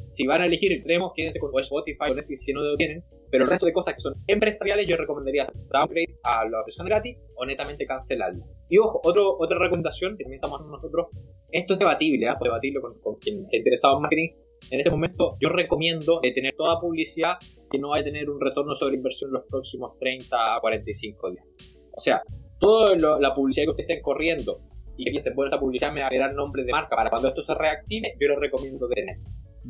si 0.06 0.26
van 0.26 0.42
a 0.42 0.46
elegir 0.46 0.72
extremos, 0.72 1.12
quédense 1.14 1.38
con 1.38 1.50
Spotify 1.60 2.10
o 2.10 2.14
Netflix 2.14 2.42
si 2.42 2.52
no 2.52 2.62
lo 2.62 2.76
tienen. 2.76 3.02
Pero 3.30 3.44
el 3.44 3.50
resto 3.50 3.66
de 3.66 3.72
cosas 3.72 3.94
que 3.94 4.00
son 4.00 4.14
empresariales, 4.26 4.88
yo 4.88 4.96
recomendaría 4.96 5.46
downgrade 5.72 6.16
a 6.22 6.44
la 6.48 6.62
versión 6.64 6.86
gratis 6.86 7.18
o 7.34 7.44
netamente 7.44 7.86
cancelarla. 7.86 8.44
Y 8.68 8.78
ojo, 8.78 9.00
otro, 9.02 9.36
otra 9.38 9.58
recomendación 9.58 10.16
que 10.16 10.24
también 10.24 10.38
estamos 10.42 10.64
nosotros, 10.66 11.08
esto 11.50 11.74
es 11.74 11.78
debatible, 11.78 12.26
¿eh? 12.26 12.34
debatirlo 12.40 12.80
con, 12.80 13.00
con, 13.00 13.16
quien 13.16 13.44
esté 13.44 13.58
interesado 13.58 13.96
en 13.96 14.02
marketing. 14.02 14.28
En 14.70 14.80
este 14.80 14.90
momento, 14.90 15.34
yo 15.40 15.50
recomiendo 15.50 16.20
tener 16.20 16.54
toda 16.56 16.80
publicidad 16.80 17.34
que 17.70 17.78
no 17.78 17.90
vaya 17.90 18.02
a 18.02 18.04
tener 18.04 18.30
un 18.30 18.40
retorno 18.40 18.74
sobre 18.76 18.96
inversión 18.96 19.28
en 19.28 19.34
los 19.34 19.44
próximos 19.48 19.98
30 19.98 20.56
a 20.56 20.60
45 20.60 21.30
días. 21.30 21.44
O 21.92 22.00
sea, 22.00 22.22
toda 22.58 22.96
la 23.18 23.34
publicidad 23.34 23.64
que 23.64 23.70
ustedes 23.70 23.90
estén 23.90 24.02
corriendo 24.02 24.60
y 24.96 25.04
que 25.04 25.10
piensen, 25.10 25.34
bueno, 25.34 25.50
esta 25.50 25.60
publicidad 25.60 25.92
me 25.92 26.00
va 26.00 26.08
a 26.08 26.18
dar 26.18 26.34
nombre 26.34 26.64
de 26.64 26.72
marca 26.72 26.96
para 26.96 27.10
cuando 27.10 27.28
esto 27.28 27.42
se 27.42 27.54
reactive, 27.54 28.14
yo 28.18 28.28
les 28.28 28.38
recomiendo 28.38 28.88
tener. 28.88 29.16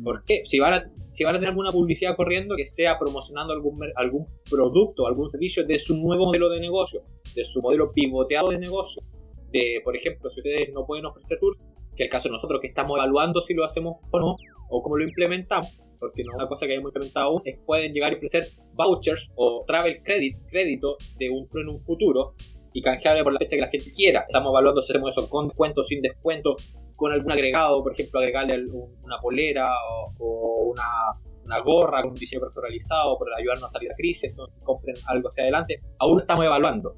¿Por 0.03 0.23
qué? 0.25 0.43
Si 0.45 0.59
van, 0.59 0.73
a, 0.73 0.91
si 1.11 1.23
van 1.23 1.35
a 1.35 1.37
tener 1.39 1.49
alguna 1.49 1.71
publicidad 1.71 2.15
corriendo, 2.15 2.55
que 2.55 2.67
sea 2.67 2.97
promocionando 2.99 3.53
algún, 3.53 3.79
algún 3.95 4.27
producto, 4.49 5.07
algún 5.07 5.29
servicio 5.31 5.65
de 5.65 5.79
su 5.79 5.95
nuevo 5.97 6.25
modelo 6.25 6.49
de 6.49 6.59
negocio, 6.59 7.01
de 7.35 7.45
su 7.45 7.61
modelo 7.61 7.91
pivoteado 7.91 8.49
de 8.49 8.59
negocio. 8.59 9.01
De, 9.51 9.81
por 9.83 9.95
ejemplo, 9.95 10.29
si 10.29 10.41
ustedes 10.41 10.73
no 10.73 10.85
pueden 10.85 11.05
ofrecer 11.05 11.39
tours, 11.39 11.57
que 11.95 12.03
es 12.03 12.07
el 12.07 12.09
caso 12.09 12.27
de 12.27 12.33
nosotros 12.33 12.61
que 12.61 12.67
estamos 12.67 12.97
evaluando 12.97 13.41
si 13.41 13.53
lo 13.53 13.65
hacemos 13.65 13.97
o 14.11 14.19
no, 14.19 14.35
o 14.69 14.83
cómo 14.83 14.97
lo 14.97 15.03
implementamos, 15.03 15.79
porque 15.99 16.23
no 16.23 16.31
es 16.31 16.35
una 16.35 16.47
cosa 16.47 16.65
que 16.65 16.73
hayamos 16.73 16.89
implementado 16.89 17.27
aún, 17.27 17.41
es 17.45 17.57
pueden 17.65 17.93
llegar 17.93 18.13
a 18.13 18.15
ofrecer 18.17 18.47
vouchers 18.73 19.29
o 19.35 19.63
travel 19.65 20.03
credit, 20.03 20.37
crédito 20.49 20.97
de 21.17 21.29
un 21.29 21.47
en 21.55 21.69
un 21.69 21.81
futuro 21.83 22.35
y 22.73 22.81
canjeable 22.81 23.23
por 23.23 23.33
la 23.33 23.39
fecha 23.39 23.55
que 23.55 23.61
la 23.61 23.69
gente 23.69 23.91
quiera. 23.93 24.25
Estamos 24.27 24.51
evaluando 24.51 24.81
si 24.81 24.91
hacemos 24.91 25.17
eso 25.17 25.29
con 25.29 25.47
descuento, 25.47 25.83
sin 25.83 26.01
descuento, 26.01 26.57
con 26.97 27.13
algún 27.13 27.31
agregado, 27.31 27.83
por 27.83 27.93
ejemplo, 27.93 28.19
agregarle 28.19 28.65
una 28.65 29.17
polera 29.21 29.69
o, 30.19 30.73
una, 30.73 31.59
gorra 31.63 32.01
con 32.01 32.11
un 32.11 32.17
diseño 32.17 32.41
personalizado 32.41 33.17
para 33.19 33.37
ayudarnos 33.37 33.69
a 33.69 33.71
salir 33.71 33.91
a 33.91 33.95
crisis, 33.95 34.31
entonces 34.31 34.59
compren 34.63 34.95
algo 35.07 35.29
hacia 35.29 35.43
adelante. 35.43 35.79
Aún 35.99 36.19
estamos 36.19 36.43
evaluando. 36.43 36.97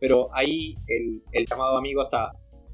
Pero 0.00 0.28
ahí 0.34 0.74
el, 0.88 1.46
llamado, 1.46 1.78
amigos, 1.78 2.12
a 2.12 2.32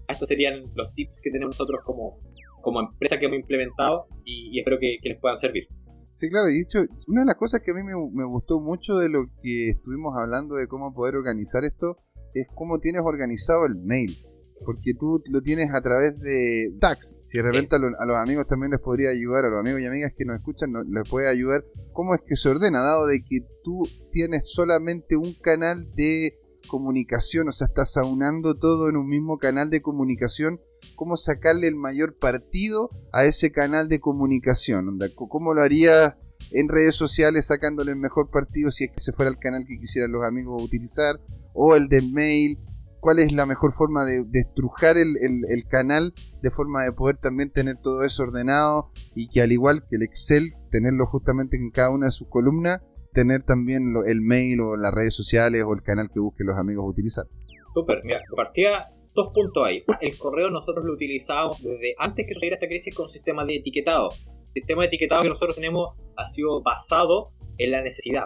estos 0.08 0.28
serían 0.28 0.64
los 0.74 0.92
tips 0.94 1.20
que 1.22 1.30
tenemos 1.30 1.54
nosotros 1.54 1.80
como, 1.84 2.18
como 2.62 2.80
empresa 2.80 3.18
que 3.18 3.26
hemos 3.26 3.38
implementado 3.38 4.06
y, 4.24 4.58
espero 4.58 4.78
que, 4.80 4.96
les 5.02 5.20
puedan 5.20 5.38
servir. 5.38 5.68
Sí, 6.14 6.30
claro, 6.30 6.48
y 6.48 6.60
dicho, 6.60 6.78
una 7.08 7.20
de 7.20 7.26
las 7.26 7.36
cosas 7.36 7.60
que 7.62 7.72
a 7.72 7.74
mí 7.74 7.82
me, 7.82 7.92
me, 8.14 8.24
gustó 8.24 8.60
mucho 8.60 8.96
de 8.96 9.10
lo 9.10 9.26
que 9.42 9.70
estuvimos 9.70 10.14
hablando 10.16 10.54
de 10.54 10.66
cómo 10.66 10.94
poder 10.94 11.16
organizar 11.16 11.64
esto 11.64 11.98
es 12.32 12.46
cómo 12.54 12.78
tienes 12.78 13.02
organizado 13.04 13.66
el 13.66 13.76
mail 13.76 14.25
porque 14.64 14.94
tú 14.94 15.22
lo 15.30 15.42
tienes 15.42 15.72
a 15.72 15.80
través 15.80 16.18
de 16.20 16.74
tags. 16.80 17.14
Si 17.26 17.38
de 17.38 17.44
repente 17.44 17.76
a, 17.76 17.78
los 17.78 18.16
amigos 18.16 18.46
también 18.46 18.70
les 18.72 18.80
podría 18.80 19.10
ayudar, 19.10 19.44
a 19.44 19.50
los 19.50 19.60
amigos 19.60 19.80
y 19.80 19.86
amigas 19.86 20.12
que 20.16 20.24
nos 20.24 20.38
escuchan, 20.38 20.72
les 20.72 21.08
puede 21.08 21.28
ayudar. 21.28 21.64
Cómo 21.92 22.14
es 22.14 22.20
que 22.26 22.36
se 22.36 22.48
ordena, 22.48 22.80
dado 22.80 23.06
de 23.06 23.22
que 23.24 23.40
tú 23.62 23.82
tienes 24.12 24.44
solamente 24.46 25.16
un 25.16 25.34
canal 25.34 25.92
de 25.94 26.38
comunicación, 26.68 27.48
o 27.48 27.52
sea, 27.52 27.68
estás 27.68 27.96
aunando 27.96 28.58
todo 28.58 28.88
en 28.88 28.96
un 28.96 29.08
mismo 29.08 29.38
canal 29.38 29.70
de 29.70 29.82
comunicación, 29.82 30.60
cómo 30.96 31.16
sacarle 31.16 31.68
el 31.68 31.76
mayor 31.76 32.16
partido 32.18 32.90
a 33.12 33.24
ese 33.24 33.52
canal 33.52 33.88
de 33.88 34.00
comunicación, 34.00 34.98
¿cómo 35.14 35.54
lo 35.54 35.62
harías 35.62 36.16
en 36.50 36.68
redes 36.68 36.94
sociales 36.94 37.46
sacándole 37.46 37.92
el 37.92 37.98
mejor 37.98 38.30
partido 38.30 38.70
si 38.70 38.84
es 38.84 38.90
que 38.90 39.00
se 39.00 39.12
fuera 39.12 39.30
el 39.30 39.38
canal 39.38 39.64
que 39.66 39.78
quisieran 39.78 40.12
los 40.12 40.24
amigos 40.24 40.62
utilizar, 40.62 41.20
o 41.54 41.74
el 41.74 41.88
de 41.88 42.02
mail, 42.02 42.58
cuál 43.06 43.20
es 43.20 43.30
la 43.30 43.46
mejor 43.46 43.72
forma 43.72 44.04
de, 44.04 44.24
destrujar 44.26 44.96
el, 44.98 45.06
canal 45.70 46.12
de 46.42 46.50
forma 46.50 46.82
de 46.82 46.90
poder 46.90 47.16
también 47.18 47.52
tener 47.52 47.76
todo 47.80 48.02
eso 48.02 48.24
ordenado 48.24 48.90
y 49.14 49.28
que 49.28 49.42
al 49.42 49.52
igual 49.52 49.84
que 49.88 49.94
el 49.94 50.02
Excel, 50.02 50.54
tenerlo 50.72 51.06
justamente 51.06 51.56
en 51.56 51.70
cada 51.70 51.90
una 51.90 52.06
de 52.06 52.10
sus 52.10 52.26
columnas, 52.28 52.82
tener 53.12 53.44
también 53.44 53.94
el 54.04 54.20
mail 54.22 54.60
o 54.60 54.76
las 54.76 54.92
redes 54.92 55.14
sociales 55.14 55.62
o 55.64 55.72
el 55.72 55.82
canal 55.82 56.08
que 56.12 56.18
busquen 56.18 56.48
los 56.48 56.58
amigos 56.58 56.84
utilizar. 56.84 57.26
Súper, 57.74 58.02
mira, 58.02 58.18
partía 58.34 58.88
dos 59.14 59.32
puntos 59.32 59.64
ahí. 59.64 59.84
El 60.00 60.18
correo 60.18 60.50
nosotros 60.50 60.84
lo 60.84 60.94
utilizábamos 60.94 61.62
desde 61.62 61.94
antes 61.98 62.26
que 62.26 62.34
sucediera 62.34 62.56
esta 62.56 62.66
crisis 62.66 62.92
con 62.92 63.08
sistema 63.08 63.44
de 63.44 63.54
etiquetado. 63.54 64.10
El 64.48 64.62
sistema 64.62 64.82
de 64.82 64.88
etiquetado 64.88 65.22
que 65.22 65.28
nosotros 65.28 65.54
tenemos 65.54 65.94
ha 66.16 66.26
sido 66.26 66.60
basado 66.60 67.30
en 67.56 67.70
la 67.70 67.82
necesidad. 67.82 68.24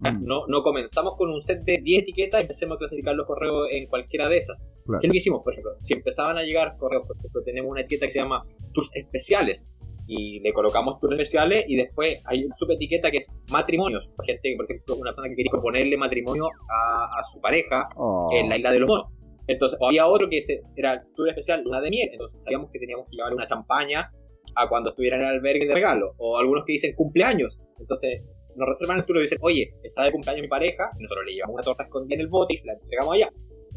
Mm. 0.00 0.24
No, 0.24 0.46
no 0.46 0.62
comenzamos 0.62 1.16
con 1.16 1.30
un 1.30 1.42
set 1.42 1.62
de 1.64 1.78
10 1.82 2.02
etiquetas 2.02 2.40
y 2.40 2.42
empecemos 2.42 2.76
a 2.76 2.78
clasificar 2.78 3.14
los 3.14 3.26
correos 3.26 3.68
en 3.70 3.86
cualquiera 3.86 4.28
de 4.28 4.38
esas. 4.38 4.62
¿Qué 4.62 5.06
es 5.06 5.08
lo 5.08 5.12
que 5.12 5.18
hicimos? 5.18 5.42
Por 5.44 5.52
ejemplo, 5.52 5.72
si 5.80 5.92
empezaban 5.92 6.38
a 6.38 6.42
llegar 6.42 6.76
correos, 6.78 7.06
por 7.06 7.16
ejemplo, 7.16 7.42
tenemos 7.44 7.70
una 7.70 7.82
etiqueta 7.82 8.06
que 8.06 8.12
se 8.12 8.18
llama 8.18 8.44
tours 8.72 8.90
especiales 8.94 9.68
y 10.06 10.40
le 10.40 10.52
colocamos 10.52 10.98
tours 10.98 11.12
especiales 11.12 11.64
y 11.68 11.76
después 11.76 12.20
hay 12.24 12.44
una 12.44 12.56
subetiqueta 12.56 13.10
que 13.10 13.18
es 13.18 13.26
matrimonios. 13.50 14.08
Por 14.16 14.24
gente, 14.24 14.54
por 14.56 14.64
ejemplo, 14.64 14.96
una 14.96 15.10
persona 15.10 15.28
que 15.28 15.36
quería 15.36 15.50
proponerle 15.50 15.96
matrimonio 15.96 16.46
a, 16.46 17.22
su 17.32 17.40
pareja 17.40 17.88
oh. 17.96 18.30
en 18.32 18.48
la 18.48 18.56
isla 18.56 18.72
de 18.72 18.78
los 18.80 18.88
monos. 18.88 19.06
Entonces, 19.46 19.78
había 19.84 20.06
otro 20.06 20.28
que 20.28 20.40
era 20.76 20.94
el 20.94 21.00
tour 21.14 21.28
especial, 21.28 21.62
una 21.66 21.80
de 21.80 21.90
miel. 21.90 22.08
Entonces, 22.12 22.42
sabíamos 22.42 22.70
que 22.70 22.78
teníamos 22.78 23.06
que 23.08 23.16
llevarle 23.16 23.36
una 23.36 23.48
champaña 23.48 24.10
a 24.54 24.68
cuando 24.68 24.90
estuviera 24.90 25.16
en 25.16 25.22
el 25.22 25.28
albergue 25.28 25.66
de 25.66 25.74
regalo. 25.74 26.12
O 26.18 26.38
algunos 26.38 26.64
que 26.64 26.72
dicen 26.72 26.94
cumpleaños. 26.94 27.58
Entonces, 27.78 28.22
nos 28.56 28.68
reservan 28.68 28.98
el 28.98 29.04
turno 29.04 29.20
y 29.20 29.24
dicen, 29.24 29.38
oye, 29.42 29.72
está 29.82 30.04
de 30.04 30.12
cumpleaños 30.12 30.42
mi 30.42 30.48
pareja, 30.48 30.90
nosotros 30.98 31.26
le 31.26 31.34
llevamos 31.34 31.54
una 31.54 31.62
torta 31.62 31.84
escondida 31.84 32.14
en 32.14 32.20
el 32.20 32.28
bote 32.28 32.54
y 32.54 32.66
la 32.66 32.74
entregamos 32.74 33.14
allá. 33.14 33.30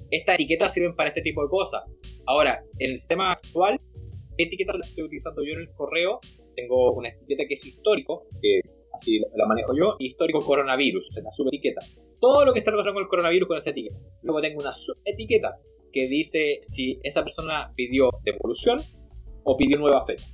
Estas 0.10 0.36
etiquetas 0.36 0.74
sirven 0.74 0.96
para 0.96 1.10
este 1.10 1.22
tipo 1.22 1.44
de 1.44 1.50
cosas. 1.50 1.84
Ahora, 2.26 2.64
en 2.80 2.92
el 2.92 2.98
sistema 2.98 3.32
actual, 3.32 3.80
¿qué 4.38 4.44
etiqueta 4.44 4.74
la 4.74 4.86
estoy 4.86 5.06
utilizando 5.06 5.44
yo 5.44 5.54
en 5.54 5.62
el 5.62 5.72
correo? 5.74 6.20
Tengo 6.56 6.94
una 6.94 7.10
etiqueta 7.10 7.44
que 7.48 7.56
es 7.56 7.66
histórico, 7.66 8.28
que 8.42 8.62
así 8.94 9.20
la 9.36 9.46
manejo 9.48 9.76
yo, 9.76 9.96
histórico 10.00 10.42
coronavirus, 10.42 11.08
o 11.10 11.12
sea, 11.12 11.24
la 11.24 11.32
subetiqueta. 11.32 11.82
Todo 12.20 12.46
lo 12.46 12.54
que 12.54 12.60
está 12.60 12.72
relacionado 12.72 12.96
con 12.96 13.04
el 13.04 13.10
coronavirus 13.10 13.48
con 13.48 13.58
esa 13.58 13.72
etiqueta. 13.72 14.00
Luego 14.22 14.42
tengo 14.42 14.60
una 14.60 14.72
subetiqueta 14.72 15.58
que 15.92 16.08
dice 16.08 16.60
si 16.62 17.00
esa 17.04 17.24
persona 17.24 17.72
pidió 17.76 18.10
devolución 18.24 18.80
o 19.44 19.58
pidió 19.58 19.78
nueva 19.78 20.06
fecha. 20.06 20.28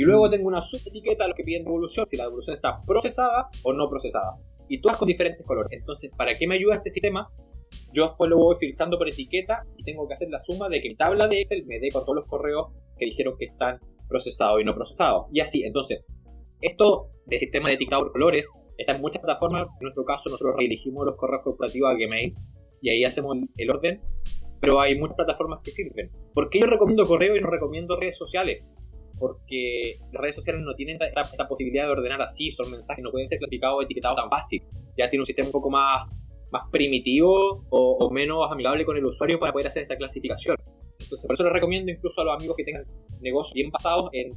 Y 0.00 0.02
luego 0.02 0.28
mm. 0.28 0.30
tengo 0.30 0.48
una 0.48 0.62
subetiqueta 0.62 1.26
a 1.26 1.28
lo 1.28 1.34
que 1.34 1.44
piden 1.44 1.62
devolución, 1.62 2.06
si 2.08 2.16
la 2.16 2.24
devolución 2.24 2.56
está 2.56 2.80
procesada 2.86 3.50
o 3.64 3.74
no 3.74 3.86
procesada. 3.90 4.38
Y 4.66 4.80
todas 4.80 4.96
con 4.96 5.06
diferentes 5.06 5.44
colores. 5.44 5.78
Entonces, 5.78 6.10
¿para 6.16 6.32
qué 6.38 6.46
me 6.46 6.54
ayuda 6.54 6.76
este 6.76 6.90
sistema? 6.90 7.28
Yo 7.92 8.06
después 8.06 8.30
lo 8.30 8.38
voy 8.38 8.56
filtrando 8.58 8.96
por 8.96 9.10
etiqueta 9.10 9.62
y 9.76 9.84
tengo 9.84 10.08
que 10.08 10.14
hacer 10.14 10.30
la 10.30 10.40
suma 10.40 10.70
de 10.70 10.80
que 10.80 10.88
mi 10.88 10.96
tabla 10.96 11.28
de 11.28 11.42
Excel 11.42 11.66
me 11.66 11.78
dé 11.80 11.90
con 11.90 12.06
todos 12.06 12.16
los 12.16 12.26
correos 12.26 12.68
que 12.96 13.04
dijeron 13.04 13.34
que 13.38 13.44
están 13.44 13.78
procesados 14.08 14.62
y 14.62 14.64
no 14.64 14.74
procesados. 14.74 15.26
Y 15.34 15.40
así, 15.40 15.64
entonces, 15.64 16.02
esto 16.62 17.10
de 17.26 17.38
sistema 17.38 17.68
de 17.68 17.74
etiquetado 17.74 18.04
por 18.04 18.12
colores 18.12 18.48
está 18.78 18.94
en 18.94 19.02
muchas 19.02 19.20
plataformas. 19.20 19.66
En 19.80 19.82
nuestro 19.84 20.06
caso, 20.06 20.30
nosotros 20.30 20.54
reelegimos 20.56 21.04
los 21.04 21.16
correos 21.16 21.42
corporativos 21.44 21.90
a 21.90 21.94
Gmail 21.94 22.32
y 22.80 22.88
ahí 22.88 23.04
hacemos 23.04 23.36
el 23.54 23.70
orden. 23.70 24.00
Pero 24.62 24.80
hay 24.80 24.98
muchas 24.98 25.16
plataformas 25.16 25.60
que 25.62 25.72
sirven. 25.72 26.10
¿Por 26.32 26.48
qué 26.48 26.58
yo 26.58 26.66
recomiendo 26.68 27.04
correo 27.04 27.36
y 27.36 27.40
no 27.42 27.50
recomiendo 27.50 28.00
redes 28.00 28.16
sociales? 28.16 28.64
Porque 29.20 29.98
las 30.12 30.22
redes 30.22 30.36
sociales 30.36 30.62
no 30.64 30.74
tienen 30.74 30.98
esta, 31.00 31.46
posibilidad 31.46 31.84
de 31.84 31.92
ordenar 31.92 32.22
así, 32.22 32.50
son 32.52 32.70
mensajes, 32.70 33.04
no 33.04 33.10
pueden 33.10 33.28
ser 33.28 33.38
clasificados 33.38 33.78
o 33.78 33.82
etiquetados 33.82 34.16
tan 34.16 34.30
fácil. 34.30 34.62
Ya 34.96 35.10
tiene 35.10 35.22
un 35.22 35.26
sistema 35.26 35.48
un 35.48 35.52
poco 35.52 35.70
más, 35.70 36.08
más 36.50 36.62
primitivo 36.72 37.66
o, 37.68 38.10
menos 38.10 38.50
amigable 38.50 38.84
con 38.86 38.96
el 38.96 39.04
usuario 39.04 39.38
para 39.38 39.52
poder 39.52 39.68
hacer 39.68 39.82
esta 39.82 39.96
clasificación. 39.96 40.56
Entonces, 40.98 41.26
por 41.26 41.34
eso 41.34 41.44
les 41.44 41.52
recomiendo 41.52 41.92
incluso 41.92 42.20
a 42.22 42.24
los 42.24 42.34
amigos 42.34 42.56
que 42.56 42.64
tengan 42.64 42.84
negocios 43.20 43.54
bien 43.54 43.70
basados 43.70 44.10
en, 44.12 44.34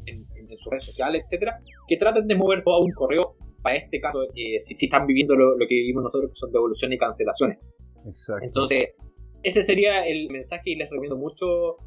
sus 0.58 0.72
redes 0.72 0.86
sociales, 0.86 1.24
etcétera, 1.26 1.58
que 1.88 1.98
traten 1.98 2.28
de 2.28 2.36
mover 2.36 2.64
todo 2.64 2.80
un 2.82 2.92
correo 2.92 3.36
para 3.64 3.78
este 3.78 4.00
caso, 4.00 4.24
eh, 4.36 4.60
si, 4.60 4.86
están 4.86 5.08
viviendo 5.08 5.36
lo, 5.36 5.58
que 5.58 5.74
vivimos 5.74 6.04
nosotros, 6.04 6.32
que 6.32 6.40
son 6.40 6.52
devoluciones 6.52 6.98
y 6.98 7.00
cancelaciones. 7.00 7.58
Exacto. 8.06 8.46
Entonces, 8.46 8.90
ese 9.42 9.64
sería 9.64 10.06
el 10.06 10.30
mensaje 10.30 10.72
y 10.72 10.76
les 10.76 10.90
recomiendo 10.90 11.18
mucho 11.18 11.78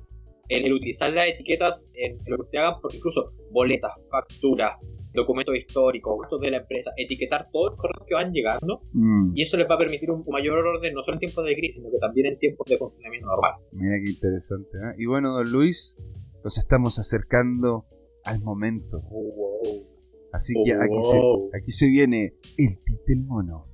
el, 0.49 0.73
utilizar 0.73 1.13
las 1.13 1.29
etiquetas 1.29 1.91
en, 1.95 2.19
lo 2.27 2.37
que 2.37 2.43
ustedes 2.43 2.65
hagan, 2.65 2.81
porque 2.81 2.97
incluso 2.99 3.33
boletas, 3.51 3.93
facturas, 4.11 4.73
documentos 5.13 5.57
históricos, 5.57 6.19
gastos 6.21 6.41
de 6.41 6.51
la 6.51 6.59
empresa, 6.59 6.91
etiquetar 6.97 7.49
todos 7.51 7.71
los 7.71 7.81
correos 7.81 8.07
que 8.07 8.15
van 8.15 8.33
llegando 8.33 8.83
mm. 8.93 9.33
y 9.35 9.43
eso 9.43 9.57
les 9.57 9.69
va 9.69 9.77
a 9.77 9.79
permitir 9.79 10.11
un, 10.11 10.25
mayor 10.29 10.59
orden 10.59 10.93
no 10.93 11.03
solo 11.03 11.15
en 11.15 11.21
tiempos 11.21 11.45
de 11.45 11.55
crisis, 11.55 11.77
sino 11.77 11.91
que 11.91 11.99
también 11.99 12.27
en 12.27 12.39
tiempos 12.39 12.67
de 12.69 12.77
funcionamiento 12.77 13.27
normal. 13.27 13.55
Mira 13.73 13.97
qué 14.05 14.11
interesante. 14.11 14.77
¿eh? 14.77 14.95
Y 14.99 15.07
bueno, 15.07 15.33
don 15.33 15.51
Luis, 15.51 15.97
nos 16.45 16.59
estamos 16.59 16.99
acercando 16.99 17.87
al 18.25 18.41
momento. 18.43 19.01
Oh, 19.11 19.97
Así 20.33 20.53
que 20.67 20.75
aquí, 20.75 21.01
se, 21.01 21.19
aquí 21.57 21.71
se 21.71 21.87
viene 21.89 22.35
el 22.59 22.79
tip 22.85 23.01
del 23.07 23.25
mono. 23.25 23.67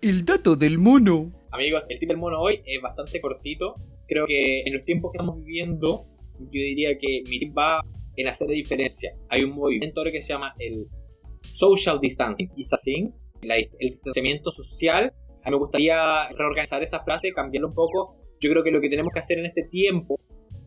El 0.00 0.24
dato 0.24 0.54
del 0.54 0.78
mono. 0.78 1.32
Amigos, 1.52 1.84
el 1.90 1.98
tip 1.98 2.08
del 2.08 2.16
mono 2.16 2.40
hoy 2.40 2.62
es 2.64 2.80
bastante 2.80 3.20
cortito. 3.20 3.74
Creo 4.08 4.26
que 4.26 4.62
en 4.62 4.72
los 4.72 4.86
tiempos 4.86 5.12
que 5.12 5.18
estamos 5.18 5.36
viviendo 5.44 6.06
yo 6.38 6.48
diría 6.50 6.96
que 6.98 7.22
mi 7.28 7.38
tip 7.38 7.56
va 7.56 7.84
en 8.16 8.26
hacer 8.26 8.48
de 8.48 8.54
diferencia. 8.54 9.14
Hay 9.28 9.44
un 9.44 9.54
movimiento 9.54 10.02
que 10.04 10.22
se 10.22 10.28
llama 10.28 10.54
el 10.58 10.86
social 11.42 12.00
distancing, 12.00 12.50
is 12.56 12.72
a 12.72 12.78
thing, 12.78 13.10
el 13.42 13.68
distanciamiento 13.90 14.50
social. 14.50 15.12
A 15.44 15.50
mí 15.50 15.56
me 15.56 15.58
gustaría 15.58 16.28
reorganizar 16.30 16.82
esa 16.82 17.04
frase, 17.04 17.32
cambiarla 17.32 17.68
un 17.68 17.74
poco. 17.74 18.16
Yo 18.40 18.50
creo 18.50 18.64
que 18.64 18.70
lo 18.70 18.80
que 18.80 18.88
tenemos 18.88 19.12
que 19.12 19.20
hacer 19.20 19.38
en 19.38 19.44
este 19.44 19.64
tiempo 19.64 20.18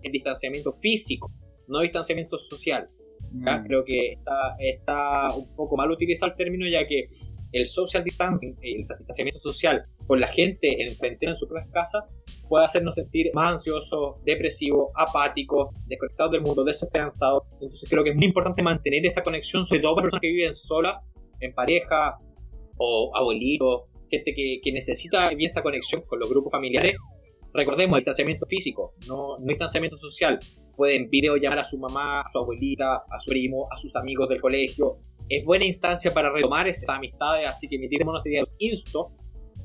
es 0.04 0.12
distanciamiento 0.12 0.72
físico, 0.74 1.32
no 1.68 1.82
distanciamiento 1.82 2.38
social. 2.38 2.90
Mm. 3.32 3.66
Creo 3.66 3.84
que 3.84 4.14
está, 4.14 4.56
está 4.60 5.36
un 5.36 5.56
poco 5.56 5.78
mal 5.78 5.90
utilizar 5.90 6.30
el 6.30 6.36
término 6.36 6.70
ya 6.70 6.86
que 6.88 7.08
el 7.52 7.66
social 7.66 8.04
distancing, 8.04 8.56
el 8.62 8.78
distanciamiento 8.78 9.40
social 9.40 9.84
con 10.08 10.20
la 10.20 10.28
gente 10.28 10.82
en 10.82 10.96
cuarentena 10.96 11.34
en 11.34 11.38
su 11.38 11.48
casa 11.72 12.06
puede 12.48 12.66
hacernos 12.66 12.96
sentir 12.96 13.32
más 13.34 13.54
ansiosos, 13.54 14.24
depresivos, 14.24 14.90
apáticos, 14.96 15.70
desconectados 15.88 16.32
del 16.34 16.42
mundo, 16.42 16.64
desesperanzados. 16.64 17.44
Entonces 17.54 17.90
creo 17.90 18.04
que 18.04 18.12
es 18.12 18.16
muy 18.16 18.26
importante 18.26 18.62
mantener 18.62 19.06
esa 19.06 19.24
conexión, 19.24 19.66
sobre 19.66 19.82
todo 19.82 19.96
para 19.96 20.06
personas 20.06 20.22
que 20.22 20.28
viven 20.28 20.56
solas, 20.56 20.98
en 21.40 21.54
pareja 21.54 22.18
o 22.78 23.12
abuelitos, 23.16 23.84
gente 24.10 24.34
que, 24.36 24.72
necesita 24.72 25.30
bien 25.30 25.50
esa 25.50 25.64
conexión 25.64 26.04
con 26.08 26.20
los 26.20 26.30
grupos 26.30 26.52
familiares. 26.52 26.96
Recordemos 27.54 27.98
el 27.98 28.02
distanciamiento 28.02 28.46
físico, 28.46 28.94
no, 29.08 29.40
no 29.40 29.46
distanciamiento 29.48 29.98
social. 29.98 30.40
Pueden 30.76 31.10
videollamar 31.10 31.60
a 31.60 31.70
su 31.70 31.78
mamá, 31.78 32.22
a 32.22 32.32
su 32.32 32.40
abuelita, 32.40 32.96
a 32.96 33.20
su 33.24 33.32
primo, 33.32 33.68
a 33.72 33.78
sus 33.78 33.96
amigos 33.96 34.28
del 34.28 34.42
colegio, 34.42 35.00
es 35.30 35.44
buena 35.44 35.66
instancia 35.66 36.14
para 36.14 36.32
retomar 36.32 36.68
esas 36.68 36.88
amistades, 36.90 37.48
así 37.48 37.68
que 37.68 37.80
mi 37.80 37.90
tip 37.90 38.02
sería 38.24 38.44
insto, 38.60 39.12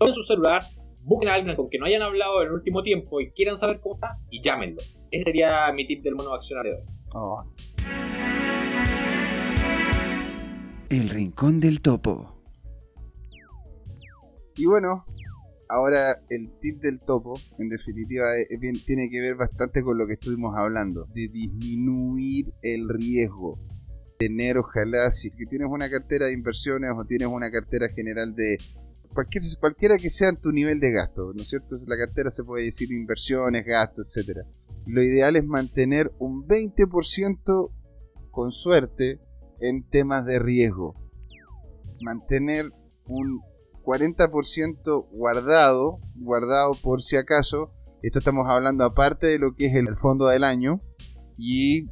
tomen 0.01 0.15
su 0.15 0.23
celular, 0.23 0.63
busquen 1.03 1.29
a 1.29 1.35
alguien 1.35 1.55
con 1.55 1.69
quien 1.69 1.81
no 1.81 1.87
hayan 1.87 2.01
hablado 2.01 2.41
en 2.41 2.49
el 2.49 2.55
último 2.55 2.83
tiempo 2.83 3.21
y 3.21 3.31
quieran 3.33 3.59
saber 3.59 3.81
cómo 3.81 3.97
está 3.97 4.19
y 4.31 4.43
llámenlo. 4.43 4.81
Ese 5.11 5.25
sería 5.25 5.71
mi 5.75 5.87
tip 5.87 6.03
del 6.03 6.15
mono 6.15 6.33
accionario 6.33 6.73
de 6.73 6.79
hoy. 6.79 6.87
Oh. 7.15 7.45
El 10.89 11.09
rincón 11.11 11.61
del 11.61 11.83
topo. 11.83 12.35
Y 14.57 14.65
bueno, 14.65 15.05
ahora 15.69 16.15
el 16.31 16.51
tip 16.61 16.81
del 16.81 17.01
topo, 17.01 17.35
en 17.59 17.69
definitiva, 17.69 18.25
tiene 18.87 19.11
que 19.11 19.21
ver 19.21 19.37
bastante 19.37 19.83
con 19.83 19.99
lo 19.99 20.07
que 20.07 20.15
estuvimos 20.15 20.55
hablando, 20.57 21.05
de 21.15 21.29
disminuir 21.29 22.47
el 22.63 22.89
riesgo 22.89 23.59
tener, 24.21 24.59
ojalá, 24.59 25.11
si 25.11 25.31
que 25.31 25.47
tienes 25.47 25.69
una 25.71 25.89
cartera 25.89 26.27
de 26.27 26.35
inversiones 26.35 26.91
o 26.95 27.07
tienes 27.07 27.29
una 27.29 27.51
cartera 27.51 27.89
general 27.89 28.35
de 28.35 28.59
cualquier, 29.13 29.43
cualquiera 29.59 29.99
que 29.99 30.11
sea 30.11 30.33
tu 30.33 30.51
nivel 30.53 30.81
de 30.81 30.93
gasto, 30.93 31.33
¿no 31.35 31.43
es 31.43 31.49
cierto? 31.49 31.77
La 31.87 31.97
cartera 31.97 32.31
se 32.31 32.45
puede 32.45 32.65
decir 32.65 32.93
inversiones, 32.93 33.65
gastos, 33.65 34.17
etcétera. 34.17 34.47
Lo 34.87 35.03
ideal 35.03 35.37
es 35.37 35.45
mantener 35.45 36.13
un 36.19 36.47
20% 36.47 37.71
con 38.31 38.51
suerte 38.51 39.21
en 39.61 39.89
temas 39.89 40.25
de 40.25 40.39
riesgo. 40.39 40.95
Mantener 42.01 42.73
un 43.07 43.41
40% 43.85 45.09
guardado, 45.11 45.99
guardado 46.17 46.75
por 46.83 47.03
si 47.03 47.17
acaso. 47.17 47.73
Esto 48.03 48.21
estamos 48.21 48.47
hablando 48.49 48.85
aparte 48.85 49.27
de 49.27 49.39
lo 49.39 49.55
que 49.55 49.67
es 49.67 49.75
el 49.75 49.97
fondo 49.97 50.27
del 50.29 50.45
año. 50.45 50.81
Y 51.37 51.87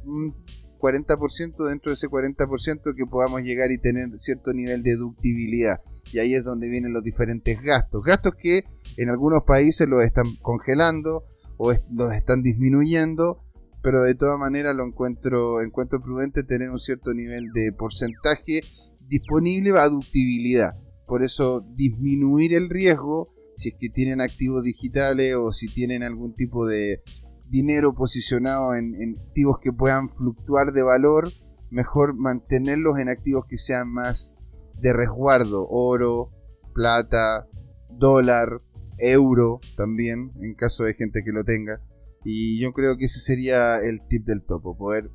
40% 0.79 1.67
dentro 1.67 1.91
de 1.91 1.93
ese 1.93 2.07
40% 2.07 2.95
que 2.95 3.05
podamos 3.05 3.41
llegar 3.41 3.71
y 3.71 3.79
tener 3.79 4.09
cierto 4.17 4.53
nivel 4.53 4.81
de 4.81 4.91
deductibilidad. 4.91 5.79
Y 6.11 6.19
ahí 6.19 6.33
es 6.33 6.43
donde 6.43 6.69
vienen 6.69 6.93
los 6.93 7.03
diferentes 7.03 7.61
gastos. 7.61 8.03
Gastos 8.03 8.33
que 8.35 8.63
en 8.97 9.09
algunos 9.09 9.43
países 9.43 9.87
los 9.87 10.03
están 10.03 10.25
congelando 10.41 11.23
o 11.57 11.73
los 11.91 12.13
están 12.13 12.41
disminuyendo, 12.41 13.43
pero 13.81 14.01
de 14.01 14.15
todas 14.15 14.39
maneras 14.39 14.75
lo 14.75 14.85
encuentro, 14.85 15.61
encuentro 15.61 16.01
prudente 16.01 16.43
tener 16.43 16.69
un 16.69 16.79
cierto 16.79 17.13
nivel 17.13 17.51
de 17.53 17.71
porcentaje 17.77 18.61
disponible 19.07 19.71
a 19.77 19.83
deductibilidad. 19.83 20.73
Por 21.05 21.23
eso 21.23 21.65
disminuir 21.75 22.53
el 22.53 22.69
riesgo 22.69 23.33
si 23.59 23.69
es 23.69 23.75
que 23.77 23.89
tienen 23.89 24.21
activos 24.21 24.63
digitales 24.63 25.35
o 25.35 25.51
si 25.51 25.67
tienen 25.67 26.01
algún 26.01 26.33
tipo 26.33 26.65
de 26.65 27.03
dinero 27.49 27.93
posicionado 27.93 28.73
en, 28.73 29.17
activos 29.19 29.57
que 29.61 29.73
puedan 29.73 30.07
fluctuar 30.07 30.71
de 30.71 30.81
valor, 30.81 31.29
mejor 31.69 32.15
mantenerlos 32.15 32.99
en 32.99 33.09
activos 33.09 33.45
que 33.49 33.57
sean 33.57 33.89
más 33.89 34.33
de 34.81 34.93
resguardo, 34.93 35.67
oro, 35.69 36.31
plata, 36.73 37.47
dólar, 37.89 38.61
euro 38.97 39.59
también, 39.77 40.31
en 40.41 40.55
caso 40.55 40.83
de 40.83 40.93
gente 40.93 41.21
que 41.23 41.31
lo 41.31 41.43
tenga. 41.43 41.81
Y 42.23 42.61
yo 42.61 42.73
creo 42.73 42.97
que 42.97 43.05
ese 43.05 43.19
sería 43.19 43.79
el 43.79 44.01
tip 44.07 44.25
del 44.25 44.43
topo, 44.43 44.77
poder 44.77 45.09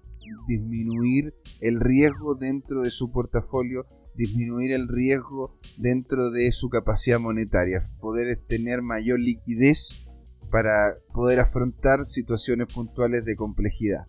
disminuir 0.49 1.35
el 1.61 1.81
riesgo 1.81 2.35
dentro 2.35 2.83
de 2.83 2.91
su 2.91 3.13
portafolio, 3.13 3.87
disminuir 4.15 4.73
el 4.73 4.89
riesgo 4.89 5.59
dentro 5.77 6.31
de 6.31 6.51
su 6.53 6.71
capacidad 6.71 7.21
monetaria, 7.21 7.83
poder 8.01 8.41
tener 8.49 8.81
mayor 8.81 9.21
liquidez 9.21 10.07
para 10.51 10.97
poder 11.13 11.41
afrontar 11.41 12.05
situaciones 12.05 12.73
puntuales 12.73 13.25
de 13.25 13.37
complejidad. 13.37 14.05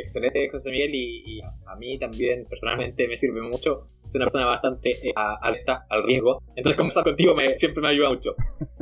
Excelente, 0.00 0.48
José 0.50 0.70
Miguel, 0.70 0.94
y, 0.94 1.40
a 1.66 1.76
mí 1.76 1.98
también 1.98 2.46
personalmente 2.48 3.06
me 3.06 3.16
sirve 3.16 3.42
mucho. 3.42 3.88
Soy 4.04 4.16
una 4.16 4.24
persona 4.24 4.46
bastante 4.46 4.90
eh, 4.90 5.12
alerta 5.14 5.86
al 5.88 6.02
riesgo, 6.02 6.42
entonces 6.56 6.76
conversar 6.76 7.04
contigo 7.04 7.34
me, 7.34 7.56
siempre 7.56 7.82
me 7.82 7.88
ayuda 7.88 8.08
mucho. 8.10 8.34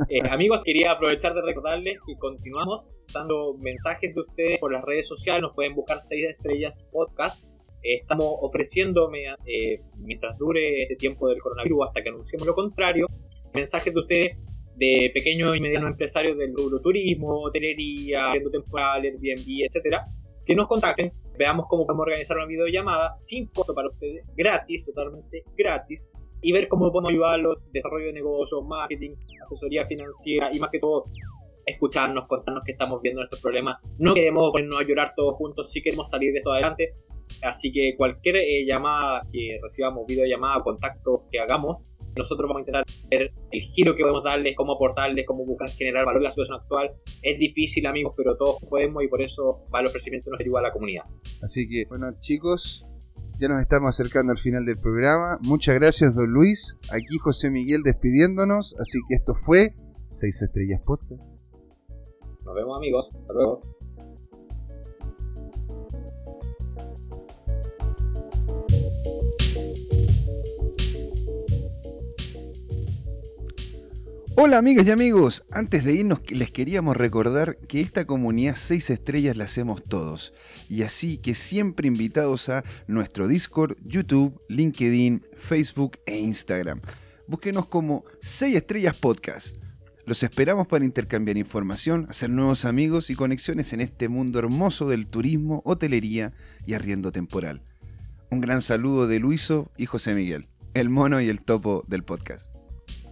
Eh, 0.09 0.21
amigos, 0.31 0.61
quería 0.63 0.91
aprovechar 0.91 1.33
de 1.33 1.41
recordarles 1.41 1.99
que 2.07 2.17
continuamos 2.17 2.85
dando 3.13 3.55
mensajes 3.59 4.13
de 4.15 4.21
ustedes 4.21 4.59
por 4.59 4.71
las 4.71 4.83
redes 4.83 5.07
sociales, 5.07 5.41
nos 5.41 5.53
pueden 5.53 5.75
buscar 5.75 6.01
6 6.01 6.29
estrellas 6.29 6.85
podcast. 6.91 7.43
estamos 7.83 8.27
ofreciendo, 8.41 9.11
eh, 9.13 9.81
mientras 9.97 10.37
dure 10.37 10.83
este 10.83 10.95
tiempo 10.95 11.27
del 11.27 11.39
coronavirus, 11.39 11.87
hasta 11.87 12.01
que 12.01 12.09
anunciemos 12.09 12.47
lo 12.47 12.55
contrario, 12.55 13.07
mensajes 13.53 13.93
de 13.93 13.99
ustedes 13.99 14.37
de 14.75 15.11
pequeños 15.13 15.57
y 15.57 15.59
medianos 15.59 15.91
empresarios 15.91 16.37
del 16.37 16.55
rubro 16.55 16.79
turismo, 16.79 17.41
hotelería, 17.41 18.31
viendo 18.31 18.49
temporal, 18.49 19.03
Airbnb, 19.03 19.65
etcétera, 19.67 20.05
que 20.49 20.55
nos 20.55 20.67
contacten, 20.67 21.13
veamos 21.37 21.67
cómo 21.69 21.85
podemos 21.85 22.07
organizar 22.07 22.35
una 22.35 22.47
videollamada 22.47 23.15
sin 23.19 23.45
costo 23.49 23.75
para 23.75 23.87
ustedes, 23.87 24.25
gratis, 24.35 24.83
totalmente 24.83 25.43
gratis, 25.55 26.03
y 26.41 26.51
ver 26.51 26.67
cómo 26.67 26.91
podemos 26.91 27.11
ayudarlos, 27.11 27.57
desarrollo 27.71 28.07
de 28.07 28.13
negocios, 28.13 28.65
marketing, 28.65 29.11
asesoría 29.43 29.85
financiera 29.85 30.49
y 30.51 30.57
más 30.57 30.71
que 30.71 30.79
todo 30.79 31.05
escucharnos, 31.67 32.25
contarnos 32.25 32.63
que 32.63 32.71
estamos 32.71 32.99
viendo 33.03 33.21
nuestros 33.21 33.43
problemas. 33.43 33.77
No 33.99 34.15
queremos 34.15 34.49
ponernos 34.51 34.79
a 34.79 34.83
llorar 34.83 35.13
todos 35.15 35.35
juntos, 35.35 35.71
sí 35.71 35.83
queremos 35.83 36.09
salir 36.09 36.31
de 36.33 36.39
esto 36.39 36.51
adelante. 36.51 36.95
Así 37.43 37.71
que 37.71 37.93
cualquier 37.95 38.37
eh, 38.37 38.65
llamada 38.65 39.21
que 39.31 39.59
recibamos, 39.61 40.07
videollamada, 40.07 40.63
contacto 40.63 41.25
que 41.31 41.39
hagamos, 41.39 41.77
nosotros 42.15 42.47
vamos 42.47 42.57
a 42.57 42.59
intentar 42.61 42.85
ver 43.09 43.31
el 43.51 43.61
giro 43.61 43.95
que 43.95 44.01
podemos 44.01 44.23
darles, 44.23 44.55
cómo 44.55 44.73
aportarles, 44.73 45.25
cómo 45.25 45.45
buscar 45.45 45.69
generar 45.69 46.05
valor 46.05 46.21
en 46.21 46.25
la 46.25 46.29
situación 46.31 46.59
actual. 46.59 46.91
Es 47.21 47.39
difícil, 47.39 47.85
amigos, 47.85 48.13
pero 48.15 48.35
todos 48.37 48.57
podemos 48.69 49.03
y 49.03 49.07
por 49.07 49.21
eso 49.21 49.65
va 49.73 49.79
el 49.79 49.87
ofrecimiento 49.87 50.29
nos 50.29 50.39
ayuda 50.39 50.59
a 50.59 50.63
la 50.63 50.71
comunidad. 50.71 51.03
Así 51.41 51.67
que, 51.67 51.85
bueno, 51.87 52.07
chicos, 52.19 52.85
ya 53.39 53.47
nos 53.47 53.61
estamos 53.61 53.89
acercando 53.89 54.31
al 54.31 54.37
final 54.37 54.65
del 54.65 54.77
programa. 54.77 55.37
Muchas 55.41 55.75
gracias, 55.79 56.13
don 56.15 56.29
Luis. 56.29 56.77
Aquí 56.91 57.17
José 57.23 57.49
Miguel 57.49 57.83
despidiéndonos. 57.83 58.75
Así 58.79 58.99
que 59.07 59.15
esto 59.15 59.33
fue 59.45 59.73
6 60.05 60.41
Estrellas 60.41 60.81
Podcast. 60.85 61.23
Nos 62.43 62.55
vemos, 62.55 62.77
amigos. 62.77 63.09
Hasta 63.13 63.33
luego. 63.33 63.78
Hola 74.41 74.57
amigas 74.57 74.87
y 74.87 74.91
amigos, 74.91 75.43
antes 75.51 75.83
de 75.83 75.95
irnos 75.95 76.21
les 76.31 76.49
queríamos 76.49 76.95
recordar 76.95 77.57
que 77.57 77.81
esta 77.81 78.05
comunidad 78.05 78.55
6 78.55 78.89
estrellas 78.91 79.35
la 79.35 79.43
hacemos 79.43 79.83
todos 79.83 80.33
y 80.69 80.83
así 80.83 81.17
que 81.17 81.35
siempre 81.35 81.89
invitados 81.89 82.47
a 82.47 82.63
nuestro 82.87 83.27
Discord, 83.27 83.75
YouTube, 83.83 84.41
LinkedIn, 84.47 85.25
Facebook 85.35 85.97
e 86.05 86.19
Instagram. 86.19 86.79
Búsquenos 87.27 87.67
como 87.67 88.05
6 88.21 88.55
estrellas 88.55 88.95
podcast. 88.95 89.57
Los 90.05 90.23
esperamos 90.23 90.67
para 90.67 90.85
intercambiar 90.85 91.37
información, 91.37 92.07
hacer 92.09 92.29
nuevos 92.29 92.63
amigos 92.63 93.09
y 93.09 93.15
conexiones 93.15 93.73
en 93.73 93.81
este 93.81 94.07
mundo 94.07 94.39
hermoso 94.39 94.87
del 94.87 95.07
turismo, 95.07 95.61
hotelería 95.65 96.31
y 96.65 96.75
arriendo 96.75 97.11
temporal. 97.11 97.61
Un 98.31 98.39
gran 98.39 98.61
saludo 98.61 99.05
de 99.05 99.19
Luiso 99.19 99.69
y 99.75 99.85
José 99.85 100.15
Miguel, 100.15 100.47
el 100.75 100.87
mono 100.87 101.19
y 101.19 101.27
el 101.27 101.43
topo 101.43 101.83
del 101.89 102.05
podcast. 102.05 102.49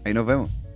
Ahí 0.06 0.14
nos 0.14 0.26
vemos. 0.26 0.67